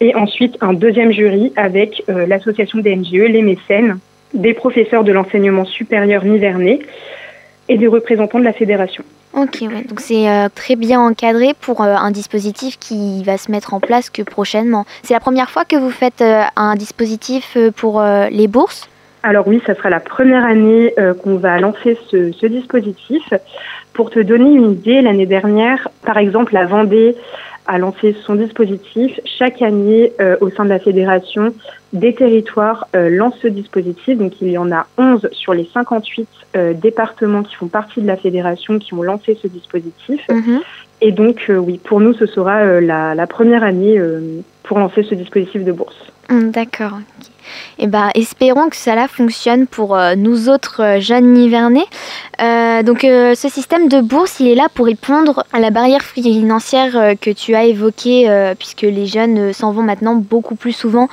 Et 0.00 0.14
ensuite, 0.14 0.56
un 0.60 0.72
deuxième 0.72 1.12
jury 1.12 1.52
avec 1.56 2.02
euh, 2.08 2.26
l'association 2.26 2.78
des 2.78 2.94
NGE, 2.96 3.12
les 3.12 3.42
mécènes, 3.42 3.98
des 4.34 4.54
professeurs 4.54 5.04
de 5.04 5.12
l'enseignement 5.12 5.64
supérieur 5.64 6.24
nivernais 6.24 6.80
et 7.68 7.76
des 7.76 7.86
représentants 7.86 8.38
de 8.38 8.44
la 8.44 8.52
fédération. 8.52 9.04
Ok, 9.34 9.58
ouais. 9.60 9.84
donc 9.84 10.00
c'est 10.00 10.28
euh, 10.28 10.48
très 10.54 10.74
bien 10.74 11.00
encadré 11.00 11.52
pour 11.60 11.82
un 11.82 12.10
dispositif 12.10 12.78
qui 12.78 13.22
va 13.24 13.36
se 13.36 13.50
mettre 13.50 13.74
en 13.74 13.80
place 13.80 14.08
que 14.08 14.22
prochainement. 14.22 14.86
C'est 15.02 15.12
la 15.12 15.20
première 15.20 15.50
fois 15.50 15.66
que 15.66 15.76
vous 15.76 15.90
faites 15.90 16.24
un 16.56 16.74
dispositif 16.76 17.58
pour 17.76 18.02
les 18.30 18.48
bourses? 18.48 18.88
Alors 19.22 19.48
oui, 19.48 19.60
ça 19.66 19.74
sera 19.74 19.90
la 19.90 20.00
première 20.00 20.44
année 20.44 20.94
euh, 20.98 21.12
qu'on 21.12 21.36
va 21.36 21.58
lancer 21.58 21.98
ce, 22.10 22.32
ce 22.32 22.46
dispositif. 22.46 23.22
Pour 23.98 24.10
te 24.10 24.20
donner 24.20 24.52
une 24.52 24.70
idée, 24.70 25.02
l'année 25.02 25.26
dernière, 25.26 25.88
par 26.06 26.18
exemple, 26.18 26.54
la 26.54 26.66
Vendée 26.66 27.16
a 27.66 27.78
lancé 27.78 28.14
son 28.24 28.36
dispositif. 28.36 29.18
Chaque 29.24 29.60
année, 29.60 30.12
euh, 30.20 30.36
au 30.40 30.50
sein 30.50 30.62
de 30.62 30.68
la 30.68 30.78
fédération, 30.78 31.52
des 31.92 32.14
territoires 32.14 32.86
euh, 32.94 33.08
lancent 33.08 33.40
ce 33.42 33.48
dispositif. 33.48 34.16
Donc 34.16 34.40
il 34.40 34.50
y 34.50 34.56
en 34.56 34.70
a 34.70 34.86
11 34.98 35.28
sur 35.32 35.52
les 35.52 35.68
58 35.74 36.28
euh, 36.54 36.74
départements 36.74 37.42
qui 37.42 37.56
font 37.56 37.66
partie 37.66 38.00
de 38.00 38.06
la 38.06 38.16
fédération 38.16 38.78
qui 38.78 38.94
ont 38.94 39.02
lancé 39.02 39.36
ce 39.42 39.48
dispositif. 39.48 40.20
Mhm. 40.30 40.60
Et 41.00 41.10
donc 41.10 41.46
oui, 41.48 41.80
pour 41.82 41.98
nous, 41.98 42.12
ce 42.12 42.26
sera 42.26 42.80
la, 42.80 43.16
la 43.16 43.26
première 43.26 43.64
année 43.64 44.00
pour 44.62 44.78
lancer 44.78 45.02
ce 45.02 45.16
dispositif 45.16 45.64
de 45.64 45.72
bourse. 45.72 46.12
D'accord. 46.30 47.00
Eh 47.78 47.86
ben, 47.86 48.10
espérons 48.14 48.68
que 48.68 48.76
cela 48.76 49.08
fonctionne 49.08 49.66
pour 49.66 49.96
euh, 49.96 50.14
nous 50.16 50.48
autres 50.48 50.82
euh, 50.82 51.00
jeunes 51.00 51.32
nivernais. 51.32 51.86
Euh, 52.40 52.82
donc, 52.82 53.00
ce 53.02 53.48
système 53.48 53.88
de 53.88 54.00
bourse, 54.00 54.40
il 54.40 54.48
est 54.48 54.54
là 54.54 54.68
pour 54.72 54.86
répondre 54.86 55.44
à 55.52 55.60
la 55.60 55.70
barrière 55.70 56.02
financière 56.02 57.14
que 57.20 57.30
tu 57.30 57.54
as 57.54 57.64
évoquée, 57.64 58.52
puisque 58.58 58.82
les 58.82 59.06
jeunes 59.06 59.52
s'en 59.52 59.72
vont 59.72 59.82
maintenant 59.82 60.14
beaucoup 60.14 60.54
plus 60.54 60.72
souvent 60.72 61.08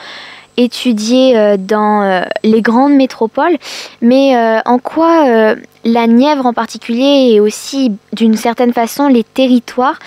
étudier 0.58 1.38
euh, 1.38 1.58
dans 1.58 2.02
euh, 2.02 2.22
les 2.44 2.62
grandes 2.62 2.94
métropoles. 2.94 3.58
Mais 4.02 4.36
euh, 4.36 4.60
en 4.66 4.80
quoi 4.80 5.56
la 5.84 6.08
Nièvre 6.08 6.46
en 6.46 6.54
particulier 6.54 7.30
et 7.32 7.40
aussi 7.40 7.92
d'une 8.14 8.36
certaine 8.36 8.74
façon 8.74 9.08
les 9.08 9.24
territoires 9.24 10.00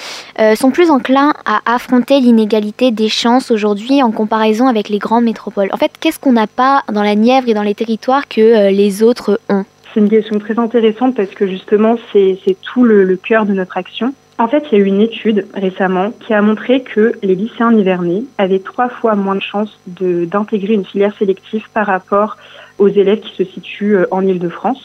sont 0.56 0.70
plus 0.70 0.90
enclins 0.90 1.32
à 1.44 1.60
affronter 1.66 2.20
l'inégalité 2.20 2.90
des 2.90 3.08
chances 3.08 3.50
aujourd'hui 3.50 4.02
en 4.02 4.10
comparaison 4.10 4.66
avec 4.66 4.88
les 4.88 4.98
grandes 4.98 5.24
métropoles? 5.24 5.68
En 5.72 5.76
fait, 5.76 5.92
qu'est-ce 6.00 6.18
qu'on 6.18 6.32
n'a 6.32 6.46
pas 6.46 6.82
dans 6.92 7.02
la 7.02 7.14
Nièvre 7.14 7.48
et 7.48 7.54
dans 7.54 7.62
les 7.62 7.74
territoires 7.74 8.28
que 8.28 8.70
les 8.70 9.02
autres 9.02 9.40
ont? 9.48 9.64
C'est 9.94 10.00
une 10.00 10.08
question 10.08 10.38
très 10.38 10.58
intéressante 10.58 11.14
parce 11.14 11.30
que 11.30 11.46
justement, 11.46 11.96
c'est 12.12 12.38
tout 12.62 12.84
le 12.84 13.16
cœur 13.16 13.46
de 13.46 13.52
notre 13.52 13.76
action. 13.76 14.14
En 14.40 14.46
fait, 14.46 14.64
il 14.70 14.78
y 14.78 14.80
a 14.80 14.84
eu 14.84 14.86
une 14.86 15.00
étude 15.00 15.46
récemment 15.52 16.12
qui 16.20 16.32
a 16.32 16.40
montré 16.40 16.82
que 16.82 17.12
les 17.22 17.34
lycéens 17.34 17.72
nivernais 17.72 18.22
avaient 18.38 18.60
trois 18.60 18.88
fois 18.88 19.16
moins 19.16 19.34
de 19.34 19.40
chances 19.42 19.76
de- 19.88 20.24
d'intégrer 20.26 20.74
une 20.74 20.84
filière 20.84 21.12
sélective 21.18 21.66
par 21.74 21.86
rapport 21.86 22.36
aux 22.78 22.88
élèves 22.88 23.20
qui 23.20 23.34
se 23.34 23.44
situent 23.44 23.96
euh, 23.96 24.06
en 24.12 24.24
Ile-de-France. 24.24 24.80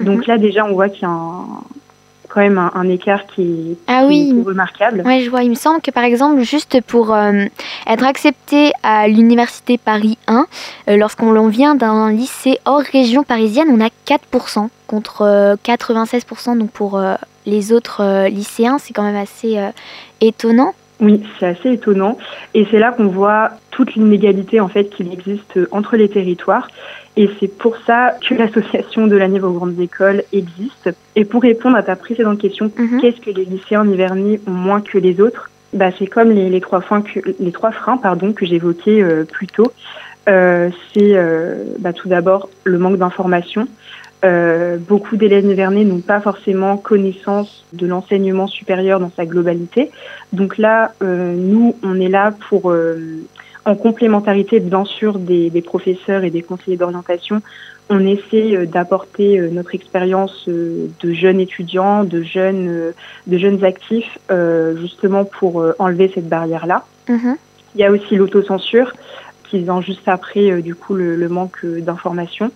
Donc 0.00 0.26
là, 0.26 0.36
déjà, 0.38 0.64
on 0.64 0.72
voit 0.74 0.88
qu'il 0.88 1.02
y 1.02 1.04
a 1.04 1.10
un- 1.10 1.44
quand 2.28 2.40
même 2.40 2.58
un, 2.58 2.72
un 2.74 2.88
écart 2.88 3.24
qui 3.26 3.42
est, 3.42 3.76
Ah 3.86 4.00
qui 4.02 4.06
oui. 4.08 4.34
est 4.36 4.46
remarquable. 4.46 5.02
Ouais, 5.06 5.20
je 5.20 5.30
vois. 5.30 5.44
Il 5.44 5.50
me 5.50 5.54
semble 5.54 5.80
que 5.80 5.90
par 5.92 6.04
exemple, 6.04 6.42
juste 6.42 6.80
pour 6.86 7.14
euh, 7.14 7.44
être 7.86 8.04
accepté 8.04 8.72
à 8.82 9.06
l'université 9.08 9.78
Paris 9.78 10.18
1, 10.26 10.44
euh, 10.88 10.96
lorsqu'on 10.96 11.48
vient 11.48 11.74
d'un 11.76 12.10
lycée 12.12 12.58
hors 12.66 12.80
région 12.92 13.22
parisienne, 13.22 13.68
on 13.70 13.80
a 13.80 13.88
4% 14.06 14.68
contre 14.88 15.22
euh, 15.22 15.54
96% 15.64 16.58
donc 16.58 16.70
pour 16.70 16.98
euh, 16.98 17.14
les 17.48 17.72
autres 17.72 18.02
euh, 18.02 18.28
lycéens. 18.28 18.78
C'est 18.78 18.92
quand 18.92 19.02
même 19.02 19.16
assez 19.16 19.58
euh, 19.58 19.70
étonnant. 20.20 20.74
Oui, 21.00 21.22
c'est 21.38 21.46
assez 21.46 21.72
étonnant. 21.72 22.18
Et 22.54 22.66
c'est 22.70 22.78
là 22.78 22.92
qu'on 22.92 23.06
voit 23.06 23.50
toute 23.70 23.94
l'inégalité 23.94 24.60
en 24.60 24.68
fait 24.68 24.84
qu'il 24.90 25.12
existe 25.12 25.58
entre 25.70 25.96
les 25.96 26.08
territoires. 26.08 26.68
Et 27.16 27.30
c'est 27.38 27.48
pour 27.48 27.76
ça 27.86 28.14
que 28.26 28.34
l'association 28.40 29.06
de 29.06 29.16
la 29.16 29.26
aux 29.28 29.52
grandes 29.52 29.80
écoles 29.80 30.22
existe. 30.32 30.90
Et 31.16 31.24
pour 31.24 31.42
répondre 31.42 31.76
à 31.76 31.82
ta 31.82 31.96
précédente 31.96 32.38
question, 32.40 32.70
Mhm. 32.76 33.00
qu'est-ce 33.00 33.20
que 33.20 33.30
les 33.30 33.44
lycéens 33.44 33.84
nivernais 33.84 34.40
ont 34.46 34.50
moins 34.52 34.80
que 34.80 34.98
les 34.98 35.20
autres? 35.20 35.50
Bah, 35.72 35.90
C'est 35.98 36.06
comme 36.06 36.30
les, 36.30 36.48
les 36.48 36.60
trois 36.60 36.80
freins 36.80 37.02
que, 37.02 37.20
les 37.38 37.52
trois 37.52 37.72
freins 37.72 37.98
pardon, 37.98 38.32
que 38.32 38.46
j'évoquais 38.46 39.02
euh, 39.02 39.24
plus 39.24 39.46
tôt. 39.46 39.70
Euh, 40.28 40.68
c'est 40.92 41.12
euh, 41.14 41.64
bah, 41.78 41.92
tout 41.92 42.08
d'abord 42.08 42.48
le 42.64 42.78
manque 42.78 42.96
d'information. 42.98 43.66
Euh, 44.24 44.78
beaucoup 44.78 45.16
d'élèves 45.16 45.46
nivernais 45.46 45.84
n'ont 45.84 46.00
pas 46.00 46.20
forcément 46.20 46.76
connaissance 46.76 47.64
de 47.72 47.86
l'enseignement 47.86 48.48
supérieur 48.48 48.98
dans 48.98 49.12
sa 49.16 49.24
globalité. 49.24 49.90
Donc 50.32 50.58
là, 50.58 50.92
euh, 51.02 51.34
nous, 51.36 51.76
on 51.84 52.00
est 52.00 52.08
là 52.08 52.34
pour, 52.48 52.70
euh, 52.70 53.22
en 53.64 53.76
complémentarité 53.76 54.58
bien 54.58 54.84
sûr 54.84 55.18
des, 55.18 55.50
des 55.50 55.62
professeurs 55.62 56.24
et 56.24 56.30
des 56.30 56.42
conseillers 56.42 56.76
d'orientation, 56.76 57.42
on 57.90 58.04
essaie 58.06 58.56
euh, 58.56 58.66
d'apporter 58.66 59.38
euh, 59.38 59.50
notre 59.50 59.74
expérience 59.76 60.48
de 60.48 61.12
jeunes 61.12 61.38
étudiants, 61.38 62.02
de 62.02 62.22
jeunes, 62.22 62.92
de 63.26 63.38
jeunes 63.38 63.64
actifs, 63.64 64.18
justement 64.80 65.24
pour 65.24 65.64
enlever 65.78 66.10
cette 66.12 66.28
barrière-là. 66.28 66.84
Mhm. 67.08 67.36
Il 67.74 67.80
y 67.80 67.84
a 67.84 67.90
aussi 67.92 68.16
l'autocensure 68.16 68.92
qui 69.48 69.58
vient 69.60 69.80
juste 69.80 70.06
après 70.06 70.62
du 70.62 70.74
coup 70.74 70.94
le, 70.94 71.16
le 71.16 71.28
manque 71.28 71.64
euh, 71.64 71.80
d'information. 71.80 72.50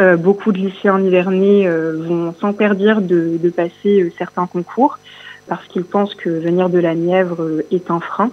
Euh, 0.00 0.16
beaucoup 0.16 0.50
de 0.52 0.58
lycéens 0.58 0.98
nivernais 0.98 1.66
euh, 1.66 1.94
vont 1.98 2.34
s'interdire 2.40 3.00
de, 3.02 3.36
de 3.38 3.50
passer 3.50 4.00
euh, 4.02 4.10
certains 4.16 4.46
concours 4.46 4.98
parce 5.46 5.66
qu'ils 5.66 5.84
pensent 5.84 6.14
que 6.14 6.30
venir 6.30 6.70
de 6.70 6.78
la 6.78 6.94
Nièvre 6.94 7.62
est 7.70 7.90
un 7.90 8.00
frein, 8.00 8.30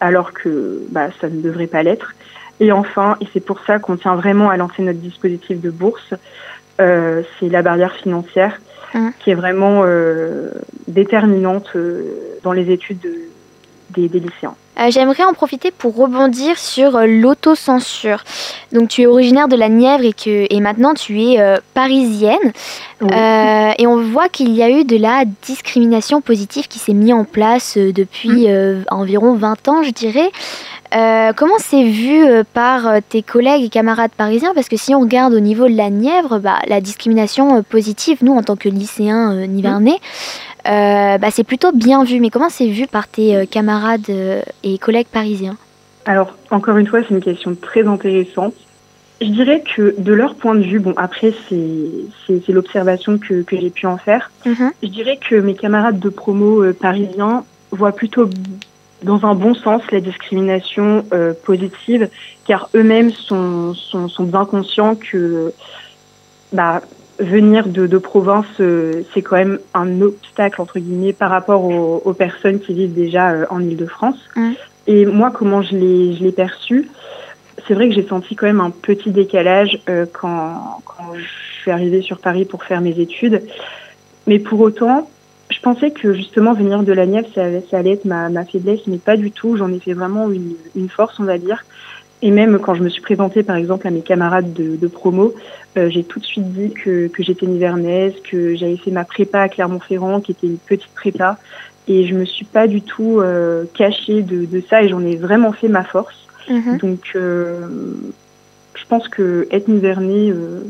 alors 0.00 0.32
que 0.32 0.80
bah, 0.90 1.08
ça 1.20 1.28
ne 1.28 1.42
devrait 1.42 1.66
pas 1.66 1.82
l'être. 1.82 2.14
Et 2.60 2.70
enfin, 2.72 3.16
et 3.20 3.26
c'est 3.32 3.44
pour 3.44 3.60
ça 3.66 3.78
qu'on 3.78 3.96
tient 3.96 4.14
vraiment 4.14 4.48
à 4.48 4.56
lancer 4.56 4.82
notre 4.82 5.00
dispositif 5.00 5.60
de 5.60 5.70
bourse, 5.70 6.14
euh, 6.80 7.22
c'est 7.38 7.48
la 7.48 7.62
barrière 7.62 7.92
financière 7.94 8.60
Mhm. 8.94 9.12
qui 9.20 9.30
est 9.30 9.34
vraiment 9.34 9.82
euh, 9.86 10.50
déterminante 10.86 11.70
dans 12.42 12.52
les 12.52 12.70
études 12.70 13.00
de- 13.00 13.08
des, 13.94 14.08
des 14.08 14.20
lycéens. 14.20 14.54
Euh, 14.80 14.90
J'aimerais 14.90 15.24
en 15.24 15.34
profiter 15.34 15.70
pour 15.70 15.94
rebondir 15.94 16.58
sur 16.58 16.96
euh, 16.96 17.06
l'autocensure. 17.06 18.24
Donc 18.72 18.88
tu 18.88 19.02
es 19.02 19.06
originaire 19.06 19.48
de 19.48 19.56
la 19.56 19.68
Nièvre 19.68 20.04
et, 20.04 20.14
que, 20.14 20.46
et 20.48 20.60
maintenant 20.60 20.94
tu 20.94 21.20
es 21.20 21.40
euh, 21.40 21.58
parisienne. 21.74 22.52
Oui. 23.02 23.08
Et 23.78 23.86
on 23.86 24.00
voit 24.00 24.28
qu'il 24.28 24.50
y 24.50 24.62
a 24.62 24.70
eu 24.70 24.84
de 24.84 24.96
la 24.96 25.24
discrimination 25.42 26.20
positive 26.20 26.68
qui 26.68 26.78
s'est 26.78 26.94
mise 26.94 27.12
en 27.12 27.24
place 27.24 27.76
depuis 27.76 28.48
euh, 28.48 28.82
environ 28.90 29.34
20 29.34 29.68
ans, 29.68 29.82
je 29.82 29.90
dirais. 29.90 30.30
Comment 31.36 31.56
c'est 31.58 31.84
vu 31.84 32.22
par 32.52 32.82
tes 33.08 33.22
collègues 33.22 33.64
et 33.64 33.68
camarades 33.70 34.10
parisiens? 34.14 34.52
Parce 34.54 34.68
que 34.68 34.76
si 34.76 34.94
on 34.94 35.00
regarde 35.00 35.32
au 35.32 35.40
niveau 35.40 35.66
de 35.66 35.74
la 35.74 35.88
Nièvre, 35.88 36.38
bah, 36.38 36.58
la 36.68 36.82
discrimination 36.82 37.62
positive, 37.62 38.18
nous 38.20 38.34
en 38.34 38.42
tant 38.42 38.56
que 38.56 38.68
lycéens 38.68 39.46
nivernais, 39.46 39.98
euh, 40.66 41.18
bah, 41.18 41.30
c'est 41.30 41.44
plutôt 41.44 41.72
bien 41.72 42.04
vu. 42.04 42.20
Mais 42.20 42.30
comment 42.30 42.50
c'est 42.50 42.68
vu 42.68 42.86
par 42.86 43.08
tes 43.08 43.36
euh, 43.36 43.46
camarades 43.46 44.08
euh, 44.08 44.42
et 44.62 44.78
collègues 44.78 45.08
parisiens? 45.08 45.56
Alors, 46.04 46.36
encore 46.50 46.76
une 46.76 46.86
fois, 46.86 47.00
c'est 47.02 47.14
une 47.14 47.20
question 47.20 47.54
très 47.54 47.86
intéressante. 47.86 48.54
Je 49.20 49.28
dirais 49.28 49.62
que 49.62 49.94
de 49.98 50.12
leur 50.12 50.34
point 50.34 50.56
de 50.56 50.62
vue, 50.62 50.80
bon, 50.80 50.94
après, 50.96 51.32
c'est 51.48 52.52
l'observation 52.52 53.18
que, 53.18 53.42
que 53.42 53.56
j'ai 53.56 53.70
pu 53.70 53.86
en 53.86 53.96
faire. 53.96 54.32
Mhm. 54.44 54.72
Je 54.82 54.88
dirais 54.88 55.16
que 55.16 55.36
mes 55.36 55.54
camarades 55.54 56.00
de 56.00 56.08
promo 56.08 56.62
euh, 56.62 56.72
parisiens 56.72 57.44
voient 57.70 57.92
plutôt 57.92 58.28
dans 59.04 59.24
un 59.24 59.34
bon 59.34 59.54
sens 59.54 59.82
la 59.92 60.00
discrimination 60.00 61.04
euh, 61.12 61.34
positive, 61.44 62.08
car 62.46 62.68
eux-mêmes 62.74 63.12
sont, 63.12 63.74
sont, 63.74 64.08
sont 64.08 64.24
bien 64.24 64.44
conscients 64.44 64.96
que 64.96 65.52
bah, 66.52 66.82
venir 67.22 67.68
de, 67.68 67.86
de 67.86 67.98
province, 67.98 68.46
euh, 68.60 69.02
c'est 69.14 69.22
quand 69.22 69.36
même 69.36 69.58
un 69.74 70.00
obstacle, 70.02 70.60
entre 70.60 70.78
guillemets, 70.78 71.12
par 71.12 71.30
rapport 71.30 71.64
aux, 71.64 72.02
aux 72.04 72.12
personnes 72.14 72.58
qui 72.60 72.74
vivent 72.74 72.94
déjà 72.94 73.30
euh, 73.30 73.46
en 73.50 73.60
Ile-de-France. 73.60 74.18
Et 74.86 75.06
moi, 75.06 75.30
comment 75.30 75.62
je 75.62 75.76
l'ai 75.76 76.14
je 76.14 76.22
l'ai 76.24 76.32
perçu 76.32 76.88
c'est 77.68 77.74
vrai 77.74 77.88
que 77.88 77.94
j'ai 77.94 78.06
senti 78.08 78.34
quand 78.34 78.46
même 78.46 78.60
un 78.60 78.70
petit 78.70 79.10
décalage 79.10 79.78
euh, 79.88 80.04
quand, 80.12 80.80
quand 80.84 81.14
je 81.14 81.60
suis 81.60 81.70
arrivée 81.70 82.02
sur 82.02 82.18
Paris 82.18 82.44
pour 82.44 82.64
faire 82.64 82.80
mes 82.80 82.98
études. 82.98 83.42
Mais 84.26 84.40
pour 84.40 84.58
autant, 84.60 85.08
je 85.50 85.60
pensais 85.60 85.92
que 85.92 86.12
justement 86.12 86.54
venir 86.54 86.82
de 86.82 86.92
la 86.92 87.06
Nièvre, 87.06 87.28
ça, 87.34 87.44
allait- 87.44 87.62
ça 87.70 87.78
allait 87.78 87.92
être 87.92 88.04
ma, 88.04 88.30
ma 88.30 88.44
faiblesse, 88.44 88.80
mais 88.88 88.96
pas 88.96 89.16
du 89.16 89.30
tout. 89.30 89.56
J'en 89.56 89.70
ai 89.72 89.78
fait 89.78 89.92
vraiment 89.92 90.28
une, 90.30 90.54
une 90.74 90.88
force, 90.88 91.20
on 91.20 91.24
va 91.24 91.38
dire. 91.38 91.64
Et 92.20 92.30
même 92.32 92.58
quand 92.58 92.74
je 92.74 92.82
me 92.82 92.88
suis 92.88 93.02
présentée, 93.02 93.42
par 93.44 93.56
exemple, 93.56 93.86
à 93.86 93.90
mes 93.90 94.00
camarades 94.00 94.52
de, 94.52 94.74
de 94.76 94.86
promo, 94.88 95.34
euh, 95.76 95.88
j'ai 95.88 96.04
tout 96.04 96.20
de 96.20 96.24
suite 96.24 96.52
dit 96.52 96.72
que, 96.72 97.08
que 97.08 97.22
j'étais 97.22 97.46
nivernaise, 97.46 98.14
que 98.30 98.54
j'avais 98.54 98.76
fait 98.76 98.90
ma 98.90 99.04
prépa 99.04 99.40
à 99.40 99.48
Clermont-Ferrand, 99.48 100.20
qui 100.20 100.32
était 100.32 100.46
une 100.46 100.58
petite 100.58 100.92
prépa. 100.94 101.38
Et 101.88 102.06
je 102.06 102.14
me 102.14 102.24
suis 102.24 102.44
pas 102.44 102.66
du 102.68 102.82
tout 102.82 103.20
euh, 103.20 103.64
cachée 103.74 104.22
de, 104.22 104.44
de 104.44 104.62
ça 104.68 104.82
et 104.82 104.88
j'en 104.88 105.04
ai 105.04 105.16
vraiment 105.16 105.52
fait 105.52 105.68
ma 105.68 105.82
force. 105.82 106.16
Mhm. 106.48 106.76
Donc, 106.78 107.12
euh, 107.14 107.66
je 108.74 108.84
pense 108.86 109.08
que 109.08 109.48
être 109.50 109.68
nivernais, 109.68 110.30
euh, 110.30 110.60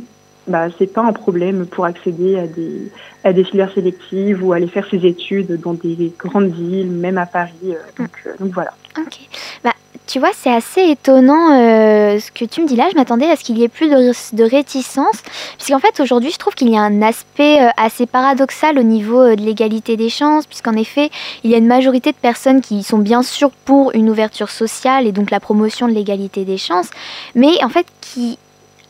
bah, 0.47 0.69
c'est 0.79 0.87
pas 0.87 1.03
un 1.03 1.13
problème 1.13 1.67
pour 1.67 1.85
accéder 1.85 2.39
à 2.39 2.47
des, 2.47 2.91
à 3.25 3.33
des 3.33 3.45
filières 3.45 3.73
sélectives 3.73 4.45
ou 4.45 4.53
aller 4.53 4.69
faire 4.69 4.89
ses 4.89 5.05
études 5.05 5.61
dans 5.61 5.75
des 5.75 6.13
grandes 6.19 6.53
villes, 6.53 6.91
même 6.91 7.19
à 7.19 7.27
Paris. 7.27 7.75
donc, 7.99 8.11
donc 8.39 8.53
voilà. 8.53 8.73
Ok. 8.99 9.19
Bah, 9.65 9.73
tu 10.07 10.19
vois, 10.19 10.31
c'est 10.35 10.53
assez 10.53 10.91
étonnant 10.91 11.53
euh, 11.53 12.19
ce 12.19 12.31
que 12.33 12.45
tu 12.45 12.61
me 12.61 12.67
dis 12.67 12.77
là. 12.77 12.89
Je 12.91 12.97
m'attendais 12.97 13.31
à 13.31 13.37
ce 13.37 13.45
qu'il 13.45 13.59
y 13.59 13.65
ait 13.65 13.69
plus 13.69 13.89
de, 13.89 14.13
de 14.37 14.45
réticence. 14.45 15.23
Puisqu'en 15.57 15.79
fait, 15.79 16.01
aujourd'hui, 16.01 16.31
je 16.31 16.39
trouve 16.39 16.55
qu'il 16.55 16.71
y 16.71 16.77
a 16.77 16.81
un 16.81 17.03
aspect 17.03 17.63
euh, 17.63 17.69
assez 17.77 18.07
paradoxal 18.07 18.79
au 18.79 18.83
niveau 18.83 19.21
euh, 19.21 19.37
de 19.37 19.43
l'égalité 19.43 19.97
des 19.97 20.09
chances. 20.09 20.47
Puisqu'en 20.47 20.75
effet, 20.75 21.11
il 21.45 21.51
y 21.51 21.55
a 21.55 21.59
une 21.59 21.67
majorité 21.67 22.11
de 22.11 22.17
personnes 22.17 22.61
qui 22.61 22.83
sont 22.83 22.99
bien 22.99 23.23
sûr 23.23 23.51
pour 23.65 23.93
une 23.95 24.11
ouverture 24.11 24.51
sociale 24.51 25.07
et 25.07 25.13
donc 25.13 25.31
la 25.31 25.41
promotion 25.41 25.87
de 25.89 25.93
l'égalité 25.93 26.45
des 26.45 26.59
chances. 26.59 26.91
Mais 27.35 27.63
en 27.63 27.69
fait, 27.69 27.87
qui 28.01 28.39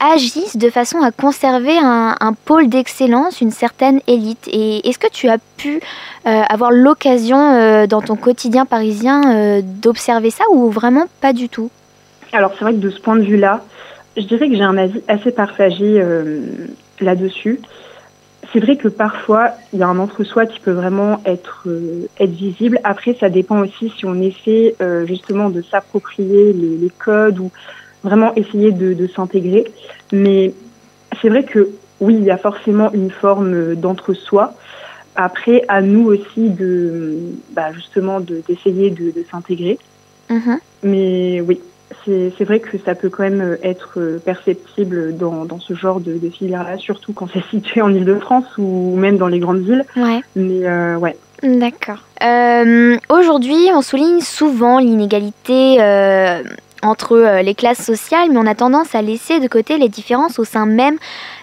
agissent 0.02 0.56
de 0.56 0.68
façon 0.68 1.00
à 1.02 1.12
conserver 1.12 1.78
un, 1.78 2.34
pôle 2.44 2.68
d'excellence, 2.68 3.40
une 3.40 3.50
certaine 3.50 4.00
élite. 4.06 4.48
Et 4.48 4.86
est-ce 4.88 4.98
que 4.98 5.10
tu 5.10 5.28
as 5.28 5.38
pu 5.56 5.80
euh, 6.26 6.42
avoir 6.48 6.72
l'occasion 6.72 7.38
euh, 7.38 7.86
dans 7.86 8.02
ton 8.02 8.16
quotidien 8.16 8.66
parisien 8.66 9.34
euh, 9.34 9.60
d'observer 9.62 10.30
ça 10.30 10.44
ou 10.50 10.70
vraiment 10.70 11.06
pas 11.20 11.32
du 11.32 11.48
tout? 11.48 11.70
Alors 12.32 12.52
c'est 12.58 12.64
vrai 12.64 12.72
que 12.72 12.78
de 12.78 12.90
ce 12.90 13.00
point 13.00 13.16
de 13.16 13.22
vue-là, 13.22 13.62
je 14.16 14.22
dirais 14.22 14.48
que 14.48 14.56
j'ai 14.56 14.62
un 14.62 14.76
avis 14.76 15.02
assez 15.08 15.30
partagé 15.30 16.04
là-dessus. 17.00 17.60
C'est 18.52 18.60
vrai 18.60 18.76
que 18.76 18.88
parfois, 18.88 19.50
il 19.72 19.78
y 19.78 19.82
a 19.82 19.88
un 19.88 19.98
entre-soi 19.98 20.44
qui 20.44 20.60
peut 20.60 20.72
vraiment 20.72 21.22
être, 21.24 21.66
être 22.20 22.30
visible. 22.30 22.78
Après, 22.84 23.16
ça 23.18 23.30
dépend 23.30 23.60
aussi 23.60 23.90
si 23.96 24.04
on 24.04 24.20
essaie 24.20 24.74
justement 25.06 25.48
de 25.48 25.62
s'approprier 25.62 26.52
les, 26.52 26.76
les 26.76 26.90
codes 26.90 27.38
ou 27.38 27.50
vraiment 28.04 28.34
essayer 28.34 28.72
de, 28.72 28.94
de 28.94 29.06
s'intégrer. 29.06 29.64
Mais 30.12 30.52
c'est 31.20 31.28
vrai 31.28 31.44
que 31.44 31.68
oui, 32.00 32.14
il 32.18 32.24
y 32.24 32.30
a 32.30 32.38
forcément 32.38 32.92
une 32.92 33.10
forme 33.10 33.54
euh, 33.54 33.74
d'entre-soi. 33.74 34.54
Après, 35.14 35.62
à 35.68 35.82
nous 35.82 36.06
aussi 36.06 36.48
de, 36.50 37.16
bah, 37.52 37.72
justement, 37.72 38.20
de- 38.20 38.42
d'essayer 38.48 38.90
de, 38.90 39.10
de 39.10 39.24
s'intégrer. 39.30 39.78
Mhm. 40.30 40.58
Mais 40.84 41.40
oui, 41.42 41.60
c'est 42.04 42.32
c'est 42.38 42.44
vrai 42.44 42.58
que 42.60 42.78
ça 42.84 42.94
peut 42.94 43.10
quand 43.10 43.22
même 43.22 43.58
être 43.62 44.18
perceptible 44.24 45.16
dans, 45.16 45.44
dans 45.44 45.60
ce 45.60 45.74
genre 45.74 46.00
de, 46.00 46.14
de 46.14 46.28
filière-là, 46.30 46.78
surtout 46.78 47.12
quand 47.12 47.28
c'est 47.32 47.44
situé 47.50 47.82
en 47.82 47.92
Ile-de-France 47.94 48.46
ou 48.58 48.96
même 48.96 49.18
dans 49.18 49.28
les 49.28 49.38
grandes 49.38 49.60
villes. 49.62 49.84
Ouais. 49.96 50.20
Mais 50.34 50.66
euh, 50.66 50.96
ouais. 50.96 51.16
D'accord. 51.42 52.02
Euh, 52.24 52.96
Aujourd'hui, 53.10 53.68
on 53.74 53.82
souligne 53.82 54.20
souvent 54.20 54.78
l'inégalité 54.78 55.76
euh, 55.80 56.42
entre 56.82 57.16
euh, 57.16 57.42
les 57.42 57.54
classes 57.54 57.82
sociales, 57.84 58.28
mais 58.30 58.38
on 58.38 58.46
a 58.46 58.54
tendance 58.54 58.94
à 58.94 59.02
laisser 59.02 59.40
de 59.40 59.48
côté 59.48 59.78
les 59.78 59.88
différences 59.88 60.38
au 60.38 60.44
sein 60.44 60.66
même 60.66 60.96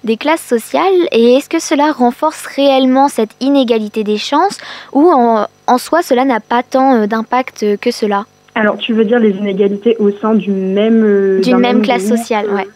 des 0.04 0.18
classes 0.18 0.46
sociales. 0.46 0.94
Et 1.12 1.36
est-ce 1.36 1.50
que 1.50 1.60
cela 1.60 1.92
renforce 1.92 2.46
réellement 2.46 3.08
cette 3.08 3.32
inégalité 3.40 4.04
des 4.04 4.18
chances 4.18 4.58
ou 4.94 5.10
en, 5.10 5.48
en 5.68 5.78
soi 5.78 6.02
cela 6.02 6.26
n'a 6.26 6.40
pas 6.40 6.64
tant 6.64 6.96
euh, 6.96 7.08
d'impact 7.08 7.78
que 7.80 7.92
cela? 7.92 8.26
Alors, 8.56 8.78
tu 8.78 8.94
veux 8.94 9.06
dire 9.06 9.20
les 9.20 9.32
inégalités 9.32 9.96
au 10.00 10.12
sein 10.12 10.34
d'une 10.34 10.74
même... 10.74 11.04
euh, 11.06 11.40
D'une 11.40 11.54
d'un 11.54 11.60
même 11.60 11.82
classe 11.82 12.06
groupe, 12.06 12.18
sociale, 12.18 12.48
ouais. 12.54 12.68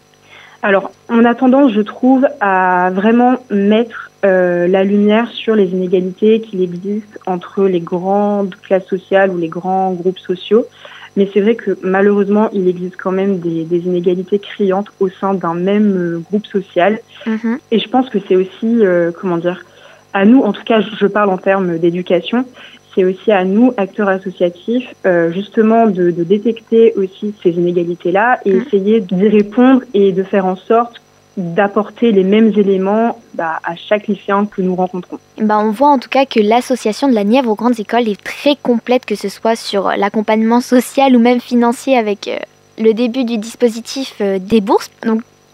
Alors, 0.61 0.91
on 1.09 1.25
a 1.25 1.35
tendance, 1.35 1.73
je 1.73 1.81
trouve, 1.81 2.25
à 2.39 2.89
vraiment 2.93 3.35
mettre 3.49 4.11
euh, 4.23 4.65
la 4.67 4.85
lumière 4.85 5.29
sur 5.31 5.55
les 5.55 5.65
inégalités 5.65 6.39
qu'il 6.39 6.61
existe 6.61 7.19
entre 7.25 7.65
les 7.65 7.81
grandes 7.81 8.55
classes 8.61 8.87
sociales 8.87 9.31
ou 9.31 9.37
les 9.37 9.49
grands 9.49 9.91
groupes 9.91 10.19
sociaux. 10.19 10.65
Mais 11.15 11.29
c'est 11.33 11.41
vrai 11.41 11.55
que 11.55 11.77
malheureusement, 11.83 12.49
il 12.53 12.67
existe 12.67 12.97
quand 12.97 13.11
même 13.11 13.39
des, 13.39 13.63
des 13.63 13.79
inégalités 13.79 14.39
criantes 14.39 14.87
au 14.99 15.09
sein 15.09 15.33
d'un 15.33 15.53
même 15.53 15.95
euh, 15.95 16.19
groupe 16.19 16.45
social. 16.47 16.99
Mhm. 17.27 17.59
Et 17.71 17.79
je 17.79 17.87
pense 17.87 18.09
que 18.09 18.17
c'est 18.27 18.35
aussi, 18.35 18.85
euh, 18.85 19.11
comment 19.11 19.37
dire, 19.37 19.63
à 20.13 20.25
nous, 20.25 20.41
en 20.41 20.53
tout 20.53 20.63
cas, 20.63 20.81
je 20.81 21.07
parle 21.07 21.29
en 21.29 21.37
termes 21.37 21.77
d'éducation, 21.77 22.45
c'est 22.93 23.03
aussi 23.03 23.31
à 23.31 23.43
nous, 23.43 23.73
acteurs 23.77 24.09
associatifs, 24.09 24.93
euh, 25.05 25.31
justement 25.31 25.87
de, 25.87 26.11
de 26.11 26.23
détecter 26.23 26.93
aussi 26.95 27.33
ces 27.41 27.51
inégalités-là 27.51 28.39
et 28.45 28.51
essayer 28.51 29.01
d'y 29.01 29.27
répondre 29.27 29.81
et 29.93 30.11
de 30.11 30.23
faire 30.23 30.45
en 30.45 30.55
sorte 30.55 31.02
d'apporter 31.37 32.11
les 32.11 32.23
mêmes 32.23 32.51
éléments 32.55 33.17
bah, 33.33 33.59
à 33.63 33.75
chaque 33.75 34.07
lycéen 34.07 34.45
que 34.45 34.61
nous 34.61 34.75
rencontrons. 34.75 35.17
Bah, 35.39 35.59
on 35.59 35.71
voit 35.71 35.89
en 35.89 35.99
tout 35.99 36.09
cas 36.09 36.25
que 36.25 36.39
l'association 36.39 37.07
de 37.07 37.13
la 37.13 37.23
Nièvre 37.23 37.49
aux 37.49 37.55
grandes 37.55 37.79
écoles 37.79 38.07
est 38.07 38.21
très 38.21 38.55
complète, 38.55 39.05
que 39.05 39.15
ce 39.15 39.29
soit 39.29 39.55
sur 39.55 39.89
l'accompagnement 39.97 40.61
social 40.61 41.15
ou 41.15 41.19
même 41.19 41.39
financier 41.39 41.97
avec 41.97 42.27
euh, 42.27 42.37
le 42.77 42.93
début 42.93 43.23
du 43.23 43.37
dispositif 43.37 44.15
euh, 44.21 44.37
des 44.39 44.61
bourses. 44.61 44.91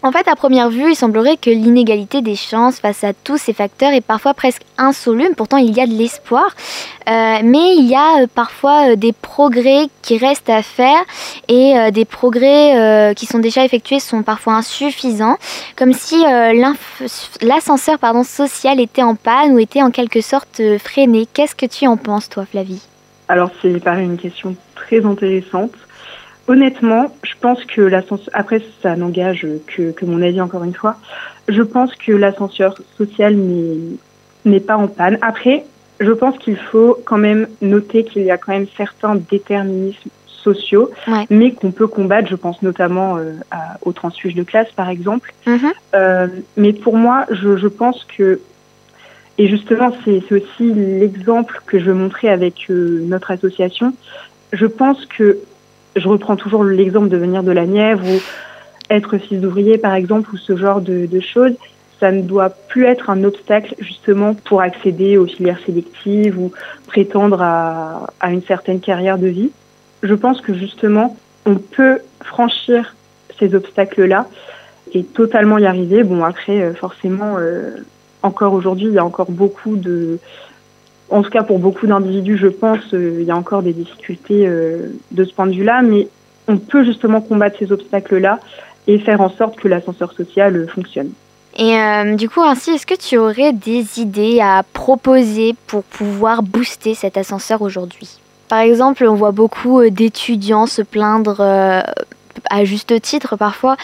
En 0.02 0.12
fait, 0.12 0.26
à 0.28 0.36
première 0.36 0.70
vue, 0.70 0.90
il 0.90 0.94
semblerait 0.94 1.36
que 1.36 1.50
l'inégalité 1.50 2.22
des 2.22 2.36
chances 2.36 2.80
face 2.80 3.04
à 3.04 3.12
tous 3.12 3.36
ces 3.36 3.52
facteurs 3.52 3.92
est 3.92 4.00
parfois 4.00 4.32
presque 4.32 4.62
insoluble. 4.78 5.34
Pourtant, 5.34 5.58
il 5.58 5.76
y 5.76 5.80
a 5.80 5.86
de 5.86 5.92
l'espoir. 5.92 6.54
Euh, 7.08 7.38
mais 7.42 7.76
il 7.76 7.86
y 7.86 7.94
a 7.94 8.22
euh, 8.22 8.26
parfois 8.32 8.92
euh, 8.92 8.96
des 8.96 9.12
progrès 9.12 9.88
qui 10.02 10.16
restent 10.16 10.50
à 10.50 10.62
faire 10.62 11.00
et 11.48 11.74
des 11.92 12.04
progrès 12.04 13.14
qui 13.14 13.26
sont 13.26 13.38
déjà 13.38 13.64
effectués 13.64 14.00
sont 14.00 14.22
parfois 14.22 14.54
insuffisants, 14.54 15.36
comme 15.76 15.92
si 15.92 16.16
l'ascenseur 17.42 17.98
social 18.24 18.80
était 18.80 19.02
en 19.02 19.14
panne 19.14 19.52
ou 19.52 19.58
était 19.58 19.82
en 19.82 19.90
quelque 19.90 20.20
sorte 20.20 20.62
freiné. 20.78 21.26
Qu'est-ce 21.32 21.54
que 21.54 21.66
tu 21.66 21.86
en 21.86 21.96
penses, 21.96 22.28
toi, 22.28 22.44
Flavie? 22.46 22.82
Alors, 23.28 23.50
c'est 23.60 23.82
pareil 23.82 24.06
une 24.06 24.18
question 24.18 24.56
très 24.74 25.04
intéressante. 25.04 25.72
Honnêtement, 26.50 27.14
je 27.22 27.34
pense 27.40 27.64
que 27.64 27.80
l'ascenseur, 27.80 28.28
après 28.32 28.60
ça 28.82 28.96
n'engage 28.96 29.46
que, 29.68 29.92
que 29.92 30.04
mon 30.04 30.20
avis 30.20 30.40
encore 30.40 30.64
une 30.64 30.74
fois, 30.74 30.96
je 31.48 31.62
pense 31.62 31.94
que 31.94 32.10
l'ascenseur 32.12 32.74
social 32.98 33.34
n'est 33.36 33.96
n'est 34.44 34.58
pas 34.70 34.76
en 34.76 34.88
panne. 34.88 35.16
Après, 35.22 35.64
je 36.00 36.10
pense 36.10 36.36
qu'il 36.38 36.56
faut 36.56 36.98
quand 37.04 37.18
même 37.18 37.46
noter 37.62 38.02
qu'il 38.04 38.22
y 38.24 38.30
a 38.32 38.38
quand 38.38 38.52
même 38.52 38.66
certains 38.76 39.14
déterminismes 39.30 40.10
sociaux, 40.26 40.90
Ouais. 41.06 41.26
mais 41.30 41.52
qu'on 41.52 41.70
peut 41.70 41.86
combattre, 41.86 42.26
je 42.28 42.34
pense 42.44 42.62
notamment 42.62 43.10
euh, 43.18 43.34
à- 43.52 43.76
au 43.82 43.92
transfuge 43.92 44.34
de 44.34 44.42
classe 44.42 44.72
par 44.74 44.88
exemple. 44.88 45.32
Mhm. 45.46 45.70
Euh, 45.94 46.26
mais 46.56 46.72
pour 46.72 46.96
moi, 46.96 47.26
je, 47.30 47.58
je 47.58 47.68
pense 47.68 48.04
que, 48.16 48.40
et 49.38 49.46
justement, 49.46 49.92
c'est 50.04 50.22
aussi 50.32 50.72
l'exemple 50.74 51.60
que 51.66 51.78
je 51.78 51.84
veux 51.90 51.94
montrer 51.94 52.28
avec 52.28 52.54
euh, 52.70 53.04
notre 53.06 53.30
association. 53.30 53.92
Je 54.52 54.66
pense 54.66 55.04
que, 55.06 55.38
je 55.96 56.08
reprends 56.08 56.36
toujours 56.36 56.64
l'exemple 56.64 57.08
de 57.08 57.16
venir 57.16 57.42
de 57.42 57.52
la 57.52 57.66
Nièvre 57.66 58.04
ou 58.06 58.20
être 58.90 59.18
fils 59.18 59.40
d'ouvrier, 59.40 59.78
par 59.78 59.94
exemple, 59.94 60.30
ou 60.32 60.36
ce 60.36 60.56
genre 60.56 60.80
de, 60.80 61.06
de 61.06 61.20
choses. 61.20 61.52
Ça 62.00 62.10
ne 62.12 62.22
doit 62.22 62.50
plus 62.50 62.86
être 62.86 63.10
un 63.10 63.24
obstacle 63.24 63.74
justement 63.78 64.34
pour 64.34 64.62
accéder 64.62 65.18
aux 65.18 65.26
filières 65.26 65.60
sélectives 65.66 66.38
ou 66.38 66.50
prétendre 66.86 67.42
à, 67.42 68.06
à 68.20 68.32
une 68.32 68.42
certaine 68.42 68.80
carrière 68.80 69.18
de 69.18 69.26
vie. 69.26 69.50
Je 70.02 70.14
pense 70.14 70.40
que 70.40 70.54
justement, 70.54 71.16
on 71.46 71.56
peut 71.56 71.98
franchir 72.24 72.94
ces 73.38 73.54
obstacles-là 73.54 74.26
et 74.92 75.04
totalement 75.04 75.58
y 75.58 75.66
arriver. 75.66 76.02
Bon, 76.02 76.24
après, 76.24 76.60
euh, 76.60 76.74
forcément, 76.74 77.36
euh, 77.38 77.76
encore 78.22 78.54
aujourd'hui, 78.54 78.86
il 78.86 78.94
y 78.94 78.98
a 78.98 79.04
encore 79.04 79.30
beaucoup 79.30 79.76
de... 79.76 80.18
En 81.10 81.22
tout 81.22 81.30
cas, 81.30 81.42
pour 81.42 81.58
beaucoup 81.58 81.88
d'individus, 81.88 82.38
je 82.38 82.46
pense, 82.46 82.94
euh, 82.94 83.18
il 83.20 83.26
y 83.26 83.32
a 83.32 83.36
encore 83.36 83.62
des 83.62 83.72
difficultés 83.72 84.46
euh, 84.46 84.92
de 85.10 85.24
ce 85.24 85.34
point 85.34 85.46
de 85.46 85.54
vue-là, 85.54 85.82
mais 85.82 86.06
on 86.46 86.56
peut 86.56 86.84
justement 86.84 87.20
combattre 87.20 87.56
ces 87.58 87.72
obstacles-là 87.72 88.38
et 88.86 88.98
faire 88.98 89.20
en 89.20 89.28
sorte 89.28 89.56
que 89.56 89.66
l'ascenseur 89.66 90.12
social 90.12 90.56
euh, 90.56 90.66
fonctionne. 90.68 91.10
Et 91.58 91.74
du 92.14 92.28
coup, 92.28 92.42
ainsi, 92.42 92.70
est-ce 92.70 92.86
que 92.86 92.94
tu 92.94 93.18
aurais 93.18 93.52
des 93.52 94.00
idées 94.00 94.38
à 94.40 94.62
proposer 94.72 95.56
pour 95.66 95.82
pouvoir 95.82 96.44
booster 96.44 96.94
cet 96.94 97.16
ascenseur 97.16 97.60
aujourd'hui? 97.60 98.20
Par 98.48 98.60
exemple, 98.60 99.04
on 99.04 99.14
voit 99.14 99.32
beaucoup 99.32 99.82
d'étudiants 99.90 100.66
se 100.66 100.80
plaindre, 100.80 101.40
à 102.50 102.64
juste 102.64 103.00
titre 103.00 103.36
parfois, 103.36 103.76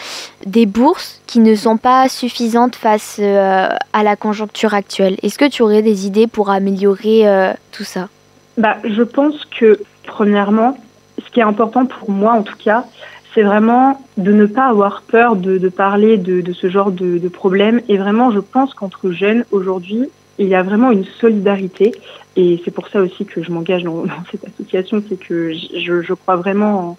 des 0.45 0.65
bourses 0.65 1.21
qui 1.27 1.39
ne 1.39 1.55
sont 1.55 1.77
pas 1.77 2.09
suffisantes 2.09 2.75
face 2.75 3.17
euh, 3.19 3.67
à 3.93 4.03
la 4.03 4.15
conjoncture 4.15 4.73
actuelle. 4.73 5.17
Est-ce 5.23 5.37
que 5.37 5.49
tu 5.49 5.61
aurais 5.61 5.81
des 5.81 6.05
idées 6.05 6.27
pour 6.27 6.49
améliorer 6.49 7.27
euh, 7.27 7.53
tout 7.71 7.83
ça? 7.83 8.09
Bah, 8.57 8.77
je 8.83 9.03
pense 9.03 9.45
que, 9.45 9.79
premièrement, 10.05 10.77
ce 11.23 11.31
qui 11.31 11.39
est 11.39 11.43
important 11.43 11.85
pour 11.85 12.09
moi, 12.11 12.33
en 12.33 12.43
tout 12.43 12.57
cas, 12.57 12.85
c'est 13.33 13.43
vraiment 13.43 14.01
de 14.17 14.31
ne 14.31 14.45
pas 14.45 14.65
avoir 14.65 15.03
peur 15.03 15.35
de, 15.35 15.69
parler 15.69 16.17
de, 16.17 16.53
ce 16.53 16.69
genre 16.69 16.91
de, 16.91 17.19
de 17.19 17.27
problème. 17.29 17.81
Et 17.87 17.97
vraiment, 17.97 18.31
je 18.31 18.39
pense 18.39 18.73
qu'entre 18.73 19.11
jeunes, 19.11 19.45
aujourd'hui, 19.51 20.09
il 20.39 20.47
y 20.47 20.55
a 20.55 20.63
vraiment 20.63 20.91
une 20.91 21.05
solidarité. 21.19 21.91
Et 22.35 22.61
c'est 22.63 22.71
pour 22.71 22.87
ça 22.87 23.01
aussi 23.01 23.25
que 23.25 23.43
je 23.43 23.51
m'engage 23.51 23.83
dans, 23.83 24.05
dans 24.05 24.23
cette 24.31 24.45
association, 24.45 25.03
c'est 25.07 25.19
que 25.19 25.53
je, 25.53 26.01
je 26.01 26.13
crois 26.13 26.35
vraiment 26.35 26.97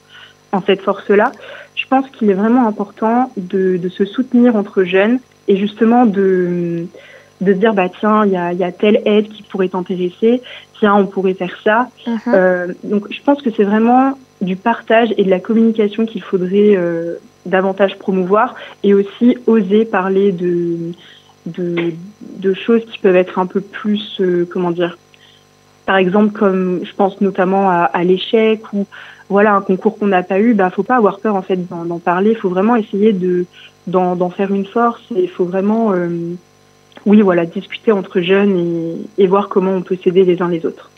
en, 0.53 0.63
cette 0.63 0.83
force-là. 0.83 1.33
Je 1.75 1.87
pense 1.87 2.09
qu'il 2.11 2.31
est 2.31 2.35
vraiment 2.35 2.67
important 2.67 3.31
de, 3.37 3.77
de 3.77 3.89
se 3.89 4.05
soutenir 4.05 4.57
entre 4.57 4.85
jeunes 4.85 5.21
et 5.47 5.57
justement 5.57 6.07
de, 6.07 6.87
de 7.41 7.53
se 7.53 7.59
dire, 7.59 7.75
bah 7.75 7.89
tiens, 7.89 8.27
il 8.27 8.33
y 8.33 8.37
a, 8.37 8.53
il 8.53 8.59
y 8.59 8.65
a 8.65 8.73
telle 8.73 9.01
aide 9.05 9.29
qui 9.29 9.43
pourrait 9.43 9.69
t'intéresser, 9.69 10.43
tiens, 10.79 10.95
on 10.95 11.07
pourrait 11.07 11.35
faire 11.35 11.57
ça. 11.63 11.89
Euh, 12.29 12.73
donc 12.85 13.07
je 13.11 13.23
pense 13.23 13.43
que 13.43 13.51
c'est 13.51 13.65
vraiment 13.65 14.19
du 14.41 14.57
partage 14.57 15.13
et 15.17 15.25
de 15.25 15.31
la 15.31 15.41
communication 15.41 16.07
qu'il 16.07 16.23
faudrait 16.23 16.77
euh, 16.77 17.15
davantage 17.47 17.99
promouvoir 17.99 18.55
et 18.83 18.95
aussi 18.95 19.37
oser 19.47 19.85
parler 19.85 20.33
de, 20.33 20.93
de, 21.47 21.93
de 22.21 22.55
choses 22.55 22.85
qui 22.91 22.99
peuvent 22.99 23.17
être 23.17 23.39
un 23.39 23.47
peu 23.47 23.61
plus, 23.61 24.21
euh, 24.21 24.47
comment 24.51 24.71
dire, 24.71 24.97
par 25.87 25.97
exemple, 25.97 26.39
comme 26.39 26.81
je 26.85 26.93
pense 26.95 27.21
notamment 27.21 27.71
à, 27.71 27.85
à 27.85 28.05
l'échec 28.05 28.61
ou 28.73 28.87
voilà 29.29 29.55
un 29.55 29.61
concours 29.61 29.99
qu'on 29.99 30.07
n'a 30.07 30.23
pas 30.23 30.41
eu, 30.41 30.55
bah 30.55 30.71
faut 30.71 30.83
pas 30.83 30.97
avoir 30.97 31.19
peur 31.21 31.35
en 31.35 31.43
fait 31.43 31.59
d'en 31.69 31.99
parler. 31.99 32.31
Il 32.31 32.37
faut 32.37 32.49
vraiment 32.49 32.77
essayer 32.77 33.13
de 33.13 33.45
d'en 33.89 34.31
faire 34.31 34.53
une 34.53 34.67
force. 34.67 35.01
Il 35.17 35.29
faut 35.29 35.45
vraiment, 35.45 35.93
euh, 35.93 36.09
oui 37.07 37.23
voilà, 37.23 37.47
discuter 37.47 37.93
entre 37.93 38.21
jeunes 38.21 38.99
et, 39.17 39.27
voir 39.27 39.49
comment 39.49 39.73
on 39.73 39.83
peut 39.83 39.97
s'aider 40.03 40.25
les 40.25 40.43
uns 40.43 40.49
les 40.49 40.67
autres. 40.67 40.91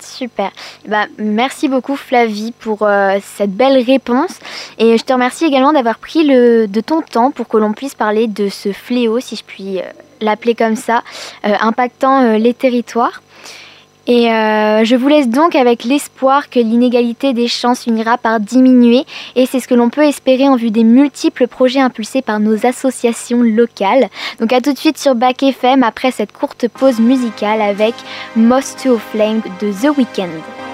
Super. 0.00 0.50
Bah, 0.86 1.06
merci 1.18 1.68
beaucoup 1.68 1.96
Flavie 1.96 2.52
pour 2.58 2.82
euh, 2.82 3.18
cette 3.20 3.52
belle 3.52 3.82
réponse. 3.84 4.38
Et 4.78 4.96
je 4.96 5.04
te 5.04 5.12
remercie 5.12 5.44
également 5.44 5.72
d'avoir 5.72 5.98
pris 5.98 6.24
le, 6.24 6.66
de 6.66 6.80
ton 6.80 7.02
temps 7.02 7.32
pour 7.32 7.48
que 7.48 7.56
l'on 7.56 7.72
puisse 7.72 7.94
parler 7.94 8.28
de 8.28 8.48
ce 8.48 8.72
fléau, 8.72 9.18
si 9.18 9.34
je 9.36 9.44
puis 9.44 9.80
euh, 9.80 9.82
l'appeler 10.20 10.54
comme 10.54 10.76
ça, 10.76 11.02
impactant 11.44 12.36
les 12.38 12.52
territoires. 12.52 13.22
Et 14.08 14.32
euh, 14.32 14.84
je 14.84 14.96
vous 14.96 15.06
laisse 15.06 15.28
donc 15.28 15.54
avec 15.54 15.84
l'espoir 15.84 16.48
que 16.48 16.58
l'inégalité 16.58 17.34
des 17.34 17.46
chances 17.46 17.84
finira 17.84 18.16
par 18.16 18.40
diminuer. 18.40 19.04
Et 19.36 19.44
c'est 19.44 19.60
ce 19.60 19.68
que 19.68 19.74
l'on 19.74 19.90
peut 19.90 20.02
espérer 20.04 20.48
en 20.48 20.56
vue 20.56 20.70
des 20.70 20.82
multiples 20.82 21.46
projets 21.46 21.80
impulsés 21.80 22.22
par 22.22 22.40
nos 22.40 22.64
associations 22.64 23.42
locales. 23.42 24.08
Donc 24.40 24.54
à 24.54 24.62
tout 24.62 24.72
de 24.72 24.78
suite 24.78 24.96
sur 24.96 25.14
Back 25.14 25.42
FM 25.42 25.82
après 25.82 26.10
cette 26.10 26.32
courte 26.32 26.68
pause 26.68 27.00
musicale 27.00 27.60
avec 27.60 27.94
Moss 28.34 28.74
to 28.82 28.94
a 28.94 28.98
Flame 28.98 29.42
de 29.60 29.70
The 29.70 29.94
Weeknd. 29.94 30.67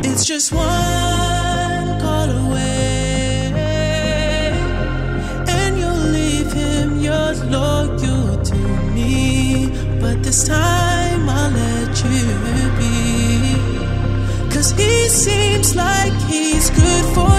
It's 0.03 0.25
just 0.25 0.51
one 0.51 1.99
call 2.01 2.29
away, 2.45 3.51
and 5.47 5.77
you'll 5.77 6.07
leave 6.17 6.51
him, 6.51 6.99
you're 6.99 7.33
loyal 7.57 8.41
to 8.49 8.55
me. 8.95 9.69
But 10.01 10.23
this 10.23 10.47
time 10.47 11.29
I'll 11.29 11.51
let 11.51 11.93
you 12.03 12.25
be. 12.79 12.95
Cause 14.53 14.71
he 14.71 15.07
seems 15.09 15.75
like 15.75 16.13
he's 16.31 16.69
good 16.71 17.05
for 17.13 17.34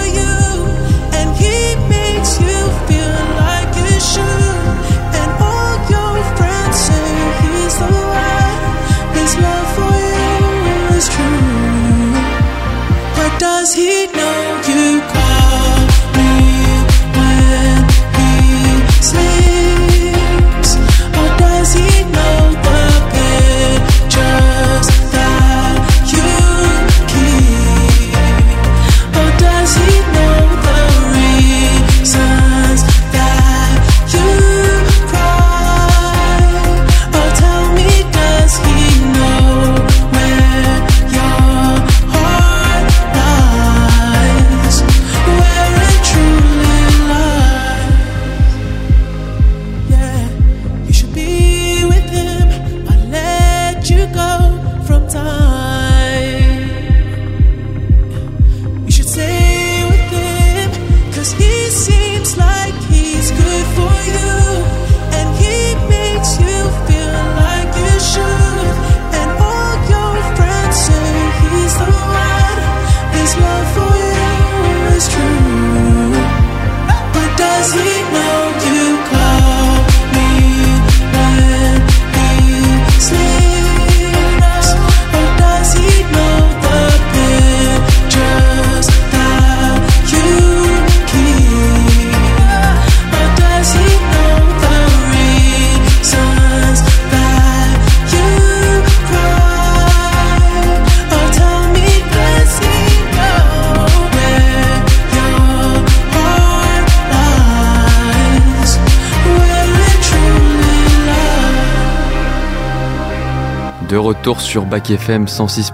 sur 114.39 114.65
Bac 114.65 114.89
FM 114.89 115.27
106. 115.27 115.73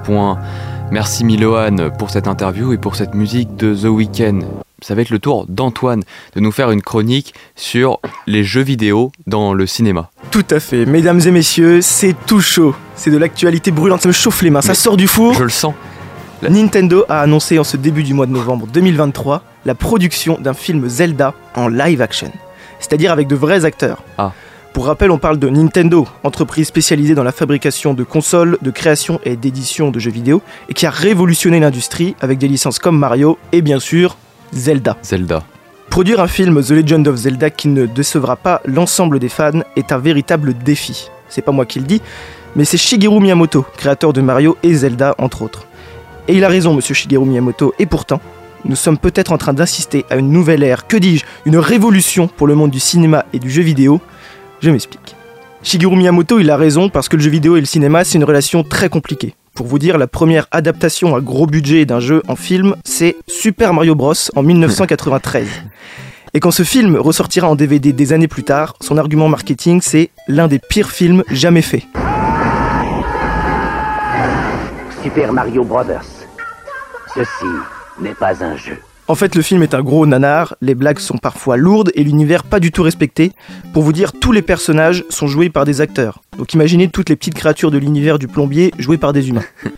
Merci 0.92 1.24
Milohan 1.26 1.90
pour 1.98 2.10
cette 2.10 2.28
interview 2.28 2.74
et 2.74 2.78
pour 2.78 2.96
cette 2.96 3.14
musique 3.14 3.56
de 3.56 3.76
The 3.76 3.86
Weeknd. 3.86 4.40
Ça 4.82 4.96
va 4.96 5.02
être 5.02 5.10
le 5.10 5.20
tour 5.20 5.46
d'Antoine 5.48 6.04
de 6.36 6.40
nous 6.40 6.52
faire 6.52 6.72
une 6.72 6.82
chronique 6.82 7.34
sur 7.56 8.00
les 8.28 8.44
jeux 8.44 8.62
vidéo 8.62 9.12
dans 9.28 9.54
le 9.54 9.66
cinéma. 9.66 10.10
Tout 10.32 10.46
à 10.50 10.60
fait, 10.60 10.86
mesdames 10.86 11.22
et 11.26 11.32
messieurs, 11.32 11.82
c'est 11.82 12.16
tout 12.26 12.42
chaud. 12.42 12.76
C'est 12.96 13.12
de 13.12 13.18
l'actualité 13.18 13.72
brûlante, 13.72 14.02
ça 14.02 14.10
me 14.10 14.14
chauffe 14.14 14.42
les 14.42 14.50
mains, 14.50 14.62
ça 14.62 14.74
sort 14.74 14.98
du 14.98 15.08
four. 15.08 15.34
Je 15.34 15.44
le 15.44 15.50
sens. 15.50 15.74
Nintendo 16.50 17.06
a 17.08 17.22
annoncé 17.22 17.58
en 17.60 17.64
ce 17.64 17.78
début 17.78 18.04
du 18.04 18.14
mois 18.14 18.26
de 18.26 18.32
novembre 18.32 18.68
2023 18.68 19.44
la 19.66 19.76
production 19.76 20.38
d'un 20.40 20.54
film 20.54 20.88
Zelda 20.90 21.34
en 21.56 21.70
live 21.70 22.02
action, 22.02 22.32
c'est-à-dire 22.80 23.12
avec 23.12 23.28
de 23.28 23.36
vrais 23.36 23.64
acteurs. 23.64 24.04
Ah. 24.18 24.34
Pour 24.74 24.88
rappel, 24.88 25.12
on 25.12 25.20
parle 25.20 25.38
de 25.38 25.48
Nintendo, 25.50 26.08
entreprise 26.24 26.66
spécialisée 26.66 27.14
dans 27.14 27.24
la 27.24 27.32
fabrication 27.32 27.94
de 27.94 28.04
consoles, 28.04 28.58
de 28.64 28.72
création 28.72 29.20
et 29.24 29.36
d'édition 29.36 29.92
de 29.92 30.00
jeux 30.00 30.10
vidéo, 30.10 30.42
et 30.68 30.74
qui 30.74 30.88
a 30.88 30.90
révolutionné 30.90 31.60
l'industrie 31.60 32.16
avec 32.22 32.40
des 32.40 32.48
licences 32.48 32.80
comme 32.80 32.98
Mario 32.98 33.38
et 33.52 33.62
bien 33.62 33.80
sûr 33.80 34.18
Zelda. 34.52 34.98
Zelda. 35.04 35.44
Produire 35.92 36.20
un 36.20 36.28
film 36.28 36.60
The 36.64 36.72
Legend 36.72 37.08
of 37.08 37.18
Zelda 37.18 37.52
qui 37.52 37.68
ne 37.68 37.86
décevra 37.86 38.36
pas 38.36 38.62
l'ensemble 38.66 39.20
des 39.20 39.30
fans 39.30 39.62
est 39.76 39.92
un 39.92 40.00
véritable 40.00 40.56
défi. 40.56 41.12
C'est 41.30 41.44
pas 41.44 41.52
moi 41.52 41.68
qui 41.68 41.80
le 41.80 41.86
dis, 41.86 42.02
mais 42.56 42.66
c'est 42.66 42.78
Shigeru 42.78 43.20
Miyamoto, 43.20 43.68
créateur 43.78 44.12
de 44.12 44.22
Mario 44.22 44.58
et 44.64 44.74
Zelda 44.74 45.14
entre 45.20 45.44
autres. 45.44 45.68
Et 46.28 46.34
il 46.34 46.44
a 46.44 46.48
raison, 46.48 46.74
monsieur 46.74 46.96
Shigeru 46.96 47.28
Miyamoto, 47.28 47.76
et 47.78 47.86
pourtant, 47.86 48.22
nous 48.66 48.76
sommes 48.76 48.98
peut-être 48.98 49.34
en 49.34 49.38
train 49.38 49.54
d'assister 49.54 50.04
à 50.10 50.16
une 50.16 50.32
nouvelle 50.32 50.64
ère, 50.64 50.88
que 50.88 50.98
dis-je, 50.98 51.26
une 51.46 51.58
révolution 51.58 52.28
pour 52.28 52.48
le 52.48 52.56
monde 52.56 52.72
du 52.72 52.80
cinéma 52.80 53.26
et 53.34 53.40
du 53.40 53.52
jeu 53.52 53.62
vidéo. 53.62 54.02
Je 54.64 54.72
m'explique. 54.72 55.18
Shigeru 55.62 55.98
Miyamoto, 55.98 56.40
il 56.40 56.50
a 56.50 56.56
raison 56.56 56.88
parce 56.88 57.10
que 57.10 57.18
le 57.18 57.22
jeu 57.22 57.30
vidéo 57.30 57.58
et 57.58 57.60
le 57.60 57.66
cinéma, 57.66 58.06
c'est 58.06 58.18
une 58.18 58.24
relation 58.24 58.64
très 58.64 58.88
compliquée. 58.88 59.36
Pour 59.54 59.68
vous 59.68 59.78
dire, 59.78 59.98
la 59.98 60.08
première 60.08 60.48
adaptation 60.52 61.18
à 61.18 61.20
gros 61.20 61.48
budget 61.48 61.86
d'un 61.86 62.00
jeu 62.00 62.24
en 62.30 62.38
film, 62.38 62.78
c'est 62.86 63.18
Super 63.28 63.74
Mario 63.74 63.94
Bros. 63.94 64.14
en 64.38 64.42
1993. 64.42 65.50
Et 66.34 66.40
quand 66.40 66.52
ce 66.52 66.64
film 66.64 66.96
ressortira 66.96 67.50
en 67.50 67.56
DVD 67.56 67.92
des 67.92 68.14
années 68.14 68.30
plus 68.30 68.46
tard, 68.46 68.76
son 68.80 68.98
argument 68.98 69.28
marketing, 69.28 69.82
c'est 69.82 70.12
l'un 70.30 70.48
des 70.48 70.60
pires 70.60 70.92
films 70.92 71.26
jamais 71.30 71.62
faits. 71.62 71.84
Super 75.04 75.34
Mario 75.34 75.66
Brothers. 75.66 76.06
Ceci 77.14 77.52
n'est 78.00 78.16
pas 78.16 78.42
un 78.42 78.56
jeu. 78.56 78.78
En 79.08 79.16
fait, 79.16 79.36
le 79.36 79.42
film 79.42 79.64
est 79.64 79.74
un 79.74 79.82
gros 79.82 80.06
nanar, 80.06 80.56
les 80.62 80.76
blagues 80.76 81.00
sont 81.00 81.18
parfois 81.18 81.58
lourdes 81.58 81.92
et 81.94 82.04
l'univers 82.04 82.44
pas 82.44 82.62
du 82.62 82.72
tout 82.72 82.84
respecté. 82.84 83.34
Pour 83.74 83.84
vous 83.84 83.92
dire, 83.92 84.14
tous 84.14 84.32
les 84.32 84.42
personnages 84.42 85.04
sont 85.10 85.28
joués 85.28 85.50
par 85.50 85.66
des 85.66 85.82
acteurs. 85.82 86.22
Donc 86.38 86.54
imaginez 86.54 86.88
toutes 86.88 87.10
les 87.10 87.18
petites 87.18 87.34
créatures 87.34 87.70
de 87.70 87.78
l'univers 87.78 88.18
du 88.18 88.30
plombier 88.30 88.72
jouées 88.80 88.98
par 88.98 89.14
des 89.14 89.30
humains. 89.30 89.44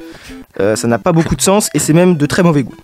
Euh, 0.61 0.77
ça 0.77 0.87
n'a 0.87 0.97
pas 0.97 1.11
beaucoup 1.11 1.35
de 1.35 1.41
sens 1.41 1.69
et 1.73 1.79
c'est 1.79 1.91
même 1.91 2.15
de 2.15 2.25
très 2.25 2.41
mauvais 2.41 2.63
goût. 2.63 2.77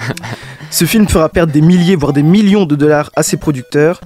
Ce 0.70 0.84
film 0.84 1.08
fera 1.08 1.30
perdre 1.30 1.54
des 1.54 1.62
milliers, 1.62 1.96
voire 1.96 2.12
des 2.12 2.22
millions 2.22 2.66
de 2.66 2.76
dollars 2.76 3.10
à 3.16 3.22
ses 3.22 3.38
producteurs. 3.38 4.02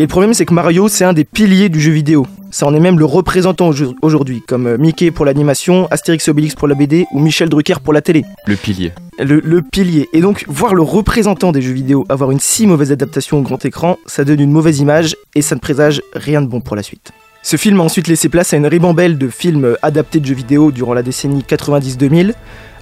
Et 0.00 0.04
le 0.04 0.08
problème, 0.08 0.32
c'est 0.32 0.46
que 0.46 0.54
Mario, 0.54 0.88
c'est 0.88 1.04
un 1.04 1.12
des 1.12 1.24
piliers 1.24 1.68
du 1.68 1.78
jeu 1.78 1.92
vidéo. 1.92 2.26
Ça 2.50 2.66
en 2.66 2.72
est 2.74 2.80
même 2.80 2.98
le 2.98 3.04
représentant 3.04 3.68
au- 3.68 3.94
aujourd'hui, 4.00 4.40
comme 4.48 4.66
euh, 4.66 4.78
Mickey 4.78 5.10
pour 5.10 5.26
l'animation, 5.26 5.88
Astérix 5.90 6.26
et 6.26 6.30
Obélix 6.30 6.54
pour 6.54 6.68
la 6.68 6.74
BD 6.74 7.04
ou 7.12 7.20
Michel 7.20 7.50
Drucker 7.50 7.74
pour 7.84 7.92
la 7.92 8.00
télé. 8.00 8.24
Le 8.46 8.56
pilier. 8.56 8.92
Le, 9.18 9.40
le 9.44 9.60
pilier. 9.60 10.08
Et 10.14 10.22
donc, 10.22 10.46
voir 10.48 10.74
le 10.74 10.80
représentant 10.80 11.52
des 11.52 11.60
jeux 11.60 11.74
vidéo 11.74 12.06
avoir 12.08 12.30
une 12.30 12.40
si 12.40 12.66
mauvaise 12.66 12.92
adaptation 12.92 13.40
au 13.40 13.42
grand 13.42 13.62
écran, 13.66 13.98
ça 14.06 14.24
donne 14.24 14.40
une 14.40 14.50
mauvaise 14.52 14.78
image 14.78 15.16
et 15.34 15.42
ça 15.42 15.54
ne 15.54 15.60
présage 15.60 16.00
rien 16.14 16.40
de 16.40 16.46
bon 16.46 16.62
pour 16.62 16.76
la 16.76 16.82
suite. 16.82 17.12
Ce 17.42 17.56
film 17.58 17.78
a 17.80 17.82
ensuite 17.82 18.08
laissé 18.08 18.30
place 18.30 18.54
à 18.54 18.56
une 18.56 18.66
ribambelle 18.66 19.18
de 19.18 19.28
films 19.28 19.76
adaptés 19.82 20.20
de 20.20 20.24
jeux 20.24 20.34
vidéo 20.34 20.70
durant 20.72 20.94
la 20.94 21.02
décennie 21.02 21.44
90-2000. 21.46 22.32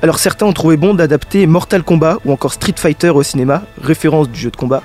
Alors 0.03 0.21
certains 0.21 0.47
ont 0.47 0.53
trouvé 0.53 0.77
bon 0.77 0.95
d'adapter 0.95 1.49
Mortal 1.49 1.83
Kombat 1.83 2.19
ou 2.25 2.31
encore 2.31 2.53
Street 2.53 2.75
Fighter 2.77 3.11
au 3.11 3.25
cinéma, 3.25 3.64
référence 3.83 4.29
du 4.31 4.39
jeu 4.39 4.51
de 4.53 4.57
combat. 4.57 4.85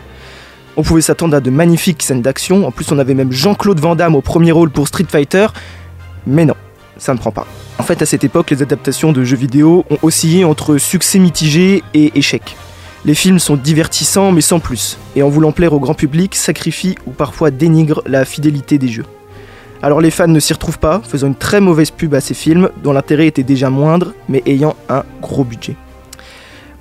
On 0.76 0.82
pouvait 0.82 1.02
s'attendre 1.02 1.36
à 1.36 1.40
de 1.40 1.52
magnifiques 1.52 2.02
scènes 2.02 2.24
d'action, 2.24 2.66
en 2.66 2.72
plus 2.72 2.92
on 2.92 2.98
avait 2.98 3.14
même 3.14 3.32
Jean-Claude 3.32 3.80
Van 3.80 3.96
Damme 3.96 4.16
au 4.16 4.22
premier 4.22 4.52
rôle 4.52 4.72
pour 4.72 4.88
Street 4.88 5.06
Fighter, 5.08 5.48
mais 6.26 6.46
non, 6.46 6.56
ça 6.98 7.14
ne 7.14 7.20
prend 7.20 7.32
pas. 7.32 7.46
En 7.78 7.84
fait, 7.84 8.02
à 8.02 8.06
cette 8.06 8.24
époque, 8.24 8.50
les 8.50 8.62
adaptations 8.62 9.12
de 9.12 9.24
jeux 9.24 9.38
vidéo 9.38 9.86
ont 9.92 9.98
oscillé 10.02 10.46
entre 10.46 10.78
succès 10.78 11.20
mitigé 11.20 11.84
et 11.94 12.18
échec. 12.18 12.56
Les 13.06 13.14
films 13.14 13.40
sont 13.40 13.56
divertissants 13.56 14.32
mais 14.32 14.42
sans 14.42 14.60
plus, 14.60 14.98
et 15.16 15.22
en 15.22 15.30
voulant 15.30 15.52
plaire 15.52 15.74
au 15.74 15.80
grand 15.80 15.94
public, 15.94 16.34
sacrifient 16.34 16.96
ou 17.06 17.12
parfois 17.12 17.52
dénigrent 17.52 18.02
la 18.08 18.26
fidélité 18.26 18.78
des 18.80 18.88
jeux. 18.88 19.06
Alors 19.84 20.02
les 20.02 20.12
fans 20.12 20.28
ne 20.28 20.40
s'y 20.40 20.54
retrouvent 20.54 20.80
pas, 20.80 21.02
faisant 21.08 21.28
une 21.28 21.36
très 21.36 21.60
mauvaise 21.60 21.92
pub 21.92 22.16
à 22.16 22.22
ces 22.22 22.34
films, 22.34 22.70
dont 22.82 22.94
l'intérêt 22.94 23.28
était 23.28 23.44
déjà 23.44 23.70
moindre, 23.70 24.14
mais 24.28 24.42
ayant 24.46 24.76
un 24.90 25.04
gros 25.22 25.44
budget. 25.44 25.76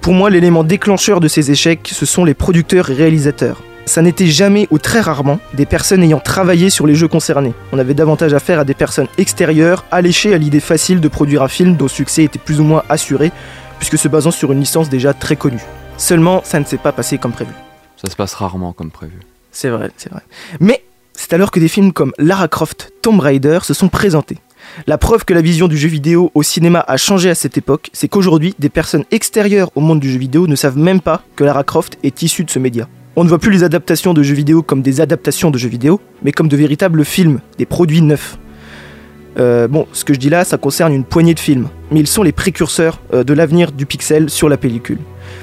Pour 0.00 0.14
moi, 0.14 0.30
l'élément 0.30 0.64
déclencheur 0.64 1.20
de 1.20 1.28
ces 1.28 1.50
échecs, 1.50 1.90
ce 1.92 2.06
sont 2.06 2.24
les 2.24 2.34
producteurs 2.34 2.90
et 2.90 2.94
réalisateurs. 2.94 3.60
Ça 3.84 4.00
n'était 4.00 4.26
jamais 4.26 4.68
ou 4.70 4.78
très 4.78 5.00
rarement 5.00 5.40
des 5.54 5.66
personnes 5.66 6.02
ayant 6.02 6.20
travaillé 6.20 6.70
sur 6.70 6.86
les 6.86 6.94
jeux 6.94 7.08
concernés. 7.08 7.52
On 7.72 7.78
avait 7.78 7.94
davantage 7.94 8.32
affaire 8.32 8.60
à 8.60 8.64
des 8.64 8.74
personnes 8.74 9.08
extérieures, 9.18 9.84
alléchées 9.90 10.34
à 10.34 10.38
l'idée 10.38 10.60
facile 10.60 11.00
de 11.00 11.08
produire 11.08 11.42
un 11.42 11.48
film 11.48 11.76
dont 11.76 11.86
le 11.86 11.90
succès 11.90 12.24
était 12.24 12.38
plus 12.38 12.60
ou 12.60 12.64
moins 12.64 12.84
assuré, 12.88 13.32
puisque 13.78 13.98
se 13.98 14.08
basant 14.08 14.30
sur 14.30 14.52
une 14.52 14.60
licence 14.60 14.88
déjà 14.88 15.12
très 15.12 15.36
connue. 15.36 15.62
Seulement, 15.96 16.42
ça 16.44 16.60
ne 16.60 16.64
s'est 16.64 16.78
pas 16.78 16.92
passé 16.92 17.18
comme 17.18 17.32
prévu. 17.32 17.52
Ça 18.02 18.08
se 18.10 18.16
passe 18.16 18.34
rarement 18.34 18.72
comme 18.72 18.90
prévu. 18.90 19.18
C'est 19.50 19.68
vrai, 19.68 19.90
c'est 19.96 20.10
vrai. 20.10 20.22
Mais 20.60 20.84
c'est 21.12 21.32
alors 21.32 21.50
que 21.50 21.60
des 21.60 21.68
films 21.68 21.92
comme 21.92 22.12
Lara 22.18 22.48
Croft, 22.48 22.92
Tomb 23.02 23.20
Raider 23.20 23.58
se 23.62 23.74
sont 23.74 23.88
présentés. 23.88 24.38
La 24.86 24.96
preuve 24.96 25.24
que 25.24 25.34
la 25.34 25.42
vision 25.42 25.66
du 25.68 25.76
jeu 25.76 25.88
vidéo 25.88 26.30
au 26.34 26.42
cinéma 26.42 26.84
a 26.86 26.96
changé 26.96 27.28
à 27.28 27.34
cette 27.34 27.58
époque, 27.58 27.90
c'est 27.92 28.08
qu'aujourd'hui, 28.08 28.54
des 28.58 28.68
personnes 28.68 29.04
extérieures 29.10 29.70
au 29.74 29.80
monde 29.80 30.00
du 30.00 30.10
jeu 30.10 30.18
vidéo 30.18 30.46
ne 30.46 30.54
savent 30.54 30.78
même 30.78 31.00
pas 31.00 31.22
que 31.36 31.42
Lara 31.42 31.64
Croft 31.64 31.98
est 32.02 32.22
issue 32.22 32.44
de 32.44 32.50
ce 32.50 32.60
média. 32.60 32.88
On 33.14 33.24
ne 33.24 33.28
voit 33.28 33.38
plus 33.38 33.50
les 33.50 33.62
adaptations 33.62 34.14
de 34.14 34.22
jeux 34.22 34.34
vidéo 34.34 34.62
comme 34.62 34.80
des 34.80 35.02
adaptations 35.02 35.50
de 35.50 35.58
jeux 35.58 35.68
vidéo, 35.68 36.00
mais 36.22 36.32
comme 36.32 36.48
de 36.48 36.56
véritables 36.56 37.04
films, 37.04 37.40
des 37.58 37.66
produits 37.66 38.00
neufs. 38.00 38.38
Euh, 39.38 39.68
bon, 39.68 39.86
ce 39.92 40.06
que 40.06 40.14
je 40.14 40.18
dis 40.18 40.30
là, 40.30 40.44
ça 40.44 40.56
concerne 40.56 40.94
une 40.94 41.04
poignée 41.04 41.34
de 41.34 41.40
films, 41.40 41.68
mais 41.90 42.00
ils 42.00 42.06
sont 42.06 42.22
les 42.22 42.32
précurseurs 42.32 43.00
euh, 43.12 43.22
de 43.22 43.34
l'avenir 43.34 43.70
du 43.70 43.84
pixel 43.84 44.30
sur 44.30 44.48
la 44.48 44.56
pellicule. 44.56 44.98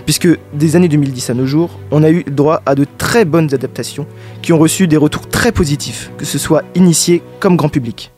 Puisque 0.05 0.28
des 0.53 0.76
années 0.76 0.88
2010 0.88 1.30
à 1.30 1.34
nos 1.36 1.45
jours, 1.45 1.80
on 1.91 2.01
a 2.01 2.09
eu 2.09 2.24
droit 2.24 2.63
à 2.65 2.74
de 2.74 2.88
très 2.97 3.24
bonnes 3.24 3.53
adaptations 3.53 4.07
qui 4.41 4.51
ont 4.51 4.57
reçu 4.57 4.88
des 4.88 4.97
retours 4.97 5.30
très 5.30 5.51
positifs, 5.51 6.09
que 6.17 6.26
ce 6.26 6.39
soit 6.39 6.63
initiés 6.74 7.22
comme 7.39 7.55
grand 7.55 7.70
public. 7.70 8.11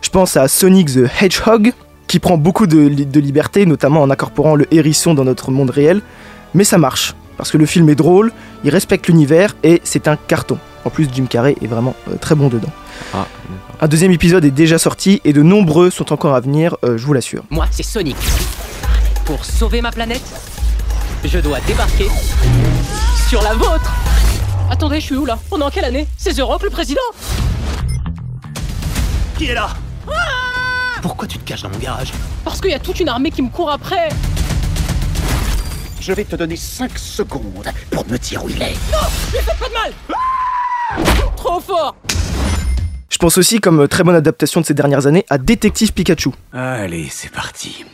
Je 0.00 0.08
pense 0.08 0.38
à 0.38 0.48
Sonic 0.48 0.88
the 0.94 1.04
Hedgehog, 1.20 1.72
qui 2.06 2.18
prend 2.18 2.38
beaucoup 2.38 2.66
de, 2.66 2.88
de 2.88 3.20
liberté, 3.20 3.66
notamment 3.66 4.00
en 4.00 4.10
incorporant 4.10 4.54
le 4.54 4.66
hérisson 4.72 5.12
dans 5.12 5.24
notre 5.24 5.50
monde 5.50 5.70
réel, 5.70 6.00
mais 6.54 6.64
ça 6.64 6.78
marche, 6.78 7.14
parce 7.40 7.50
que 7.52 7.56
le 7.56 7.64
film 7.64 7.88
est 7.88 7.94
drôle, 7.94 8.32
il 8.64 8.70
respecte 8.70 9.06
l'univers 9.06 9.56
et 9.62 9.80
c'est 9.82 10.08
un 10.08 10.16
carton. 10.16 10.58
En 10.84 10.90
plus, 10.90 11.08
Jim 11.10 11.24
Carrey 11.24 11.56
est 11.62 11.66
vraiment 11.66 11.94
euh, 12.10 12.16
très 12.20 12.34
bon 12.34 12.48
dedans. 12.48 12.68
Ah, 13.14 13.26
Un 13.80 13.88
deuxième 13.88 14.12
épisode 14.12 14.44
est 14.44 14.50
déjà 14.50 14.78
sorti 14.78 15.22
et 15.24 15.32
de 15.32 15.40
nombreux 15.40 15.88
sont 15.88 16.12
encore 16.12 16.34
à 16.34 16.40
venir, 16.40 16.76
euh, 16.84 16.98
je 16.98 17.06
vous 17.06 17.14
l'assure. 17.14 17.42
Moi, 17.48 17.64
c'est 17.70 17.82
Sonic. 17.82 18.14
Pour 19.24 19.42
sauver 19.46 19.80
ma 19.80 19.90
planète, 19.90 20.20
je 21.24 21.38
dois 21.38 21.60
débarquer 21.66 22.08
sur 23.26 23.40
la 23.40 23.54
vôtre. 23.54 23.90
Attendez, 24.70 25.00
je 25.00 25.06
suis 25.06 25.16
où 25.16 25.24
là? 25.24 25.38
On 25.50 25.58
est 25.62 25.64
en 25.64 25.70
quelle 25.70 25.86
année? 25.86 26.06
C'est 26.18 26.34
The 26.34 26.42
Rock 26.42 26.62
le 26.64 26.68
président? 26.68 27.00
Qui 29.38 29.46
est 29.46 29.54
là? 29.54 29.70
Pourquoi 31.00 31.26
tu 31.26 31.38
te 31.38 31.44
caches 31.48 31.62
dans 31.62 31.70
mon 31.70 31.78
garage? 31.78 32.12
Parce 32.44 32.60
qu'il 32.60 32.70
y 32.70 32.74
a 32.74 32.78
toute 32.78 33.00
une 33.00 33.08
armée 33.08 33.30
qui 33.30 33.40
me 33.40 33.48
court 33.48 33.70
après. 33.70 34.10
Je 36.00 36.12
vais 36.14 36.24
te 36.24 36.34
donner 36.34 36.56
5 36.56 36.98
secondes 36.98 37.68
pour 37.90 38.06
me 38.08 38.16
dire 38.16 38.42
où 38.44 38.48
il 38.48 38.60
est. 38.62 38.74
Non 38.90 38.98
Lui 39.32 39.38
faites 39.38 39.58
pas 39.58 39.68
de 39.68 39.72
mal 39.74 39.92
Trop 41.36 41.60
fort 41.60 41.94
Je 43.10 43.18
pense 43.18 43.36
aussi, 43.36 43.60
comme 43.60 43.80
euh, 43.80 43.86
très 43.86 44.02
bonne 44.02 44.14
adaptation 44.14 44.62
de 44.62 44.66
ces 44.66 44.72
dernières 44.74 45.06
années, 45.06 45.26
à 45.28 45.36
Détective 45.36 45.92
Pikachu. 45.92 46.30
Allez, 46.52 47.08
c'est 47.10 47.30
parti. 47.30 47.84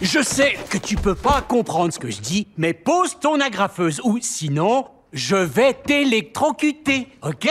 Je 0.00 0.22
sais 0.22 0.54
que 0.70 0.78
tu 0.78 0.96
peux 0.96 1.14
pas 1.14 1.42
comprendre 1.42 1.92
ce 1.92 1.98
que 1.98 2.10
je 2.10 2.20
dis, 2.20 2.48
mais 2.56 2.72
pose 2.72 3.18
ton 3.20 3.38
agrafeuse 3.40 4.00
ou 4.02 4.18
sinon, 4.20 4.86
je 5.12 5.36
vais 5.36 5.74
t'électrocuter, 5.74 7.08
ok? 7.22 7.48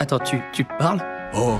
Attends, 0.00 0.18
tu, 0.18 0.38
tu 0.52 0.64
parles? 0.64 1.00
Oh, 1.34 1.56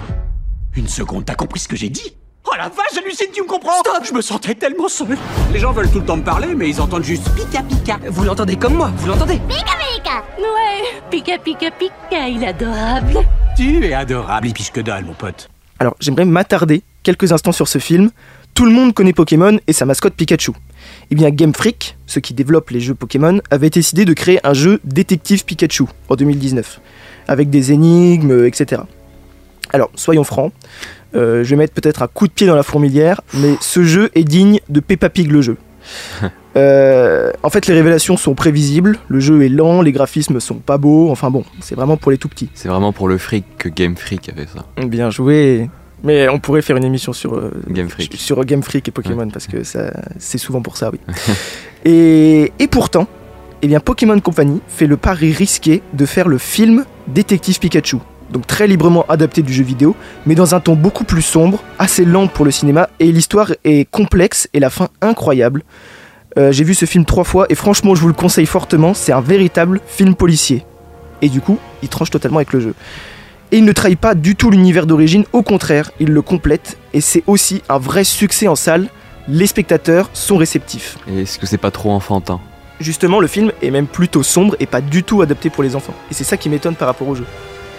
une 0.77 0.89
seconde, 0.89 1.25
t'as 1.25 1.35
compris 1.35 1.61
ce 1.61 1.69
que 1.69 1.77
j'ai 1.77 1.89
dit? 1.89 2.15
Oh 2.55 2.57
la 2.57 2.69
vache, 2.69 2.97
hallucine, 2.97 3.27
tu 3.33 3.43
me 3.43 3.49
comprends 3.49 3.81
Stop 3.81 4.05
Je 4.05 4.15
me 4.15 4.21
sentais 4.21 4.55
tellement 4.55 4.87
seul. 4.87 5.19
Les 5.53 5.59
gens 5.59 5.73
veulent 5.73 5.91
tout 5.91 5.99
le 5.99 6.05
temps 6.05 6.17
me 6.17 6.23
parler, 6.23 6.55
mais 6.55 6.69
ils 6.69 6.81
entendent 6.81 7.03
juste 7.03 7.29
pika 7.35 7.63
pika. 7.63 7.99
Vous 8.09 8.23
l'entendez 8.23 8.55
comme 8.55 8.75
moi, 8.75 8.93
vous 8.97 9.09
l'entendez 9.09 9.41
Pika 9.49 9.73
pika 9.81 10.25
Ouais, 10.39 11.03
pika 11.11 11.39
pika 11.39 11.71
pika, 11.73 12.29
il 12.29 12.45
est 12.45 12.49
adorable. 12.49 13.27
Tu 13.57 13.85
es 13.85 13.93
adorable, 13.93 14.47
et 14.49 14.53
puis 14.53 14.69
que 14.73 14.81
dalle, 14.81 15.05
mon 15.05 15.15
pote. 15.15 15.49
Alors, 15.81 15.97
j'aimerais 15.99 16.27
m'attarder 16.27 16.85
quelques 17.03 17.33
instants 17.33 17.51
sur 17.51 17.67
ce 17.67 17.79
film. 17.79 18.11
Tout 18.55 18.67
le 18.67 18.71
monde 18.71 18.95
connaît 18.95 19.13
Pokémon 19.13 19.59
et 19.67 19.73
sa 19.73 19.85
mascotte 19.85 20.15
Pikachu. 20.15 20.53
Eh 21.11 21.15
bien, 21.17 21.31
Game 21.31 21.55
Freak, 21.55 21.97
ceux 22.07 22.21
qui 22.21 22.35
développent 22.35 22.71
les 22.71 22.81
jeux 22.81 22.95
Pokémon, 22.95 23.41
avait 23.51 23.71
décidé 23.71 24.05
de 24.05 24.13
créer 24.13 24.39
un 24.47 24.55
jeu 24.55 24.81
Détective 24.85 25.45
Pikachu 25.45 25.87
en 26.09 26.15
2019, 26.15 26.81
avec 27.27 27.51
des 27.51 27.73
énigmes, 27.73 28.45
etc. 28.45 28.83
Alors, 29.73 29.91
soyons 29.97 30.23
francs, 30.23 30.53
je 31.15 31.43
vais 31.43 31.57
mettre 31.57 31.75
peut-être 31.75 32.03
un 32.03 32.09
coup 32.09 32.27
de 32.27 32.33
pied 32.33 32.47
dans 32.47 32.57
la 32.57 32.63
fourmilière, 32.63 33.21
mais 33.35 33.55
ce 33.61 33.85
jeu 33.85 34.11
est 34.15 34.25
digne 34.25 34.61
de 34.69 34.81
Peppa 34.81 35.09
Pig 35.09 35.31
le 35.31 35.43
jeu. 35.43 35.57
Euh, 36.57 37.33
en 37.43 37.51
fait, 37.51 37.67
les 37.67 37.75
révélations 37.75 38.17
sont 38.17 38.35
prévisibles, 38.35 38.99
le 39.09 39.19
jeu 39.19 39.43
est 39.43 39.49
lent, 39.49 39.83
les 39.83 39.93
graphismes 39.93 40.39
sont 40.39 40.57
pas 40.57 40.79
beaux, 40.79 41.11
enfin 41.11 41.31
bon, 41.31 41.45
c'est 41.61 41.75
vraiment 41.75 41.97
pour 41.97 42.13
les 42.13 42.19
tout 42.19 42.29
petits. 42.29 42.49
C'est 42.55 42.69
vraiment 42.69 42.93
pour 42.93 43.09
le 43.09 43.19
fric 43.19 43.45
que 43.59 43.69
Game 43.69 43.97
Freak 43.97 44.29
a 44.29 44.35
fait 44.35 44.49
ça. 44.49 44.65
Bien 44.87 45.11
joué. 45.11 45.69
Mais 46.05 46.29
on 46.29 46.39
pourrait 46.39 46.63
faire 46.63 46.77
une 46.77 46.85
émission 46.85 47.13
sur 47.13 47.35
euh, 47.35 47.51
Game 47.69 47.89
Freak. 47.89 48.15
sur 48.17 48.45
Game 48.45 48.63
Freak 48.63 48.87
et 48.87 48.91
Pokémon 48.91 49.29
parce 49.31 49.47
que 49.47 49.65
ça 49.65 49.91
c'est 50.19 50.39
souvent 50.39 50.61
pour 50.61 50.77
ça, 50.77 50.91
oui. 50.93 51.01
et, 51.85 52.53
et 52.59 52.69
pourtant, 52.69 53.09
eh 53.63 53.67
bien 53.67 53.81
Pokémon 53.81 54.21
Company 54.21 54.61
fait 54.69 54.87
le 54.87 54.97
pari 54.97 55.33
risqué 55.33 55.83
de 55.93 56.07
faire 56.07 56.29
le 56.29 56.39
film 56.39 56.85
Détective 57.09 57.59
Pikachu. 57.59 57.99
Donc 58.31 58.47
très 58.47 58.67
librement 58.67 59.05
adapté 59.09 59.43
du 59.43 59.53
jeu 59.53 59.63
vidéo, 59.63 59.95
mais 60.27 60.35
dans 60.35 60.55
un 60.55 60.61
ton 60.61 60.75
beaucoup 60.75 61.05
plus 61.05 61.23
sombre, 61.23 61.63
assez 61.79 62.05
lent 62.05 62.27
pour 62.27 62.45
le 62.45 62.51
cinéma, 62.51 62.89
et 62.99 63.13
l'histoire 63.13 63.53
est 63.65 63.89
complexe 63.91 64.49
et 64.55 64.61
la 64.61 64.71
fin 64.71 64.89
incroyable. 65.01 65.63
Euh, 66.37 66.51
J'ai 66.51 66.65
vu 66.65 66.75
ce 66.75 66.85
film 66.85 67.05
trois 67.05 67.25
fois 67.25 67.47
et 67.49 67.55
franchement 67.55 67.95
je 67.95 68.01
vous 68.01 68.09
le 68.09 68.15
conseille 68.15 68.47
fortement, 68.47 68.95
c'est 68.95 69.13
un 69.13 69.21
véritable 69.21 69.81
film 69.87 70.15
policier. 70.15 70.65
Et 71.23 71.29
du 71.29 71.41
coup, 71.41 71.59
il 71.83 71.89
tranche 71.89 72.11
totalement 72.11 72.39
avec 72.39 72.53
le 72.53 72.61
jeu. 72.61 72.75
Et 73.53 73.59
il 73.59 73.65
ne 73.65 73.73
trahit 73.73 73.99
pas 73.99 74.15
du 74.15 74.35
tout 74.35 74.51
l'univers 74.51 74.87
d'origine, 74.87 75.25
au 75.33 75.43
contraire, 75.43 75.93
il 76.01 76.09
le 76.09 76.23
complète, 76.23 76.77
et 76.93 77.01
c'est 77.01 77.23
aussi 77.27 77.63
un 77.69 77.79
vrai 77.79 78.03
succès 78.03 78.49
en 78.49 78.57
salle, 78.57 78.89
les 79.29 79.47
spectateurs 79.47 80.11
sont 80.13 80.37
réceptifs. 80.37 80.99
Et 81.09 81.23
est-ce 81.23 81.39
que 81.39 81.47
c'est 81.47 81.57
pas 81.59 81.71
trop 81.71 81.93
enfantin? 81.93 82.41
Justement, 82.81 83.21
le 83.21 83.29
film 83.29 83.53
est 83.63 83.71
même 83.71 83.87
plutôt 83.87 84.25
sombre 84.25 84.57
et 84.59 84.67
pas 84.67 84.81
du 84.81 85.05
tout 85.05 85.23
adapté 85.23 85.51
pour 85.51 85.63
les 85.63 85.77
enfants. 85.77 85.95
Et 86.11 86.15
c'est 86.15 86.25
ça 86.25 86.37
qui 86.37 86.49
m'étonne 86.49 86.75
par 86.75 86.89
rapport 86.89 87.07
au 87.07 87.15
jeu. 87.15 87.25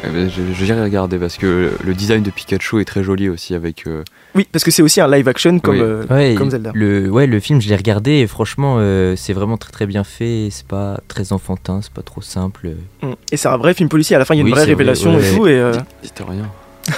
Eh 0.03 0.09
ben, 0.09 0.29
Je, 0.29 0.41
vais 0.65 0.83
regarder 0.83 1.17
parce 1.17 1.37
que 1.37 1.71
le 1.83 1.93
design 1.93 2.21
de 2.21 2.29
Pikachu 2.29 2.79
est 2.81 2.85
très 2.85 3.03
joli 3.03 3.29
aussi 3.29 3.55
avec. 3.55 3.87
euh, 3.87 4.03
Oui, 4.35 4.47
parce 4.51 4.63
que 4.63 4.69
c'est 4.71 4.81
aussi 4.81 5.01
un 5.01 5.09
live 5.09 5.27
action 5.27 5.57
comme, 5.59 5.75
Oui. 5.75 5.81
euh, 5.81 6.03
Ouais, 6.09 6.35
comme 6.35 6.51
Zelda. 6.51 6.71
Le, 6.75 7.09
ouais, 7.09 7.25
le 7.27 7.39
film, 7.39 7.61
je 7.61 7.69
l'ai 7.69 7.75
regardé 7.75 8.11
et 8.13 8.27
franchement, 8.27 8.75
euh, 8.79 9.15
c'est 9.15 9.33
vraiment 9.33 9.57
très 9.57 9.71
très 9.71 9.85
bien 9.87 10.03
fait. 10.03 10.49
C'est 10.51 10.67
pas 10.67 10.99
très 11.07 11.33
enfantin, 11.33 11.79
c'est 11.81 11.93
pas 11.93 12.03
trop 12.03 12.21
simple. 12.21 12.69
Mm. 13.01 13.13
Et 13.31 13.37
c'est 13.37 13.47
un 13.47 13.57
vrai 13.57 13.73
film 13.73 13.89
policier, 13.89 14.15
à 14.15 14.19
la 14.19 14.25
fin 14.25 14.35
il 14.35 14.37
y 14.37 14.39
a 14.39 14.41
une 14.41 14.47
Oui, 14.47 14.51
vraie 14.51 14.61
c'est 14.61 14.65
vrai, 14.67 14.73
révélation 14.73 15.15
ouais, 15.15 15.27
et 15.31 15.35
tout. 15.35 15.47
Et, 15.47 15.59
euh, 15.59 15.73
C'était 16.03 16.23
rien. 16.23 16.51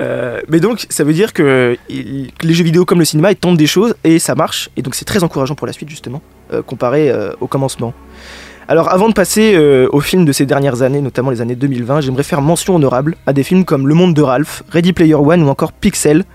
Euh, 0.00 0.40
mais 0.48 0.60
donc, 0.60 0.86
ça 0.90 1.02
veut 1.02 1.12
dire 1.12 1.32
que, 1.32 1.76
il- 1.88 2.30
que 2.38 2.46
les 2.46 2.54
jeux 2.54 2.62
vidéo 2.62 2.84
comme 2.84 3.00
le 3.00 3.04
cinéma, 3.04 3.32
ils 3.32 3.36
tentent 3.36 3.56
des 3.56 3.66
choses 3.66 3.96
et 4.04 4.20
ça 4.20 4.36
marche. 4.36 4.70
Et 4.76 4.82
donc, 4.82 4.94
c'est 4.94 5.04
très 5.04 5.24
encourageant 5.24 5.56
pour 5.56 5.66
la 5.66 5.72
suite, 5.72 5.88
justement, 5.88 6.22
euh, 6.52 6.62
comparé 6.62 7.10
euh, 7.10 7.32
au 7.40 7.48
commencement. 7.48 7.92
Alors, 8.70 8.92
avant 8.92 9.08
de 9.08 9.14
passer 9.14 9.54
euh, 9.56 9.88
aux 9.92 10.00
films 10.00 10.26
de 10.26 10.32
ces 10.32 10.44
dernières 10.44 10.82
années, 10.82 11.00
notamment 11.00 11.30
les 11.30 11.40
années 11.40 11.54
2020, 11.54 12.02
j'aimerais 12.02 12.22
faire 12.22 12.42
mention 12.42 12.76
honorable 12.76 13.16
à 13.26 13.32
des 13.32 13.42
films 13.42 13.64
comme 13.64 13.88
Le 13.88 13.94
Monde 13.94 14.12
de 14.12 14.20
Ralph, 14.20 14.62
Ready 14.68 14.92
Player 14.92 15.14
One 15.14 15.42
ou 15.42 15.48
encore 15.48 15.72
Pixel, 15.72 16.26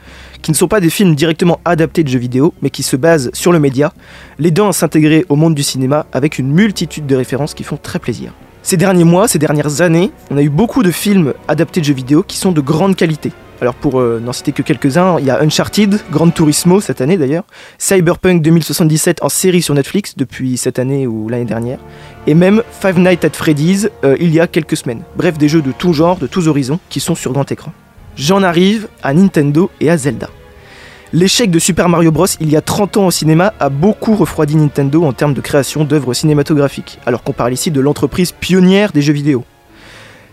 qui 0.41 0.49
ne 0.49 0.55
sont 0.55 0.67
pas 0.67 0.79
des 0.79 0.89
films 0.89 1.13
directement 1.13 1.59
adaptés 1.63 2.03
de 2.03 2.09
jeux 2.09 2.17
vidéo, 2.17 2.55
mais 2.63 2.71
qui 2.71 2.81
se 2.81 2.95
basent 2.95 3.29
sur 3.33 3.51
le 3.51 3.59
média, 3.59 3.93
l'aidant 4.39 4.69
à 4.69 4.73
s'intégrer 4.73 5.27
au 5.29 5.35
monde 5.35 5.53
du 5.53 5.61
cinéma 5.61 6.07
avec 6.11 6.39
une 6.39 6.51
multitude 6.51 7.05
de 7.05 7.15
références 7.15 7.53
qui 7.53 7.63
font 7.63 7.77
très 7.77 7.99
plaisir. 7.99 8.33
Ces 8.63 8.77
derniers 8.77 9.03
mois, 9.03 9.27
ces 9.27 9.37
dernières 9.37 9.81
années, 9.81 10.09
on 10.31 10.37
a 10.37 10.41
eu 10.41 10.49
beaucoup 10.49 10.81
de 10.81 10.89
films 10.89 11.35
adaptés 11.47 11.81
de 11.81 11.85
jeux 11.85 11.93
vidéo 11.93 12.23
qui 12.23 12.37
sont 12.37 12.51
de 12.51 12.61
grande 12.61 12.95
qualité. 12.95 13.31
Alors 13.61 13.75
pour 13.75 13.99
euh, 13.99 14.19
n'en 14.19 14.33
citer 14.33 14.51
que 14.51 14.61
quelques-uns, 14.61 15.19
il 15.19 15.25
y 15.25 15.29
a 15.29 15.41
Uncharted, 15.41 15.99
Gran 16.11 16.29
Turismo 16.29 16.81
cette 16.81 17.01
année 17.01 17.17
d'ailleurs, 17.17 17.43
Cyberpunk 17.77 18.41
2077 18.41 19.23
en 19.23 19.29
série 19.29 19.61
sur 19.61 19.73
Netflix 19.73 20.15
depuis 20.17 20.57
cette 20.57 20.79
année 20.79 21.07
ou 21.07 21.29
l'année 21.29 21.45
dernière, 21.45 21.79
et 22.27 22.33
même 22.33 22.63
Five 22.71 22.99
Nights 22.99 23.23
at 23.23 23.29
Freddy's 23.31 23.89
euh, 24.03 24.17
il 24.19 24.33
y 24.33 24.39
a 24.39 24.47
quelques 24.47 24.77
semaines. 24.77 25.01
Bref, 25.15 25.37
des 25.37 25.47
jeux 25.47 25.61
de 25.61 25.71
tout 25.71 25.93
genre, 25.93 26.17
de 26.17 26.27
tous 26.27 26.47
horizons, 26.47 26.79
qui 26.89 26.99
sont 26.99 27.15
sur 27.15 27.31
grand 27.31 27.49
écran. 27.51 27.71
J'en 28.15 28.43
arrive 28.43 28.87
à 29.01 29.13
Nintendo 29.13 29.71
et 29.79 29.89
à 29.89 29.97
Zelda. 29.97 30.29
L'échec 31.13 31.51
de 31.51 31.59
Super 31.59 31.89
Mario 31.89 32.11
Bros. 32.11 32.25
il 32.39 32.49
y 32.49 32.57
a 32.57 32.61
30 32.61 32.97
ans 32.97 33.05
au 33.05 33.11
cinéma 33.11 33.53
a 33.59 33.69
beaucoup 33.69 34.15
refroidi 34.15 34.55
Nintendo 34.55 35.03
en 35.03 35.13
termes 35.13 35.35
de 35.35 35.41
création 35.41 35.83
d'œuvres 35.83 36.15
cinématographiques, 36.15 36.99
alors 37.05 37.21
qu'on 37.21 37.33
parle 37.33 37.53
ici 37.53 37.69
de 37.69 37.79
l'entreprise 37.79 38.31
pionnière 38.31 38.91
des 38.91 39.03
jeux 39.03 39.13
vidéo. 39.13 39.45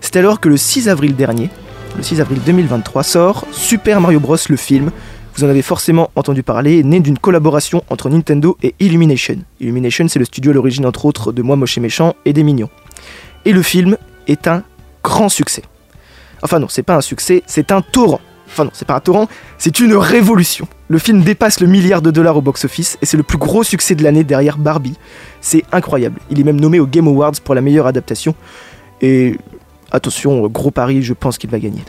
C'est 0.01 0.17
alors 0.17 0.41
que 0.41 0.49
le 0.49 0.57
6 0.57 0.89
avril 0.89 1.15
dernier, 1.15 1.51
le 1.97 2.03
6 2.03 2.21
avril 2.21 2.41
2023, 2.45 3.03
sort 3.03 3.47
Super 3.53 4.01
Mario 4.01 4.21
Bros. 4.21 4.37
le 4.49 4.57
film. 4.57 4.91
Vous 5.37 5.45
en 5.45 5.49
avez 5.49 5.63
forcément 5.63 6.11
entendu 6.17 6.43
parler, 6.43 6.83
né 6.83 7.01
d'une 7.01 7.19
collaboration 7.19 7.85
entre 7.89 8.11
Nintendo 8.11 8.57
et 8.63 8.75
Illumination. 8.81 9.37
Illumination, 9.61 10.09
c'est 10.09 10.19
le 10.19 10.25
studio 10.25 10.51
à 10.51 10.55
l'origine 10.55 10.87
entre 10.87 11.05
autres 11.05 11.33
de 11.33 11.43
Moi 11.43 11.57
Moche 11.57 11.79
et 11.79 11.81
Méchant 11.81 12.15
et 12.25 12.33
des 12.33 12.43
Mignons. 12.43 12.71
Et 13.45 13.53
le 13.53 13.63
film 13.63 13.97
est 14.27 14.49
un 14.49 14.63
grand 15.03 15.29
succès. 15.29 15.63
Enfin 16.43 16.59
non, 16.59 16.69
c'est 16.69 16.83
pas 16.83 16.97
un 16.97 17.01
succès, 17.01 17.43
c'est 17.47 17.73
un 17.73 17.83
torrent. 17.83 18.21
Enfin 18.47 18.65
non, 18.65 18.71
c'est 18.73 18.87
pas 18.87 18.97
un 18.97 19.01
torrent, 19.01 19.29
c'est 19.59 19.79
une 19.79 19.95
révolution. 19.95 20.67
Le 20.89 20.99
film 20.99 21.23
dépasse 21.23 21.61
le 21.61 21.69
milliard 21.69 22.03
de 22.03 22.11
dollars 22.11 22.37
au 22.37 22.43
box-office 22.43 22.99
et 23.01 23.07
c'est 23.07 23.17
le 23.17 23.23
plus 23.23 23.39
gros 23.39 23.63
succès 23.63 23.95
de 23.95 24.03
l'année 24.03 24.25
derrière 24.25 24.59
Barbie. 24.59 24.97
C'est 25.41 25.65
incroyable. 25.71 26.21
Il 26.31 26.41
est 26.41 26.45
même 26.45 26.61
nommé 26.61 26.81
au 26.81 26.87
Game 26.87 27.07
Awards 27.07 27.41
pour 27.45 27.55
la 27.55 27.61
meilleure 27.61 27.87
adaptation. 27.87 28.35
Et 29.01 29.37
attention, 29.93 30.47
gros 30.49 30.71
pari, 30.71 31.03
je 31.03 31.13
pense 31.15 31.39
qu'il 31.39 31.51
va 31.51 31.59
gagner. 31.59 31.83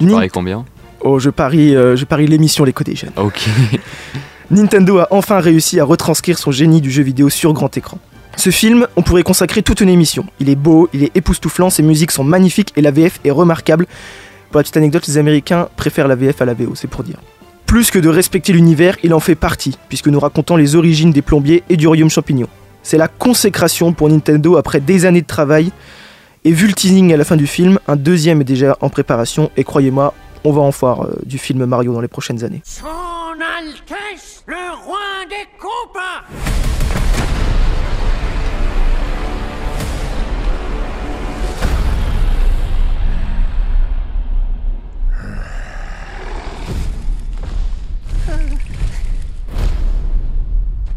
Nin- 0.00 0.28
combien? 0.28 0.64
Oh, 1.02 1.18
je 1.18 1.30
parie, 1.30 1.74
euh, 1.74 1.96
je 1.96 2.04
parie 2.04 2.26
l'émission 2.26 2.64
Les 2.64 2.72
Codes 2.72 2.86
des 2.88 2.96
Jeunes. 2.96 3.12
Ok. 3.16 3.48
Nintendo 4.50 4.98
a 4.98 5.08
enfin 5.10 5.38
réussi 5.40 5.78
à 5.80 5.84
retranscrire 5.84 6.38
son 6.38 6.50
génie 6.50 6.80
du 6.80 6.90
jeu 6.90 7.02
vidéo 7.02 7.28
sur 7.28 7.52
grand 7.52 7.74
écran. 7.76 7.98
Ce 8.36 8.50
film, 8.50 8.86
on 8.96 9.02
pourrait 9.02 9.22
consacrer 9.22 9.62
toute 9.62 9.80
une 9.80 9.88
émission. 9.88 10.24
Il 10.40 10.48
est 10.48 10.56
beau, 10.56 10.88
il 10.92 11.04
est 11.04 11.16
époustouflant, 11.16 11.70
ses 11.70 11.82
musiques 11.82 12.10
sont 12.10 12.24
magnifiques 12.24 12.72
et 12.76 12.80
la 12.82 12.90
VF 12.90 13.20
est 13.24 13.30
remarquable. 13.30 13.86
Pour 14.50 14.58
la 14.58 14.62
petite 14.62 14.76
anecdote, 14.76 15.06
les 15.06 15.18
Américains 15.18 15.68
préfèrent 15.76 16.08
la 16.08 16.16
VF 16.16 16.42
à 16.42 16.44
la 16.44 16.54
VO, 16.54 16.74
c'est 16.74 16.88
pour 16.88 17.04
dire. 17.04 17.18
Plus 17.66 17.90
que 17.90 17.98
de 18.00 18.08
respecter 18.08 18.52
l'univers, 18.52 18.96
il 19.04 19.14
en 19.14 19.20
fait 19.20 19.36
partie, 19.36 19.78
puisque 19.88 20.08
nous 20.08 20.18
racontons 20.18 20.56
les 20.56 20.74
origines 20.74 21.12
des 21.12 21.22
plombiers 21.22 21.62
et 21.68 21.76
du 21.76 21.86
royaume 21.86 22.10
champignon. 22.10 22.48
C'est 22.82 22.98
la 22.98 23.06
consécration 23.08 23.92
pour 23.92 24.08
Nintendo 24.08 24.56
après 24.56 24.80
des 24.80 25.04
années 25.06 25.22
de 25.22 25.26
travail. 25.26 25.70
Et 26.42 26.52
vu 26.52 26.66
le 26.66 26.72
teasing 26.72 27.12
à 27.12 27.18
la 27.18 27.24
fin 27.24 27.36
du 27.36 27.46
film, 27.46 27.78
un 27.86 27.96
deuxième 27.96 28.40
est 28.40 28.44
déjà 28.44 28.78
en 28.80 28.88
préparation, 28.88 29.50
et 29.58 29.64
croyez-moi, 29.64 30.14
on 30.42 30.52
va 30.52 30.62
en 30.62 30.70
voir 30.70 31.02
euh, 31.02 31.18
du 31.26 31.36
film 31.36 31.66
Mario 31.66 31.92
dans 31.92 32.00
les 32.00 32.08
prochaines 32.08 32.42
années. 32.44 32.62
Son 32.64 32.86
Altesse, 33.58 34.42
le 34.46 34.56
roi 34.86 34.98
des 35.28 35.46
combats 35.58 36.24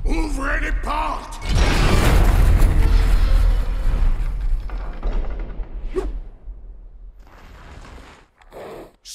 Ouvrez 0.05 0.59
les 0.61 0.71
portes 0.83 1.42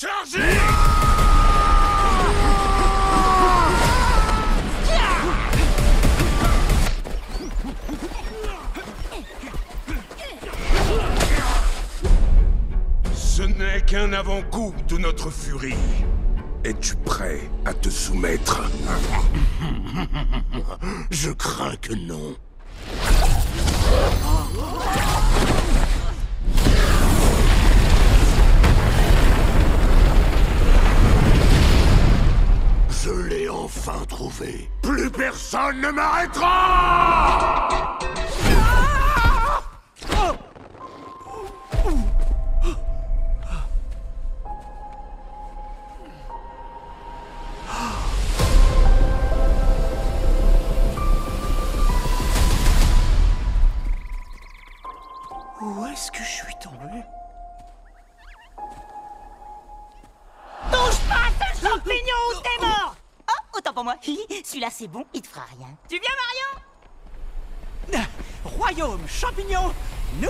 Chargez 0.00 0.38
Ce 13.12 13.42
n'est 13.42 13.80
qu'un 13.80 14.12
avant-goût 14.12 14.72
de 14.86 14.98
notre 14.98 15.30
furie. 15.30 15.74
Es-tu 16.62 16.94
prêt 16.94 17.50
à 17.64 17.74
te 17.74 17.90
soumettre? 17.90 18.70
Je 21.10 21.30
crains 21.30 21.74
que 21.74 21.94
non. 21.94 22.36
Je 33.08 33.14
l'ai 33.22 33.48
enfin 33.48 34.04
trouvé. 34.06 34.70
Plus 34.82 35.10
personne 35.10 35.80
ne 35.80 35.90
m'arrêtera 35.90 37.68
Où 55.62 55.86
est-ce 55.86 56.10
que 56.10 56.18
je 56.18 56.28
suis 56.28 56.54
tombé 56.60 57.02
Touche 60.70 61.00
pas 61.08 61.14
à 61.14 61.54
ce 61.54 61.66
champignon 61.66 62.20
ou 62.34 62.40
t'es 62.42 62.66
mort 62.66 62.97
autant 63.68 63.74
pour 63.74 63.84
moi. 63.84 63.96
Celui-là, 64.02 64.68
c'est 64.70 64.88
bon, 64.88 65.04
il 65.14 65.20
te 65.20 65.28
fera 65.28 65.44
rien. 65.58 65.68
Tu 65.88 65.98
viens, 65.98 66.10
Marion? 67.92 68.04
Royaume 68.44 69.00
champignon, 69.06 69.72
nous 70.20 70.28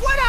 voilà 0.00 0.22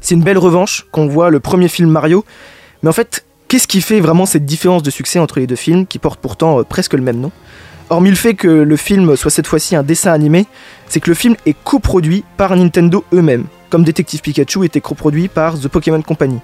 C'est 0.00 0.14
une 0.14 0.22
belle 0.22 0.38
revanche 0.38 0.86
qu'on 0.90 1.06
voit 1.06 1.30
le 1.30 1.40
premier 1.40 1.68
film 1.68 1.88
Mario. 1.88 2.24
Mais 2.82 2.90
en 2.90 2.92
fait, 2.92 3.24
qu'est-ce 3.48 3.66
qui 3.66 3.80
fait 3.80 4.00
vraiment 4.00 4.26
cette 4.26 4.44
différence 4.44 4.82
de 4.82 4.90
succès 4.90 5.18
entre 5.18 5.38
les 5.38 5.46
deux 5.46 5.56
films 5.56 5.86
qui 5.86 5.98
portent 5.98 6.20
pourtant 6.20 6.60
euh, 6.60 6.62
presque 6.64 6.92
le 6.92 7.00
même 7.00 7.20
nom? 7.20 7.32
Hormis 7.90 8.10
le 8.10 8.16
fait 8.16 8.34
que 8.34 8.48
le 8.48 8.76
film 8.76 9.14
soit 9.14 9.30
cette 9.30 9.46
fois-ci 9.46 9.76
un 9.76 9.82
dessin 9.82 10.12
animé, 10.12 10.46
c'est 10.88 11.00
que 11.00 11.10
le 11.10 11.14
film 11.14 11.36
est 11.44 11.56
coproduit 11.64 12.24
par 12.36 12.56
Nintendo 12.56 13.04
eux-mêmes, 13.12 13.44
comme 13.68 13.84
Détective 13.84 14.20
Pikachu 14.22 14.64
était 14.64 14.80
coproduit 14.80 15.28
par 15.28 15.58
The 15.58 15.68
Pokémon 15.68 16.00
Company. 16.00 16.38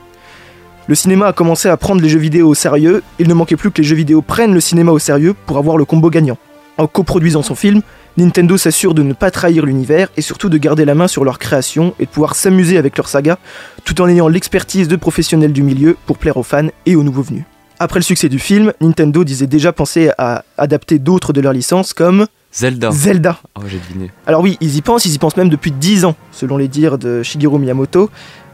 Le 0.86 0.94
cinéma 0.94 1.28
a 1.28 1.32
commencé 1.32 1.68
à 1.68 1.76
prendre 1.76 2.02
les 2.02 2.08
jeux 2.08 2.18
vidéo 2.18 2.48
au 2.48 2.54
sérieux, 2.54 3.02
il 3.18 3.28
ne 3.28 3.34
manquait 3.34 3.56
plus 3.56 3.70
que 3.70 3.78
les 3.80 3.88
jeux 3.88 3.96
vidéo 3.96 4.20
prennent 4.20 4.52
le 4.52 4.60
cinéma 4.60 4.92
au 4.92 4.98
sérieux 4.98 5.34
pour 5.46 5.56
avoir 5.56 5.78
le 5.78 5.84
combo 5.84 6.10
gagnant. 6.10 6.36
En 6.76 6.86
coproduisant 6.86 7.42
son 7.42 7.54
film, 7.54 7.80
Nintendo 8.16 8.56
s'assure 8.56 8.92
de 8.92 9.02
ne 9.02 9.12
pas 9.12 9.30
trahir 9.30 9.64
l'univers 9.64 10.08
et 10.16 10.22
surtout 10.22 10.48
de 10.48 10.58
garder 10.58 10.84
la 10.84 10.94
main 10.94 11.08
sur 11.08 11.24
leur 11.24 11.38
création 11.38 11.94
et 11.98 12.04
de 12.04 12.10
pouvoir 12.10 12.34
s'amuser 12.34 12.76
avec 12.76 12.96
leur 12.96 13.08
saga 13.08 13.38
tout 13.84 14.00
en 14.00 14.08
ayant 14.08 14.28
l'expertise 14.28 14.88
de 14.88 14.96
professionnels 14.96 15.52
du 15.52 15.62
milieu 15.62 15.96
pour 16.06 16.18
plaire 16.18 16.36
aux 16.36 16.42
fans 16.42 16.68
et 16.86 16.96
aux 16.96 17.02
nouveaux 17.02 17.22
venus. 17.22 17.44
Après 17.82 17.98
le 17.98 18.04
succès 18.04 18.28
du 18.28 18.38
film, 18.38 18.72
Nintendo 18.82 19.24
disait 19.24 19.46
déjà 19.46 19.72
penser 19.72 20.10
à 20.18 20.44
adapter 20.58 20.98
d'autres 20.98 21.32
de 21.32 21.40
leurs 21.40 21.54
licences 21.54 21.94
comme 21.94 22.26
Zelda. 22.52 22.90
Zelda. 22.90 23.38
Oh, 23.56 23.62
j'ai 23.66 23.78
deviné. 23.78 24.10
Alors 24.26 24.42
oui, 24.42 24.58
ils 24.60 24.76
y 24.76 24.82
pensent, 24.82 25.06
ils 25.06 25.14
y 25.14 25.18
pensent 25.18 25.36
même 25.38 25.48
depuis 25.48 25.70
10 25.72 26.04
ans, 26.04 26.14
selon 26.30 26.58
les 26.58 26.68
dires 26.68 26.98
de 26.98 27.22
Shigeru 27.22 27.58
Miyamoto, 27.58 28.10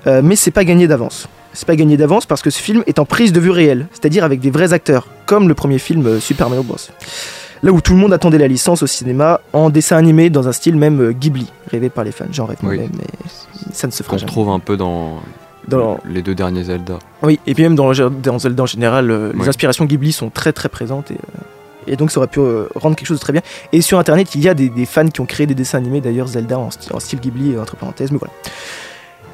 euh, 0.06 0.20
mais 0.22 0.36
c'est 0.36 0.52
pas 0.52 0.64
gagné 0.64 0.86
d'avance. 0.86 1.28
C'est 1.54 1.66
pas 1.66 1.74
gagné 1.74 1.96
d'avance 1.96 2.24
parce 2.24 2.40
que 2.40 2.50
ce 2.50 2.60
film 2.62 2.84
est 2.86 2.98
en 3.00 3.04
prise 3.04 3.32
de 3.32 3.40
vue 3.40 3.50
réelle, 3.50 3.88
c'est-à-dire 3.92 4.22
avec 4.22 4.38
des 4.40 4.50
vrais 4.50 4.72
acteurs, 4.72 5.08
comme 5.26 5.48
le 5.48 5.54
premier 5.54 5.78
film 5.78 6.06
euh, 6.06 6.20
Super 6.20 6.48
Mario 6.48 6.62
Bros. 6.62 6.76
Là 7.64 7.72
où 7.72 7.80
tout 7.80 7.94
le 7.94 7.98
monde 7.98 8.12
attendait 8.12 8.38
la 8.38 8.46
licence 8.46 8.82
au 8.82 8.86
cinéma 8.86 9.40
en 9.54 9.70
dessin 9.70 9.96
animé 9.96 10.30
dans 10.30 10.46
un 10.46 10.52
style 10.52 10.76
même 10.76 11.00
euh, 11.00 11.12
Ghibli, 11.12 11.46
rêvé 11.72 11.88
par 11.88 12.04
les 12.04 12.12
fans. 12.12 12.26
J'en 12.30 12.44
rêve 12.44 12.58
Oui. 12.62 12.76
moi-même, 12.76 12.90
mais 12.96 13.06
ça 13.72 13.88
ne 13.88 13.92
se 13.92 14.02
fera 14.04 14.12
Qu'on 14.12 14.18
jamais. 14.18 14.30
retrouve 14.30 14.50
un 14.50 14.60
peu 14.60 14.76
dans 14.76 15.20
Dans... 15.68 15.98
Les 16.08 16.22
deux 16.22 16.34
derniers 16.34 16.64
Zelda. 16.64 16.98
Oui, 17.22 17.40
et 17.46 17.54
puis 17.54 17.64
même 17.64 17.74
dans, 17.74 17.92
dans 17.92 18.38
Zelda 18.38 18.62
en 18.62 18.66
général, 18.66 19.10
euh, 19.10 19.32
les 19.38 19.48
inspirations 19.48 19.84
Ghibli 19.84 20.12
sont 20.12 20.30
très 20.30 20.52
très 20.52 20.68
présentes 20.68 21.10
et, 21.10 21.14
euh, 21.14 21.88
et 21.88 21.96
donc 21.96 22.10
ça 22.10 22.18
aurait 22.18 22.28
pu 22.28 22.40
euh, 22.40 22.66
rendre 22.74 22.96
quelque 22.96 23.08
chose 23.08 23.18
de 23.18 23.22
très 23.22 23.32
bien. 23.32 23.42
Et 23.72 23.80
sur 23.80 23.98
internet, 23.98 24.34
il 24.34 24.42
y 24.42 24.48
a 24.48 24.54
des, 24.54 24.68
des 24.68 24.86
fans 24.86 25.08
qui 25.08 25.20
ont 25.20 25.26
créé 25.26 25.46
des 25.46 25.54
dessins 25.54 25.78
animés 25.78 26.00
d'ailleurs 26.00 26.28
Zelda 26.28 26.58
en, 26.58 26.70
style 26.70 27.20
Ghibli 27.20 27.58
entre 27.58 27.76
parenthèses, 27.76 28.12
mais 28.12 28.18
voilà. 28.18 28.32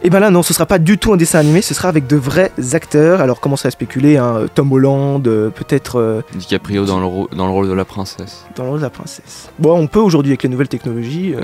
Et 0.04 0.10
ben 0.10 0.18
là 0.18 0.30
non, 0.30 0.42
ce 0.42 0.52
sera 0.52 0.66
pas 0.66 0.80
du 0.80 0.98
tout 0.98 1.12
un 1.12 1.16
dessin 1.16 1.38
animé, 1.38 1.62
ce 1.62 1.74
sera 1.74 1.88
avec 1.88 2.08
de 2.08 2.16
vrais 2.16 2.50
acteurs. 2.72 3.20
Alors 3.20 3.38
commencez 3.38 3.68
à 3.68 3.70
spéculer, 3.70 4.16
hein, 4.16 4.46
Tom 4.52 4.72
Holland, 4.72 5.22
peut-être 5.22 6.24
DiCaprio 6.34 6.84
dans 6.86 6.98
le, 6.98 7.36
dans 7.36 7.46
le 7.46 7.52
rôle 7.52 7.68
de 7.68 7.72
la 7.72 7.84
princesse. 7.84 8.44
dans 8.56 8.64
le 8.64 8.70
rôle 8.70 8.78
de 8.80 8.84
la 8.84 8.90
princesse. 8.90 9.50
Bon, 9.60 9.78
on 9.78 9.86
peut 9.86 10.00
aujourd'hui 10.00 10.32
avec 10.32 10.42
les 10.42 10.48
nouvelles 10.48 10.68
technologies. 10.68 11.34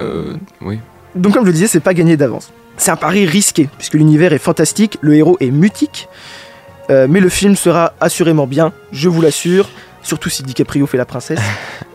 oui. 0.61 0.81
Donc 1.15 1.35
comme 1.35 1.43
je 1.43 1.49
le 1.49 1.53
disais, 1.53 1.67
c'est 1.67 1.81
pas 1.81 1.95
gagné 1.95 2.17
d'avance. 2.17 2.51
C'est 2.79 2.91
un 2.91 2.97
pari 2.97 3.27
risqué, 3.27 3.69
puisque 3.77 3.95
l'univers 3.95 4.33
est 4.33 4.39
fantastique, 4.39 4.99
le 5.01 5.15
héros 5.15 5.37
est 5.41 5.51
mutique, 5.51 6.09
euh, 6.91 7.07
mais 7.11 7.21
le 7.21 7.29
film 7.29 7.57
sera 7.57 7.93
assurément 8.01 8.47
bien, 8.47 8.73
je 8.93 9.09
vous 9.09 9.21
l'assure, 9.21 9.69
surtout 10.03 10.31
si 10.31 10.43
DiCaprio 10.43 10.87
fait 10.87 10.97
la 10.99 11.05
princesse. 11.05 11.41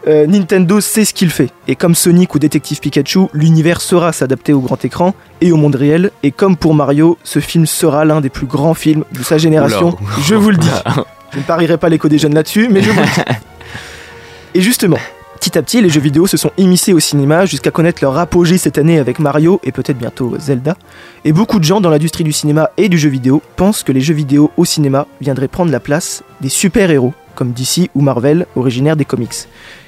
Euh, 0.06 0.28
Nintendo 0.28 0.82
sait 0.82 1.06
ce 1.06 1.14
qu'il 1.14 1.30
fait, 1.30 1.50
et 1.66 1.78
comme 1.78 1.96
Sonic 1.96 2.36
ou 2.36 2.40
Détective 2.40 2.82
Pikachu, 2.82 3.28
l'univers 3.32 3.80
saura 3.80 4.12
s'adapter 4.12 4.52
au 4.52 4.60
grand 4.60 4.84
écran 4.84 5.16
et 5.40 5.54
au 5.54 5.56
monde 5.56 5.76
réel, 5.76 6.12
et 6.24 6.32
comme 6.32 6.58
pour 6.58 6.76
Mario, 6.76 7.18
ce 7.24 7.40
film 7.40 7.66
sera 7.66 8.04
l'un 8.04 8.20
des 8.20 8.28
plus 8.28 8.46
grands 8.46 8.74
films 8.74 9.06
de 9.14 9.24
sa 9.24 9.38
génération, 9.38 9.96
Oula. 10.02 10.12
je 10.22 10.36
vous 10.36 10.50
le 10.50 10.58
dis. 10.58 10.68
Je 11.32 11.40
ne 11.40 11.44
parierai 11.44 11.78
pas 11.78 11.88
l'écho 11.88 12.10
des 12.10 12.20
jeunes 12.20 12.36
là-dessus, 12.36 12.68
mais 12.70 12.82
je 12.82 12.92
vous 12.92 13.00
le 13.00 13.06
dis. 13.06 13.22
Et 14.56 14.62
justement, 14.62 15.00
petit 15.44 15.58
à 15.58 15.62
petit, 15.62 15.82
les 15.82 15.90
jeux 15.90 16.00
vidéo 16.00 16.26
se 16.26 16.38
sont 16.38 16.52
immiscés 16.58 16.94
au 16.94 17.02
cinéma 17.02 17.46
jusqu'à 17.46 17.70
connaître 17.70 18.02
leur 18.02 18.18
apogée 18.18 18.58
cette 18.58 18.78
année 18.78 18.98
avec 18.98 19.20
Mario 19.20 19.60
et 19.66 19.74
peut-être 19.74 19.98
bientôt 19.98 20.34
Zelda. 20.40 20.78
Et 21.26 21.34
beaucoup 21.34 21.60
de 21.60 21.66
gens 21.66 21.82
dans 21.82 21.90
l'industrie 21.90 22.24
du 22.24 22.32
cinéma 22.32 22.70
et 22.78 22.88
du 22.88 22.98
jeu 22.98 23.10
vidéo 23.10 23.42
pensent 23.58 23.84
que 23.84 23.92
les 23.92 24.00
jeux 24.00 24.14
vidéo 24.14 24.52
au 24.56 24.64
cinéma 24.64 25.06
viendraient 25.20 25.50
prendre 25.50 25.70
la 25.70 25.82
place 25.82 26.24
des 26.40 26.48
super-héros 26.48 27.14
comme 27.36 27.52
DC 27.52 27.90
ou 27.94 28.00
Marvel, 28.00 28.48
originaires 28.56 28.96
des 28.96 29.04
comics, 29.04 29.36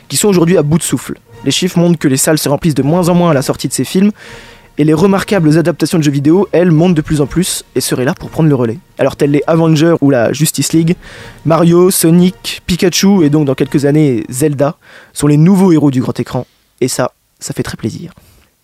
qui 0.09 0.17
sont 0.17 0.27
aujourd'hui 0.27 0.57
à 0.57 0.61
bout 0.61 0.77
de 0.77 0.83
souffle. 0.83 1.13
Les 1.45 1.51
chiffres 1.51 1.79
montrent 1.79 1.99
que 1.99 2.09
les 2.09 2.17
salles 2.17 2.37
se 2.37 2.49
remplissent 2.49 2.75
de 2.75 2.83
moins 2.83 3.07
en 3.07 3.15
moins 3.15 3.31
à 3.31 3.33
la 3.33 3.41
sortie 3.41 3.69
de 3.69 3.73
ces 3.73 3.85
films, 3.85 4.11
et 4.77 4.83
les 4.83 4.93
remarquables 4.93 5.57
adaptations 5.57 5.97
de 5.97 6.03
jeux 6.03 6.11
vidéo, 6.11 6.47
elles, 6.51 6.71
montent 6.71 6.95
de 6.95 7.01
plus 7.01 7.21
en 7.21 7.27
plus 7.27 7.63
et 7.75 7.81
seraient 7.81 8.05
là 8.05 8.13
pour 8.13 8.29
prendre 8.29 8.49
le 8.49 8.55
relais. 8.55 8.79
Alors 8.97 9.15
tels 9.15 9.31
les 9.31 9.43
Avengers 9.47 9.95
ou 10.01 10.09
la 10.09 10.33
Justice 10.33 10.73
League, 10.73 10.95
Mario, 11.45 11.91
Sonic, 11.91 12.61
Pikachu 12.65 13.23
et 13.23 13.29
donc 13.29 13.45
dans 13.45 13.55
quelques 13.55 13.85
années 13.85 14.25
Zelda 14.29 14.75
sont 15.13 15.27
les 15.27 15.37
nouveaux 15.37 15.71
héros 15.71 15.91
du 15.91 16.01
grand 16.01 16.19
écran. 16.19 16.45
Et 16.81 16.87
ça, 16.87 17.11
ça 17.39 17.53
fait 17.53 17.63
très 17.63 17.77
plaisir. 17.77 18.11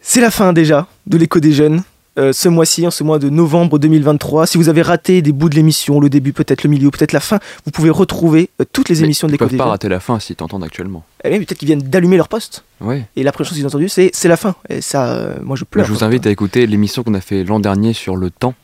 C'est 0.02 0.22
la 0.22 0.32
fin 0.32 0.52
déjà 0.52 0.88
de 1.08 1.18
l'écho 1.18 1.40
des 1.40 1.54
jeunes. 1.54 1.84
Euh, 2.20 2.34
ce 2.34 2.50
mois-ci, 2.50 2.86
en 2.86 2.92
ce 2.92 3.06
mois 3.06 3.20
de 3.20 3.30
novembre 3.30 3.80
2023. 3.80 4.46
Si 4.46 4.58
vous 4.58 4.68
avez 4.68 4.82
raté 4.82 5.22
des 5.22 5.32
bouts 5.32 5.48
de 5.48 5.56
l'émission, 5.56 6.02
le 6.02 6.10
début, 6.10 6.34
peut-être 6.34 6.64
le 6.64 6.70
milieu, 6.70 6.92
peut-être 6.92 7.14
la 7.14 7.22
fin, 7.22 7.40
vous 7.64 7.72
pouvez 7.72 7.90
retrouver 7.90 8.50
euh, 8.60 8.66
toutes 8.74 8.90
les 8.90 9.00
Mais 9.00 9.06
émissions 9.06 9.28
de 9.28 9.32
Ils 9.32 9.36
l'écho 9.36 9.48
peuvent 9.48 9.58
pas 9.58 9.66
rater 9.66 9.88
la 9.88 10.02
fin 10.02 10.20
s'ils 10.20 10.36
t'entendent 10.36 10.66
actuellement. 10.66 11.06
Eh 11.24 11.30
bien, 11.30 11.38
peut-être 11.40 11.58
qu'ils 11.58 11.68
viennent 11.68 11.82
d'allumer 11.82 12.18
leur 12.18 12.28
poste. 12.28 12.66
Ouais. 12.82 13.06
Et 13.16 13.24
la 13.24 13.32
première 13.32 13.48
chose 13.48 13.58
qu'ils 13.58 13.66
ont 13.66 13.70
entendu, 13.70 13.88
c'est 13.88 14.12
c'est 14.14 14.28
la 14.28 14.36
fin. 14.36 14.56
Et 14.68 14.82
ça, 14.82 15.10
euh, 15.10 15.36
moi 15.42 15.56
je 15.56 15.64
pleure. 15.64 15.86
Je 15.86 15.94
vous 15.94 16.04
invite 16.04 16.28
à 16.28 16.32
écouter 16.32 16.68
l'émission 16.68 17.04
qu'on 17.04 17.14
a 17.14 17.22
fait 17.22 17.46
l'an 17.46 17.62
dernier 17.62 17.94
sur 17.94 18.18
le 18.18 18.30
temps, 18.30 18.56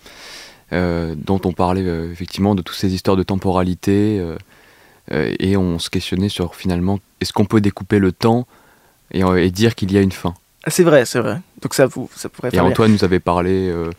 dont 0.71 1.41
on 1.45 1.53
parlait 1.53 1.85
effectivement 2.11 2.53
de 2.53 2.61
toutes 2.61 2.75
ces 2.75 2.93
histoires 2.93 3.15
de 3.15 3.23
temporalité, 3.23 4.21
et 5.11 5.55
on 5.55 5.79
se 5.79 5.89
questionnait 5.89 6.27
sur 6.27 6.55
finalement 6.55 6.99
est-ce 7.21 7.31
qu'on 7.31 7.45
peut 7.45 7.61
découper 7.61 7.99
le 7.99 8.11
temps 8.11 8.45
et, 9.13 9.21
et 9.21 9.51
dire 9.51 9.75
qu'il 9.75 9.93
y 9.93 9.97
a 9.97 10.01
une 10.01 10.11
fin? 10.11 10.33
C'est 10.67 10.83
vrai, 10.83 11.05
c'est 11.05 11.19
vrai. 11.19 11.39
Donc 11.61 11.73
ça, 11.73 11.85
vous, 11.85 12.09
ça 12.15 12.29
pourrait 12.29 12.49
Et 12.49 12.51
bien. 12.51 12.63
Antoine 12.63 12.91
nous 12.91 13.03
avait 13.03 13.19
parlé 13.19 13.69
euh, 13.69 13.89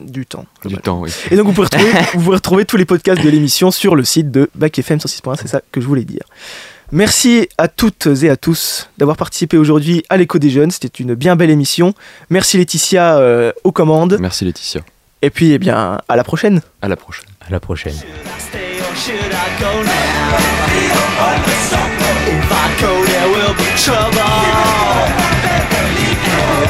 du 0.00 0.26
temps. 0.26 0.46
Du 0.64 0.76
temps, 0.76 1.00
oui. 1.00 1.10
Et 1.30 1.36
donc 1.36 1.46
vous 1.46 1.52
pouvez, 1.52 1.66
retrouver, 1.66 1.92
vous 2.14 2.20
pouvez 2.20 2.36
retrouver 2.36 2.64
tous 2.64 2.76
les 2.76 2.84
podcasts 2.84 3.22
de 3.22 3.28
l'émission 3.28 3.70
sur 3.70 3.96
le 3.96 4.04
site 4.04 4.30
de 4.30 4.50
Bac 4.54 4.78
FM 4.78 4.98
106.1, 4.98 5.36
c'est 5.40 5.48
ça 5.48 5.60
que 5.72 5.80
je 5.80 5.86
voulais 5.86 6.04
dire. 6.04 6.22
Merci 6.92 7.48
à 7.56 7.68
toutes 7.68 8.08
et 8.22 8.30
à 8.30 8.36
tous 8.36 8.88
d'avoir 8.98 9.16
participé 9.16 9.56
aujourd'hui 9.56 10.02
à 10.08 10.16
l'écho 10.16 10.38
des 10.38 10.50
jeunes, 10.50 10.72
c'était 10.72 10.88
une 10.88 11.14
bien 11.14 11.36
belle 11.36 11.50
émission. 11.50 11.94
Merci 12.30 12.56
Laetitia 12.56 13.18
euh, 13.18 13.52
aux 13.62 13.70
commandes. 13.70 14.16
Merci 14.20 14.44
Laetitia. 14.44 14.80
Et 15.22 15.30
puis 15.30 15.52
eh 15.52 15.58
bien 15.58 16.00
à 16.08 16.16
la 16.16 16.24
prochaine. 16.24 16.62
À 16.82 16.88
la 16.88 16.96
prochaine. 16.96 17.26
À 17.46 17.50
la 17.50 17.60
prochaine. 17.60 17.94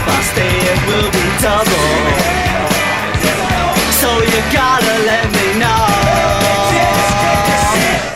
If 0.01 0.09
I 0.09 0.21
stay, 0.33 0.55
it 0.73 0.81
will 0.89 1.11
be 1.13 1.27
double. 1.45 1.91
So 4.01 4.11
you 4.33 4.41
gotta 4.51 4.97
let 5.05 5.27
me 5.37 5.47
know. 5.61 5.87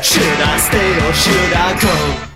Should 0.01 0.41
I 0.53 0.57
stay 0.69 0.91
or 1.07 1.13
should 1.13 1.53
I 1.53 1.79
go? 1.83 2.34